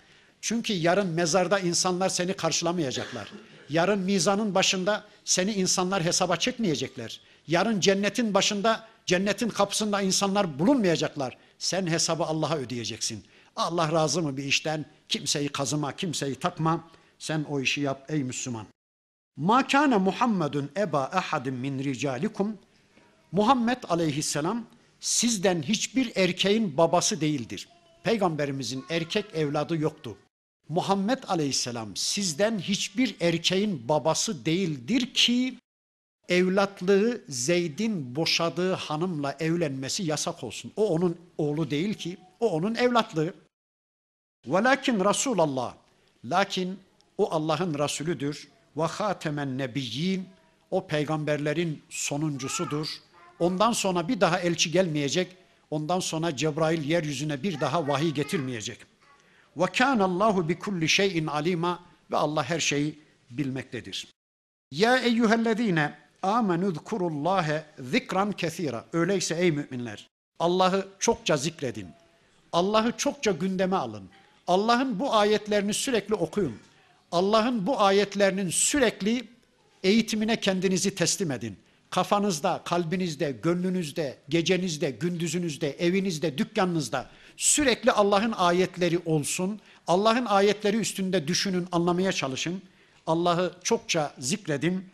Çünkü 0.41 0.73
yarın 0.73 1.07
mezarda 1.07 1.59
insanlar 1.59 2.09
seni 2.09 2.33
karşılamayacaklar. 2.33 3.31
Yarın 3.73 3.99
mizanın 3.99 4.55
başında 4.55 5.03
seni 5.25 5.53
insanlar 5.53 6.03
hesaba 6.03 6.35
çekmeyecekler. 6.35 7.21
Yarın 7.47 7.79
cennetin 7.79 8.33
başında, 8.33 8.87
cennetin 9.05 9.49
kapısında 9.49 10.01
insanlar 10.01 10.59
bulunmayacaklar. 10.59 11.37
Sen 11.57 11.87
hesabı 11.87 12.23
Allah'a 12.23 12.57
ödeyeceksin. 12.57 13.23
Allah 13.55 13.91
razı 13.91 14.21
mı 14.21 14.37
bir 14.37 14.43
işten? 14.43 14.85
Kimseyi 15.09 15.49
kazıma, 15.49 15.95
kimseyi 15.95 16.35
takma. 16.35 16.89
Sen 17.19 17.45
o 17.49 17.59
işi 17.59 17.81
yap 17.81 18.05
ey 18.09 18.23
Müslüman. 18.23 18.65
Ma 19.35 19.67
kana 19.67 19.99
Muhammedun 19.99 20.71
eba 20.77 21.03
ahadin 21.03 21.53
min 21.53 21.83
ricalikum 21.83 22.57
Muhammed 23.31 23.83
aleyhisselam 23.89 24.65
sizden 24.99 25.61
hiçbir 25.61 26.11
erkeğin 26.15 26.77
babası 26.77 27.21
değildir. 27.21 27.67
Peygamberimizin 28.03 28.85
erkek 28.89 29.25
evladı 29.35 29.77
yoktu. 29.77 30.17
Muhammed 30.69 31.23
aleyhisselam 31.27 31.95
sizden 31.95 32.59
hiçbir 32.59 33.15
erkeğin 33.19 33.87
babası 33.89 34.45
değildir 34.45 35.13
ki 35.13 35.57
evlatlığı 36.29 37.21
Zeyd'in 37.29 38.15
boşadığı 38.15 38.73
hanımla 38.73 39.35
evlenmesi 39.39 40.03
yasak 40.03 40.43
olsun. 40.43 40.71
O 40.75 40.87
onun 40.89 41.17
oğlu 41.37 41.71
değil 41.71 41.93
ki, 41.93 42.17
o 42.39 42.49
onun 42.51 42.75
evlatlığı. 42.75 43.33
Velakin 44.47 45.05
Resulallah, 45.05 45.75
lakin 46.25 46.79
o 47.17 47.31
Allah'ın 47.31 47.79
Resulüdür. 47.79 48.47
Ve 48.77 48.83
hatemen 48.83 49.57
nebiyyin, 49.57 50.27
o 50.71 50.87
peygamberlerin 50.87 51.81
sonuncusudur. 51.89 52.87
Ondan 53.39 53.71
sonra 53.71 54.07
bir 54.07 54.21
daha 54.21 54.39
elçi 54.39 54.71
gelmeyecek. 54.71 55.35
Ondan 55.71 55.99
sonra 55.99 56.35
Cebrail 56.35 56.83
yeryüzüne 56.83 57.43
bir 57.43 57.59
daha 57.59 57.87
vahiy 57.87 58.11
getirmeyecek. 58.11 58.92
Ve 59.57 59.85
Allahu 59.85 60.49
bi 60.49 60.59
kulli 60.59 60.89
şeyin 60.89 61.27
alima 61.27 61.79
ve 62.11 62.17
Allah 62.17 62.43
her 62.43 62.59
şeyi 62.59 62.99
bilmektedir. 63.29 64.07
Ya 64.71 64.97
eyyühellezine 64.97 65.97
amenu 66.21 66.71
zkurullâhe 66.71 67.65
zikran 67.79 68.31
kesira. 68.31 68.85
Öyleyse 68.93 69.35
ey 69.35 69.51
müminler 69.51 70.09
Allah'ı 70.39 70.87
çokça 70.99 71.37
zikredin. 71.37 71.87
Allah'ı 72.51 72.97
çokça 72.97 73.31
gündeme 73.31 73.75
alın. 73.75 74.09
Allah'ın 74.47 74.99
bu 74.99 75.15
ayetlerini 75.15 75.73
sürekli 75.73 76.15
okuyun. 76.15 76.55
Allah'ın 77.11 77.67
bu 77.67 77.81
ayetlerinin 77.81 78.49
sürekli 78.49 79.27
eğitimine 79.83 80.39
kendinizi 80.39 80.95
teslim 80.95 81.31
edin 81.31 81.57
kafanızda, 81.93 82.61
kalbinizde, 82.65 83.31
gönlünüzde, 83.43 84.17
gecenizde, 84.29 84.91
gündüzünüzde, 84.91 85.71
evinizde, 85.71 86.37
dükkanınızda 86.37 87.09
Sürekli 87.37 87.91
Allah'ın 87.91 88.31
ayetleri 88.31 88.99
olsun. 89.05 89.59
Allah'ın 89.87 90.25
ayetleri 90.25 90.77
üstünde 90.77 91.27
düşünün, 91.27 91.67
anlamaya 91.71 92.11
çalışın. 92.11 92.61
Allah'ı 93.07 93.53
çokça 93.63 94.13
zikredin. 94.19 94.89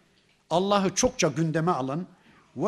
Allah'ı 0.49 0.95
çokça 0.95 1.27
gündeme 1.27 1.71
alın. 1.71 2.07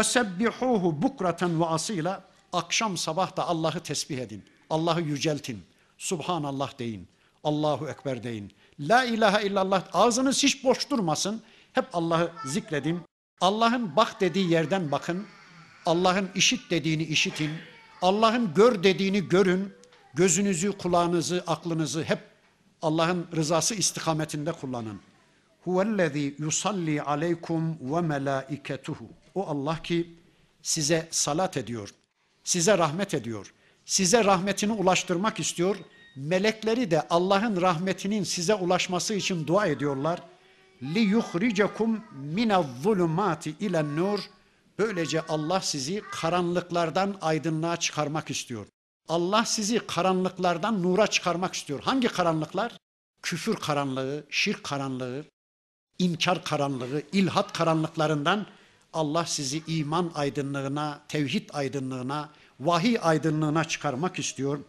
Sebbihuhu 0.03 1.01
bukraten 1.01 1.61
ve 1.61 1.65
asila. 1.65 2.23
Akşam 2.53 2.97
sabah 2.97 3.37
da 3.37 3.47
Allah'ı 3.47 3.79
tesbih 3.79 4.17
edin. 4.17 4.43
Allah'ı 4.69 5.01
yüceltin. 5.01 5.63
Subhanallah 5.97 6.79
deyin. 6.79 7.07
Allahu 7.43 7.89
Ekber 7.89 8.23
deyin. 8.23 8.51
La 8.79 9.03
ilahe 9.03 9.47
illallah 9.47 9.83
ağzınız 9.93 10.43
hiç 10.43 10.63
boş 10.63 10.89
durmasın. 10.89 11.41
Hep 11.73 11.85
Allah'ı 11.93 12.31
zikredin. 12.45 13.01
Allah'ın 13.41 13.95
bak 13.95 14.21
dediği 14.21 14.51
yerden 14.51 14.91
bakın. 14.91 15.25
Allah'ın 15.85 16.29
işit 16.35 16.71
dediğini 16.71 17.03
işitin. 17.03 17.51
Allah'ın 18.01 18.53
gör 18.53 18.83
dediğini 18.83 19.27
görün. 19.29 19.73
Gözünüzü, 20.13 20.71
kulağınızı, 20.71 21.43
aklınızı 21.47 22.03
hep 22.03 22.19
Allah'ın 22.81 23.27
rızası 23.35 23.75
istikametinde 23.75 24.51
kullanın. 24.51 24.99
Huvellezî 25.63 26.35
yusalli 26.39 27.01
aleykum 27.01 27.77
ve 27.81 28.01
melâiketuhu. 28.01 29.05
O 29.35 29.47
Allah 29.47 29.81
ki 29.81 30.15
size 30.61 31.07
salat 31.11 31.57
ediyor. 31.57 31.89
Size 32.43 32.77
rahmet 32.77 33.13
ediyor. 33.13 33.53
Size 33.85 34.23
rahmetini 34.25 34.71
ulaştırmak 34.71 35.39
istiyor. 35.39 35.75
Melekleri 36.15 36.91
de 36.91 37.07
Allah'ın 37.09 37.61
rahmetinin 37.61 38.23
size 38.23 38.55
ulaşması 38.55 39.13
için 39.13 39.47
dua 39.47 39.67
ediyorlar. 39.67 40.23
Li 40.83 40.99
yuhricekum 40.99 42.03
minez-zulumati 42.35 43.53
ilen-nur. 43.59 44.19
Böylece 44.79 45.21
Allah 45.21 45.61
sizi 45.61 46.01
karanlıklardan 46.11 47.17
aydınlığa 47.21 47.77
çıkarmak 47.77 48.29
istiyor. 48.29 48.65
Allah 49.07 49.45
sizi 49.45 49.87
karanlıklardan 49.87 50.83
nura 50.83 51.07
çıkarmak 51.07 51.53
istiyor. 51.53 51.79
Hangi 51.83 52.07
karanlıklar? 52.07 52.77
Küfür 53.21 53.55
karanlığı, 53.55 54.23
şirk 54.29 54.63
karanlığı, 54.63 55.25
inkar 55.99 56.43
karanlığı, 56.43 57.03
ilhat 57.11 57.53
karanlıklarından 57.53 58.45
Allah 58.93 59.25
sizi 59.25 59.63
iman 59.67 60.11
aydınlığına, 60.15 61.01
tevhid 61.07 61.49
aydınlığına, 61.53 62.29
vahiy 62.59 62.97
aydınlığına 63.01 63.63
çıkarmak 63.63 64.19
istiyor. 64.19 64.59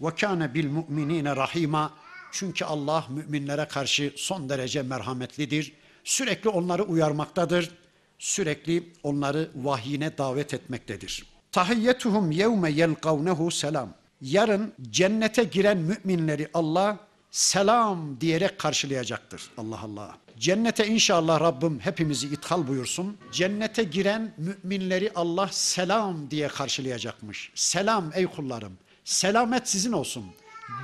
Ve 0.00 0.14
kâne 0.14 0.54
bil 0.54 0.70
mu'minîne 0.70 1.36
rahîmâ. 1.36 1.92
Çünkü 2.32 2.64
Allah 2.64 3.06
müminlere 3.08 3.64
karşı 3.68 4.12
son 4.16 4.48
derece 4.48 4.82
merhametlidir. 4.82 5.72
Sürekli 6.04 6.48
onları 6.48 6.82
uyarmaktadır. 6.82 7.70
Sürekli 8.18 8.92
onları 9.02 9.50
vahyine 9.54 10.18
davet 10.18 10.54
etmektedir. 10.54 11.24
Tahiyyetuhum 11.52 12.30
yevme 12.30 12.70
yelkavnehu 12.70 13.50
selam. 13.50 13.94
Yarın 14.20 14.72
cennete 14.90 15.44
giren 15.44 15.78
müminleri 15.78 16.48
Allah 16.54 16.98
selam 17.30 18.20
diyerek 18.20 18.58
karşılayacaktır. 18.58 19.42
Allah 19.56 19.80
Allah. 19.80 20.18
Cennete 20.38 20.86
inşallah 20.86 21.40
Rabbim 21.40 21.80
hepimizi 21.80 22.26
ithal 22.26 22.68
buyursun. 22.68 23.16
Cennete 23.32 23.84
giren 23.84 24.34
müminleri 24.38 25.12
Allah 25.14 25.48
selam 25.52 26.30
diye 26.30 26.48
karşılayacakmış. 26.48 27.52
Selam 27.54 28.10
ey 28.14 28.26
kullarım. 28.26 28.72
Selamet 29.04 29.68
sizin 29.68 29.92
olsun. 29.92 30.24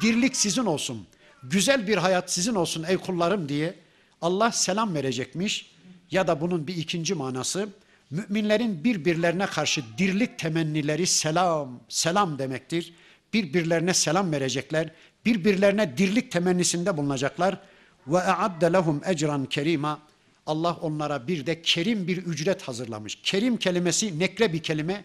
Dirlik 0.01 0.37
sizin 0.37 0.65
olsun. 0.65 1.07
Güzel 1.43 1.87
bir 1.87 1.97
hayat 1.97 2.33
sizin 2.33 2.55
olsun 2.55 2.85
ey 2.89 2.97
kullarım 2.97 3.49
diye 3.49 3.75
Allah 4.23 4.53
selam 4.53 4.95
verecekmiş. 4.95 5.74
Ya 6.15 6.27
da 6.27 6.41
bunun 6.41 6.67
bir 6.67 6.77
ikinci 6.77 7.15
manası 7.15 7.69
müminlerin 8.11 8.85
birbirlerine 8.85 9.47
karşı 9.47 9.85
dirlik 9.99 10.39
temennileri 10.39 11.07
selam, 11.07 11.81
selam 11.89 12.39
demektir. 12.39 12.95
Birbirlerine 13.33 13.95
selam 13.95 14.33
verecekler. 14.33 14.91
Birbirlerine 15.25 15.99
dirlik 15.99 16.33
temennisinde 16.33 16.97
bulunacaklar. 16.97 17.61
Ve 18.07 18.19
e'adde 18.19 18.73
lehum 18.73 19.01
ecran 19.07 19.47
kerima. 19.47 19.99
Allah 20.47 20.79
onlara 20.81 21.29
bir 21.29 21.47
de 21.47 21.63
kerim 21.63 22.09
bir 22.09 22.17
ücret 22.17 22.63
hazırlamış. 22.63 23.19
Kerim 23.23 23.57
kelimesi 23.57 24.19
nekre 24.19 24.53
bir 24.53 24.63
kelime. 24.63 25.05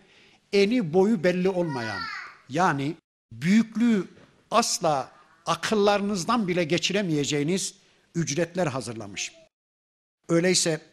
Eni 0.54 0.94
boyu 0.94 1.24
belli 1.24 1.50
olmayan. 1.50 2.00
Yani 2.50 2.96
büyüklüğü 3.32 4.08
asla 4.52 5.12
akıllarınızdan 5.46 6.48
bile 6.48 6.64
geçiremeyeceğiniz 6.64 7.74
ücretler 8.16 8.68
hazırlamış. 8.68 9.32
Öyleyse 10.30 10.89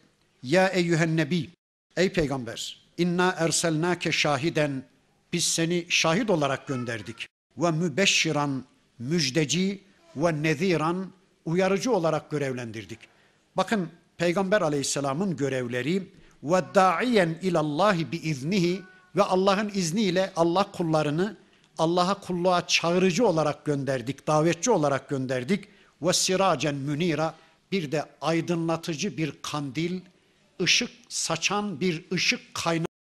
ya 0.47 0.69
eyyühen 0.69 1.17
nebi 1.17 1.51
ey 1.97 2.13
peygamber 2.13 2.87
inna 2.99 3.35
erselnake 3.39 4.13
şahiden 4.13 4.83
biz 5.33 5.45
seni 5.45 5.87
şahit 5.89 6.31
olarak 6.31 6.67
gönderdik 6.67 7.29
ve 7.59 7.71
mübeşşiran 7.71 8.65
müjdeci 8.99 9.83
ve 10.17 10.43
neziran 10.43 11.13
uyarıcı 11.45 11.93
olarak 11.93 12.31
görevlendirdik. 12.31 12.99
Bakın 13.57 13.91
Peygamber 14.17 14.61
Aleyhisselam'ın 14.61 15.37
görevleri 15.37 16.09
ve 16.43 16.63
da'iyen 16.75 17.39
ilallahi 17.43 18.13
bi 18.13 18.17
iznihi 18.17 18.83
ve 19.17 19.23
Allah'ın 19.23 19.71
izniyle 19.75 20.33
Allah 20.37 20.73
kullarını 20.73 21.37
Allah'a 21.79 22.21
kulluğa 22.21 22.67
çağırıcı 22.67 23.27
olarak 23.27 23.65
gönderdik, 23.65 24.27
davetçi 24.27 24.71
olarak 24.71 25.09
gönderdik. 25.09 25.65
Ve 26.03 26.13
siracen 26.13 26.75
münira 26.75 27.35
bir 27.73 27.93
de 27.93 28.05
aydınlatıcı 28.21 29.17
bir 29.17 29.33
kandil, 29.43 30.01
ışık 30.63 30.91
saçan 31.09 31.81
bir 31.81 32.05
ışık 32.13 32.55
kaynağı 32.55 32.86